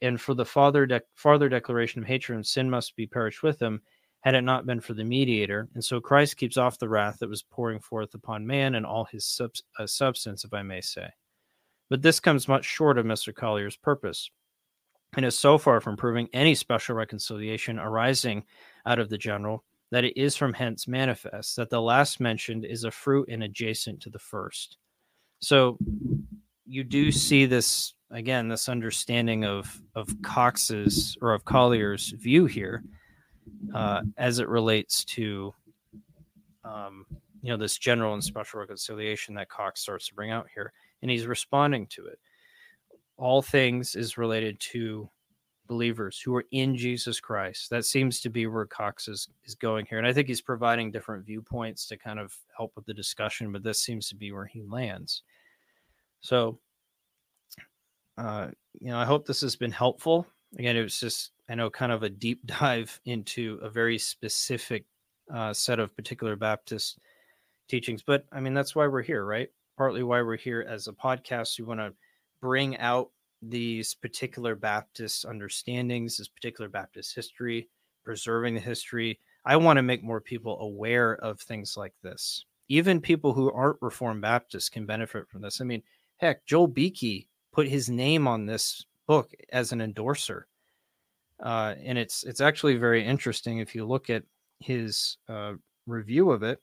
and 0.00 0.20
for 0.20 0.34
the 0.34 0.44
farther 0.44 0.86
de- 0.86 1.02
farther 1.14 1.48
declaration 1.48 2.02
of 2.02 2.08
hatred 2.08 2.36
and 2.36 2.46
sin 2.46 2.68
must 2.70 2.96
be 2.96 3.06
perished 3.06 3.42
with 3.42 3.60
him 3.60 3.80
had 4.22 4.34
it 4.34 4.42
not 4.42 4.66
been 4.66 4.80
for 4.80 4.94
the 4.94 5.04
mediator. 5.04 5.68
And 5.74 5.84
so 5.84 6.00
Christ 6.00 6.36
keeps 6.36 6.56
off 6.56 6.78
the 6.78 6.88
wrath 6.88 7.18
that 7.18 7.28
was 7.28 7.42
pouring 7.42 7.80
forth 7.80 8.14
upon 8.14 8.46
man 8.46 8.76
and 8.76 8.86
all 8.86 9.04
his 9.04 9.26
sub- 9.26 9.50
uh, 9.78 9.86
substance, 9.86 10.44
if 10.44 10.54
I 10.54 10.62
may 10.62 10.80
say. 10.80 11.08
But 11.90 12.02
this 12.02 12.20
comes 12.20 12.48
much 12.48 12.64
short 12.64 12.98
of 12.98 13.04
Mr. 13.04 13.34
Collier's 13.34 13.76
purpose 13.76 14.30
and 15.16 15.26
is 15.26 15.38
so 15.38 15.58
far 15.58 15.80
from 15.80 15.96
proving 15.96 16.28
any 16.32 16.54
special 16.54 16.94
reconciliation 16.94 17.78
arising 17.78 18.44
out 18.86 18.98
of 18.98 19.10
the 19.10 19.18
general 19.18 19.64
that 19.90 20.04
it 20.04 20.16
is 20.18 20.36
from 20.36 20.54
hence 20.54 20.88
manifest 20.88 21.56
that 21.56 21.68
the 21.68 21.80
last 21.80 22.18
mentioned 22.18 22.64
is 22.64 22.84
a 22.84 22.90
fruit 22.90 23.28
and 23.28 23.42
adjacent 23.42 24.00
to 24.00 24.08
the 24.10 24.18
first. 24.18 24.78
So 25.40 25.76
you 26.64 26.84
do 26.84 27.12
see 27.12 27.44
this 27.44 27.92
again, 28.12 28.48
this 28.48 28.68
understanding 28.68 29.44
of 29.44 29.80
of 29.94 30.10
Cox's 30.22 31.16
or 31.20 31.32
of 31.32 31.44
Collier's 31.44 32.10
view 32.10 32.46
here 32.46 32.84
uh, 33.74 34.02
as 34.16 34.38
it 34.38 34.48
relates 34.48 35.04
to 35.06 35.54
um, 36.64 37.06
you 37.42 37.50
know 37.50 37.56
this 37.56 37.78
general 37.78 38.14
and 38.14 38.22
special 38.22 38.60
reconciliation 38.60 39.34
that 39.34 39.48
Cox 39.48 39.80
starts 39.80 40.08
to 40.08 40.14
bring 40.14 40.30
out 40.30 40.46
here, 40.54 40.72
and 41.00 41.10
he's 41.10 41.26
responding 41.26 41.86
to 41.88 42.06
it. 42.06 42.18
All 43.16 43.42
things 43.42 43.94
is 43.94 44.18
related 44.18 44.58
to 44.60 45.08
believers 45.68 46.20
who 46.20 46.34
are 46.34 46.44
in 46.50 46.76
Jesus 46.76 47.20
Christ. 47.20 47.70
That 47.70 47.84
seems 47.84 48.20
to 48.20 48.30
be 48.30 48.46
where 48.46 48.66
Cox 48.66 49.08
is, 49.08 49.28
is 49.44 49.54
going 49.54 49.86
here. 49.86 49.98
And 49.98 50.06
I 50.06 50.12
think 50.12 50.28
he's 50.28 50.40
providing 50.40 50.90
different 50.90 51.24
viewpoints 51.24 51.86
to 51.86 51.96
kind 51.96 52.18
of 52.18 52.34
help 52.56 52.72
with 52.74 52.84
the 52.84 52.92
discussion, 52.92 53.52
but 53.52 53.62
this 53.62 53.80
seems 53.80 54.08
to 54.08 54.16
be 54.16 54.32
where 54.32 54.44
he 54.44 54.62
lands. 54.62 55.22
So, 56.20 56.58
uh, 58.22 58.48
you 58.80 58.88
know, 58.88 58.98
I 58.98 59.04
hope 59.04 59.26
this 59.26 59.40
has 59.40 59.56
been 59.56 59.72
helpful. 59.72 60.26
Again, 60.58 60.76
it 60.76 60.82
was 60.82 60.98
just 60.98 61.32
I 61.48 61.54
know, 61.54 61.68
kind 61.70 61.92
of 61.92 62.02
a 62.02 62.08
deep 62.08 62.46
dive 62.46 63.00
into 63.04 63.58
a 63.62 63.68
very 63.68 63.98
specific 63.98 64.84
uh, 65.32 65.52
set 65.52 65.78
of 65.78 65.94
particular 65.94 66.36
Baptist 66.36 66.98
teachings. 67.68 68.02
But 68.02 68.24
I 68.32 68.40
mean, 68.40 68.54
that's 68.54 68.74
why 68.74 68.86
we're 68.86 69.02
here, 69.02 69.24
right? 69.24 69.48
Partly 69.76 70.02
why 70.02 70.22
we're 70.22 70.36
here 70.36 70.64
as 70.68 70.86
a 70.86 70.92
podcast. 70.92 71.58
We 71.58 71.64
want 71.64 71.80
to 71.80 71.94
bring 72.40 72.76
out 72.78 73.10
these 73.42 73.94
particular 73.94 74.54
Baptist 74.54 75.24
understandings, 75.24 76.16
this 76.16 76.28
particular 76.28 76.68
Baptist 76.68 77.14
history, 77.14 77.68
preserving 78.04 78.54
the 78.54 78.60
history. 78.60 79.18
I 79.44 79.56
want 79.56 79.78
to 79.78 79.82
make 79.82 80.04
more 80.04 80.20
people 80.20 80.60
aware 80.60 81.16
of 81.16 81.40
things 81.40 81.76
like 81.76 81.94
this. 82.02 82.44
Even 82.68 83.00
people 83.00 83.32
who 83.32 83.50
aren't 83.52 83.82
Reformed 83.82 84.22
Baptists 84.22 84.68
can 84.68 84.86
benefit 84.86 85.28
from 85.28 85.42
this. 85.42 85.60
I 85.60 85.64
mean, 85.64 85.82
heck, 86.18 86.46
Joel 86.46 86.68
Beeke 86.68 87.26
put 87.52 87.68
his 87.68 87.88
name 87.88 88.26
on 88.26 88.46
this 88.46 88.84
book 89.06 89.30
as 89.52 89.72
an 89.72 89.80
endorser 89.80 90.46
uh, 91.42 91.74
and 91.82 91.98
it's 91.98 92.22
it's 92.22 92.40
actually 92.40 92.76
very 92.76 93.04
interesting 93.04 93.58
if 93.58 93.74
you 93.74 93.84
look 93.84 94.08
at 94.08 94.22
his 94.60 95.18
uh, 95.28 95.54
review 95.86 96.30
of 96.30 96.42
it. 96.42 96.60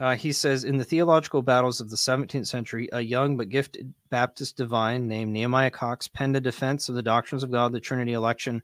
Uh, 0.00 0.16
he 0.16 0.32
says 0.32 0.64
in 0.64 0.76
the 0.76 0.84
theological 0.84 1.40
battles 1.40 1.80
of 1.80 1.88
the 1.88 1.96
17th 1.96 2.48
century, 2.48 2.88
a 2.92 3.00
young 3.00 3.36
but 3.36 3.48
gifted 3.48 3.94
Baptist 4.10 4.56
divine 4.56 5.06
named 5.06 5.32
Nehemiah 5.32 5.70
Cox 5.70 6.08
penned 6.08 6.36
a 6.36 6.40
defense 6.40 6.88
of 6.88 6.94
the 6.94 7.02
doctrines 7.02 7.44
of 7.44 7.52
God, 7.52 7.72
the 7.72 7.80
Trinity, 7.80 8.14
election, 8.14 8.60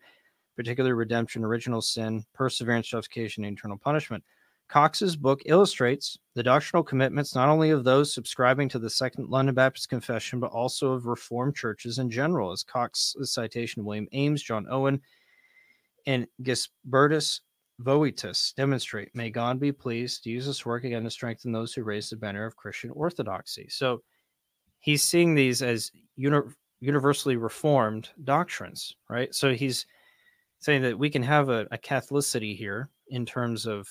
particular 0.57 0.97
redemption, 0.97 1.45
original 1.45 1.81
sin, 1.81 2.25
perseverance, 2.35 2.89
justification, 2.89 3.45
and 3.45 3.57
eternal 3.57 3.79
punishment. 3.79 4.25
Cox's 4.71 5.17
book 5.17 5.43
illustrates 5.47 6.17
the 6.37 6.45
doctrinal 6.45 6.85
commitments 6.85 7.35
not 7.35 7.49
only 7.49 7.71
of 7.71 7.83
those 7.83 8.15
subscribing 8.15 8.69
to 8.69 8.79
the 8.79 8.89
Second 8.89 9.29
London 9.29 9.53
Baptist 9.53 9.89
Confession, 9.89 10.39
but 10.39 10.53
also 10.53 10.93
of 10.93 11.07
Reformed 11.07 11.57
churches 11.57 11.99
in 11.99 12.09
general, 12.09 12.53
as 12.53 12.63
Cox's 12.63 13.33
citation 13.33 13.81
of 13.81 13.87
William 13.87 14.07
Ames, 14.13 14.43
John 14.43 14.67
Owen, 14.71 15.01
and 16.07 16.25
Gisbertus 16.43 17.41
Voetius 17.81 18.55
demonstrate. 18.55 19.13
May 19.13 19.31
God 19.31 19.59
be 19.59 19.73
pleased 19.73 20.23
to 20.23 20.31
use 20.31 20.47
this 20.47 20.65
work 20.65 20.85
again 20.85 21.03
to 21.03 21.11
strengthen 21.11 21.51
those 21.51 21.75
who 21.75 21.83
raise 21.83 22.09
the 22.09 22.17
banner 22.17 22.47
of 22.47 22.57
Christian 22.57 22.91
orthodoxy. 22.91 23.67
So 23.71 24.03
he's 24.79 25.03
seeing 25.03 25.35
these 25.35 25.63
as 25.63 25.91
uni- 26.15 26.53
universally 26.79 27.37
reformed 27.37 28.11
doctrines, 28.23 28.95
right? 29.09 29.35
So 29.35 29.53
he's 29.53 29.85
saying 30.61 30.83
that 30.83 30.99
we 30.99 31.11
can 31.11 31.25
have 31.25 31.49
a, 31.49 31.67
a 31.73 31.79
Catholicity 31.79 32.57
here 32.57 32.89
in 33.09 33.27
terms 33.27 33.67
of 33.67 33.89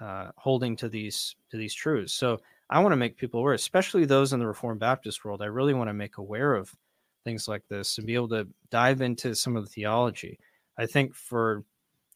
uh, 0.00 0.30
holding 0.36 0.76
to 0.76 0.88
these 0.88 1.36
to 1.50 1.56
these 1.56 1.74
truths. 1.74 2.14
So 2.14 2.40
I 2.70 2.80
want 2.80 2.92
to 2.92 2.96
make 2.96 3.16
people 3.16 3.40
aware, 3.40 3.54
especially 3.54 4.04
those 4.04 4.32
in 4.32 4.40
the 4.40 4.46
Reformed 4.46 4.80
Baptist 4.80 5.24
world. 5.24 5.42
I 5.42 5.46
really 5.46 5.74
want 5.74 5.88
to 5.88 5.94
make 5.94 6.18
aware 6.18 6.54
of 6.54 6.74
things 7.24 7.48
like 7.48 7.62
this 7.68 7.98
and 7.98 8.06
be 8.06 8.14
able 8.14 8.28
to 8.28 8.48
dive 8.70 9.02
into 9.02 9.34
some 9.34 9.56
of 9.56 9.64
the 9.64 9.70
theology. 9.70 10.38
I 10.78 10.86
think 10.86 11.14
for 11.14 11.64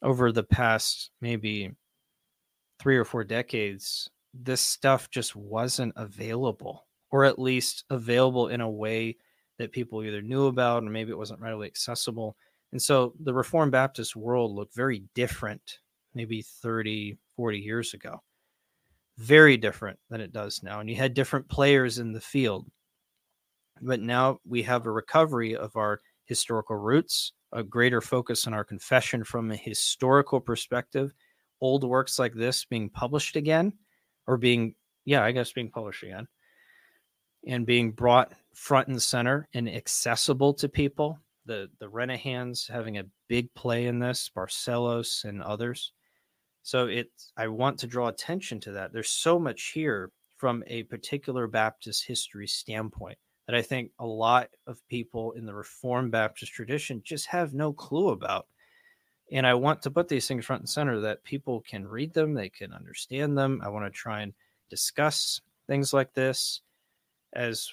over 0.03 0.33
the 0.33 0.45
past 0.45 1.11
maybe 1.21 1.71
three 2.79 2.97
or 2.97 3.05
four 3.05 3.25
decades, 3.25 4.09
this 4.33 4.61
stuff 4.61 5.11
just 5.11 5.37
wasn't 5.37 5.93
available, 5.97 6.87
or 7.11 7.25
at 7.25 7.39
least 7.39 7.85
available 7.91 8.49
in 8.49 8.61
a 8.61 8.71
way 8.71 9.17
that 9.59 9.73
people 9.73 10.03
either 10.03 10.23
knew 10.23 10.47
about 10.47 10.83
or 10.83 10.91
maybe 10.91 11.11
it 11.11 11.19
wasn't 11.19 11.41
readily 11.41 11.67
accessible. 11.67 12.37
And 12.73 12.83
so 12.83 13.15
the 13.21 13.35
Reformed 13.35 13.73
Baptist 13.73 14.17
world 14.17 14.53
looked 14.53 14.75
very 14.75 15.05
different 15.15 15.79
maybe 16.15 16.43
30, 16.43 17.17
40 17.37 17.59
years 17.59 17.95
ago. 17.95 18.23
Very 19.19 19.57
different 19.57 19.99
than 20.11 20.21
it 20.21 20.33
does 20.33 20.63
now. 20.63 20.81
And 20.81 20.91
you 20.91 20.97
had 20.97 21.15
different 21.15 21.49
players 21.49 21.99
in 21.99 22.13
the 22.13 22.21
field. 22.21 22.67
But 23.81 24.01
now 24.01 24.39
we 24.47 24.63
have 24.63 24.87
a 24.87 24.91
recovery 24.91 25.57
of 25.57 25.77
our 25.77 26.01
historical 26.25 26.77
roots, 26.77 27.33
a 27.53 27.63
greater 27.63 28.01
focus 28.01 28.47
on 28.47 28.55
our 28.55 28.65
confession 28.65 29.25
from 29.25 29.51
a 29.51 29.57
historical 29.57 30.41
perspective, 30.41 31.13
old 31.61 31.85
works 31.85 32.19
like 32.19 32.35
this 32.35 32.65
being 32.65 32.91
published 32.91 33.37
again, 33.37 33.73
or 34.27 34.37
being, 34.37 34.75
yeah, 35.05 35.23
I 35.23 35.33
guess 35.33 35.53
being 35.53 35.71
published 35.71 36.03
again, 36.03 36.27
and 37.47 37.67
being 37.67 37.93
brought 37.93 38.33
front 38.55 38.89
and 38.89 39.03
center 39.03 39.49
and 39.55 39.69
accessible 39.69 40.55
to 40.55 40.69
people. 40.69 41.19
The 41.47 41.69
the 41.79 41.87
Renihans 41.87 42.71
having 42.71 42.97
a 42.99 43.05
big 43.29 43.53
play 43.55 43.87
in 43.87 43.99
this, 43.99 44.31
Barcellos 44.35 45.25
and 45.25 45.43
others. 45.43 45.93
So 46.65 46.87
it's 46.87 47.31
I 47.37 47.47
want 47.49 47.79
to 47.81 47.87
draw 47.87 48.09
attention 48.09 48.59
to 48.61 48.73
that. 48.73 48.93
There's 48.93 49.11
so 49.11 49.39
much 49.39 49.73
here 49.75 50.11
from 50.37 50.65
a 50.67 50.83
particular 50.85 51.47
Baptist 51.47 52.07
history 52.07 52.47
standpoint 52.47 53.19
that 53.47 53.55
I 53.55 53.61
think 53.61 53.91
a 53.99 54.07
lot 54.07 54.49
of 54.67 54.81
people 54.89 55.33
in 55.33 55.45
the 55.45 55.55
Reformed 55.55 56.11
Baptist 56.11 56.53
tradition 56.53 57.03
just 57.05 57.27
have 57.27 57.53
no 57.53 57.75
clue 57.75 58.09
about. 58.09 58.47
And 59.31 59.47
I 59.47 59.53
want 59.53 59.83
to 59.83 59.91
put 59.91 60.09
these 60.09 60.27
things 60.27 60.47
front 60.47 60.63
and 60.63 60.69
center 60.69 61.01
that 61.01 61.23
people 61.23 61.61
can 61.61 61.87
read 61.87 62.15
them, 62.15 62.33
they 62.33 62.49
can 62.49 62.73
understand 62.73 63.37
them. 63.37 63.61
I 63.63 63.69
want 63.69 63.85
to 63.85 63.91
try 63.91 64.23
and 64.23 64.33
discuss 64.71 65.43
things 65.67 65.93
like 65.93 66.15
this 66.15 66.63
as 67.35 67.71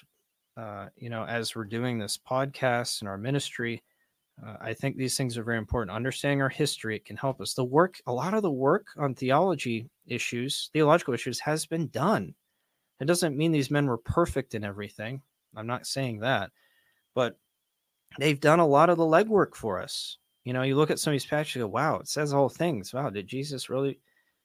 uh, 0.58 0.88
you 0.96 1.08
know, 1.08 1.24
as 1.24 1.56
we're 1.56 1.64
doing 1.64 1.98
this 1.98 2.18
podcast 2.18 3.00
and 3.00 3.08
our 3.08 3.16
ministry. 3.16 3.82
Uh, 4.44 4.56
I 4.60 4.74
think 4.74 4.96
these 4.96 5.16
things 5.16 5.38
are 5.38 5.44
very 5.44 5.58
important. 5.58 5.94
Understanding 5.94 6.42
our 6.42 6.48
history, 6.48 6.96
it 6.96 7.04
can 7.04 7.16
help 7.16 7.40
us. 7.40 7.54
The 7.54 7.64
work, 7.64 8.00
a 8.06 8.12
lot 8.12 8.34
of 8.34 8.42
the 8.42 8.50
work 8.50 8.86
on 8.96 9.14
theology 9.14 9.88
issues, 10.06 10.70
theological 10.72 11.14
issues, 11.14 11.38
has 11.40 11.64
been 11.64 11.88
done, 11.88 12.34
It 13.02 13.06
doesn't 13.06 13.36
mean 13.36 13.50
these 13.50 13.70
men 13.70 13.86
were 13.86 13.98
perfect 13.98 14.54
in 14.54 14.62
everything. 14.62 15.22
I'm 15.56 15.66
not 15.66 15.88
saying 15.88 16.20
that, 16.20 16.52
but 17.16 17.36
they've 18.20 18.38
done 18.38 18.60
a 18.60 18.66
lot 18.66 18.90
of 18.90 18.96
the 18.96 19.04
legwork 19.04 19.56
for 19.56 19.80
us. 19.80 20.18
You 20.44 20.52
know, 20.52 20.62
you 20.62 20.76
look 20.76 20.92
at 20.92 21.00
some 21.00 21.10
of 21.10 21.14
these 21.14 21.26
passages, 21.26 21.56
you 21.56 21.62
go, 21.62 21.66
wow, 21.68 21.96
it 21.96 22.06
says 22.06 22.32
all 22.32 22.48
things. 22.48 22.94
Wow, 22.94 23.10
did 23.10 23.26
Jesus 23.26 23.68
really, 23.68 23.98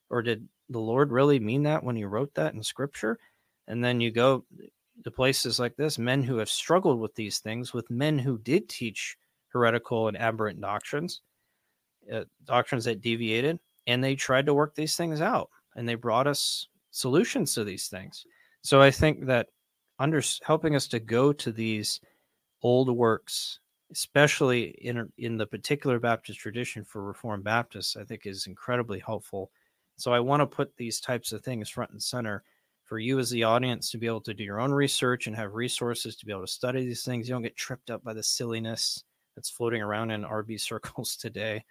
or 0.10 0.24
did 0.24 0.48
the 0.70 0.80
Lord 0.80 1.12
really 1.12 1.40
mean 1.40 1.62
that 1.64 1.84
when 1.84 1.96
he 1.96 2.04
wrote 2.04 2.34
that 2.34 2.56
in 2.56 2.64
scripture? 2.64 3.20
And 3.68 3.84
then 3.84 4.02
you 4.02 4.10
go 4.10 4.44
to 5.04 5.12
places 5.12 5.60
like 5.60 5.76
this, 5.76 6.00
men 6.00 6.24
who 6.24 6.38
have 6.38 6.50
struggled 6.50 7.00
with 7.00 7.14
these 7.14 7.38
things, 7.38 7.74
with 7.74 7.92
men 7.92 8.18
who 8.18 8.40
did 8.40 8.68
teach 8.70 9.18
heretical 9.58 10.08
and 10.08 10.18
aberrant 10.18 10.62
doctrines, 10.62 11.22
uh, 12.12 12.24
doctrines 12.46 12.86
that 12.86 13.02
deviated, 13.02 13.60
and 13.88 14.04
they 14.04 14.16
tried 14.16 14.46
to 14.46 14.54
work 14.54 14.76
these 14.76 14.96
things 14.96 15.20
out 15.22 15.50
and 15.76 15.88
they 15.88 15.96
brought 15.96 16.28
us 16.28 16.68
solutions 16.92 17.54
to 17.54 17.64
these 17.64 17.88
things. 17.88 18.26
So 18.62 18.82
I 18.82 18.92
think 18.92 19.26
that 19.26 19.48
under 20.00 20.22
helping 20.44 20.76
us 20.76 20.88
to 20.90 21.00
go 21.00 21.34
to 21.34 21.52
these 21.52 22.02
old 22.62 22.90
works, 22.96 23.60
especially 23.92 24.76
in 24.82 25.12
in 25.18 25.38
the 25.38 25.48
particular 25.48 26.00
Baptist 26.00 26.40
tradition 26.40 26.84
for 26.84 27.04
Reformed 27.04 27.44
Baptists, 27.44 27.96
I 27.96 28.04
think 28.04 28.26
is 28.26 28.48
incredibly 28.48 29.00
helpful. 29.00 29.52
So 29.98 30.14
I 30.14 30.20
want 30.20 30.42
to 30.42 30.48
put 30.48 30.76
these 30.78 31.00
types 31.00 31.32
of 31.32 31.44
things 31.44 31.70
front 31.70 31.92
and 31.92 32.04
center 32.04 32.44
for 32.84 33.00
you 33.00 33.20
as 33.20 33.30
the 33.30 33.44
audience 33.44 33.92
to 33.92 33.98
be 33.98 34.08
able 34.08 34.22
to 34.22 34.34
do 34.34 34.44
your 34.44 34.60
own 34.60 34.72
research 34.72 35.28
and 35.28 35.36
have 35.36 35.54
resources 35.54 36.16
to 36.16 36.26
be 36.26 36.32
able 36.32 36.46
to 36.46 36.48
study 36.48 36.86
these 36.86 37.04
things. 37.04 37.28
You 37.28 37.36
don't 37.36 37.42
get 37.42 37.58
tripped 37.58 37.90
up 37.90 38.04
by 38.04 38.14
the 38.14 38.24
silliness 38.24 39.04
that's 39.38 39.52
floating 39.52 39.84
around 39.84 40.10
in 40.10 40.24
RB 40.24 40.60
circles 40.60 41.16
today. 41.16 41.64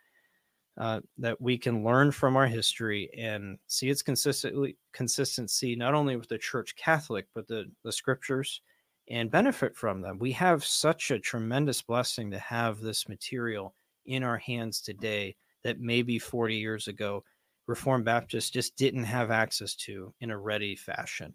Uh, 0.79 1.01
that 1.17 1.41
we 1.41 1.57
can 1.57 1.83
learn 1.83 2.13
from 2.13 2.37
our 2.37 2.47
history 2.47 3.09
and 3.17 3.59
see 3.67 3.89
its 3.89 4.03
consistently 4.03 4.77
consistency 4.93 5.75
not 5.75 5.95
only 5.95 6.17
with 6.17 6.29
the 6.29 6.37
Church 6.37 6.77
Catholic 6.77 7.27
but 7.35 7.49
the 7.49 7.65
the 7.83 7.91
Scriptures 7.91 8.61
and 9.09 9.31
benefit 9.31 9.75
from 9.75 10.03
them. 10.03 10.19
We 10.19 10.33
have 10.33 10.63
such 10.67 11.11
a 11.11 11.19
tremendous 11.19 11.81
blessing 11.81 12.31
to 12.31 12.39
have 12.39 12.81
this 12.81 13.09
material 13.09 13.75
in 14.05 14.23
our 14.23 14.37
hands 14.37 14.83
today 14.83 15.35
that 15.65 15.81
maybe 15.81 16.19
40 16.19 16.55
years 16.57 16.89
ago 16.89 17.25
Reformed 17.67 18.05
Baptists 18.05 18.51
just 18.51 18.77
didn't 18.77 19.05
have 19.05 19.31
access 19.31 19.75
to 19.77 20.13
in 20.21 20.31
a 20.31 20.39
ready 20.39 20.77
fashion. 20.77 21.35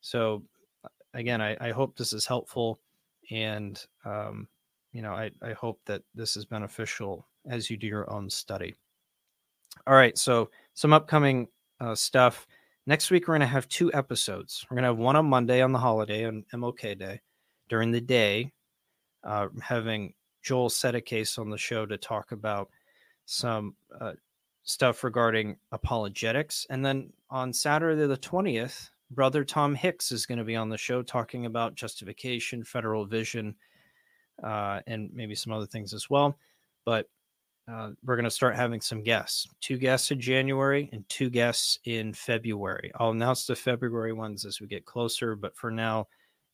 So, 0.00 0.44
again, 1.14 1.40
I, 1.40 1.56
I 1.60 1.70
hope 1.72 1.96
this 1.96 2.12
is 2.12 2.24
helpful, 2.24 2.80
and 3.30 3.82
um, 4.04 4.48
you 4.92 5.02
know, 5.02 5.12
I, 5.12 5.30
I 5.42 5.52
hope 5.52 5.80
that 5.86 6.02
this 6.14 6.36
is 6.36 6.44
beneficial 6.44 7.26
as 7.48 7.70
you 7.70 7.76
do 7.76 7.86
your 7.86 8.10
own 8.12 8.28
study. 8.28 8.74
All 9.86 9.94
right, 9.94 10.16
so 10.18 10.50
some 10.74 10.92
upcoming 10.92 11.48
uh, 11.80 11.94
stuff. 11.94 12.46
Next 12.86 13.10
week, 13.10 13.28
we're 13.28 13.34
going 13.34 13.40
to 13.40 13.46
have 13.46 13.68
two 13.68 13.92
episodes. 13.92 14.66
We're 14.68 14.76
going 14.76 14.82
to 14.82 14.88
have 14.88 14.98
one 14.98 15.16
on 15.16 15.26
Monday 15.26 15.62
on 15.62 15.72
the 15.72 15.78
holiday 15.78 16.26
on 16.26 16.44
MLK 16.52 16.98
Day 16.98 17.20
during 17.68 17.92
the 17.92 18.00
day, 18.00 18.52
uh, 19.24 19.48
having 19.62 20.14
Joel 20.42 20.70
Settecase 20.70 21.38
on 21.38 21.50
the 21.50 21.58
show 21.58 21.86
to 21.86 21.96
talk 21.96 22.32
about 22.32 22.68
some 23.26 23.76
uh, 24.00 24.14
stuff 24.64 25.04
regarding 25.04 25.56
apologetics. 25.72 26.66
And 26.70 26.84
then 26.84 27.12
on 27.30 27.52
Saturday, 27.52 28.06
the 28.06 28.16
20th, 28.16 28.90
brother 29.10 29.44
Tom 29.44 29.74
Hicks 29.74 30.12
is 30.12 30.26
going 30.26 30.38
to 30.38 30.44
be 30.44 30.56
on 30.56 30.68
the 30.68 30.78
show 30.78 31.02
talking 31.02 31.46
about 31.46 31.74
justification, 31.74 32.64
federal 32.64 33.06
vision, 33.06 33.54
uh, 34.42 34.80
and 34.86 35.10
maybe 35.12 35.34
some 35.34 35.52
other 35.52 35.66
things 35.66 35.94
as 35.94 36.08
well. 36.10 36.36
But 36.84 37.06
uh, 37.70 37.90
we're 38.04 38.16
going 38.16 38.24
to 38.24 38.30
start 38.30 38.56
having 38.56 38.80
some 38.80 39.02
guests 39.02 39.46
two 39.60 39.78
guests 39.78 40.10
in 40.10 40.20
January 40.20 40.88
and 40.92 41.08
two 41.08 41.30
guests 41.30 41.78
in 41.84 42.12
February. 42.12 42.90
I'll 42.96 43.10
announce 43.10 43.46
the 43.46 43.54
February 43.54 44.12
ones 44.12 44.44
as 44.44 44.60
we 44.60 44.66
get 44.66 44.84
closer, 44.84 45.36
but 45.36 45.56
for 45.56 45.70
now, 45.70 46.08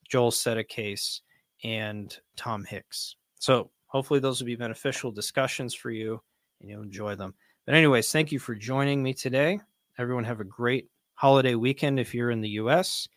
Joel 0.09 0.31
Settecase 0.31 1.21
and 1.65 2.17
Tom 2.37 2.65
Hicks. 2.65 3.17
So 3.39 3.71
hopefully, 3.87 4.21
those 4.21 4.41
will 4.41 4.47
be 4.47 4.57
beneficial 4.57 5.11
discussions 5.11 5.75
for 5.75 5.91
you 5.91 6.21
and 6.61 6.71
you'll 6.71 6.83
enjoy 6.83 7.15
them. 7.15 7.35
But, 7.65 7.75
anyways, 7.75 8.13
thank 8.13 8.33
you 8.33 8.39
for 8.39 8.55
joining 8.55 9.03
me 9.03 9.13
today. 9.15 9.61
Everyone, 9.99 10.25
have 10.25 10.41
a 10.41 10.45
great 10.45 10.89
holiday 11.15 11.55
weekend 11.55 11.99
if 11.99 12.15
you're 12.15 12.31
in 12.31 12.41
the 12.41 12.51
US. 12.51 13.09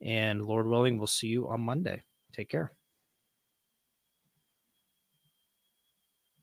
And 0.00 0.42
Lord 0.42 0.66
willing, 0.66 0.96
we'll 0.96 1.06
see 1.06 1.26
you 1.26 1.48
on 1.48 1.60
Monday. 1.60 2.02
Take 2.32 2.48
care. 2.48 2.72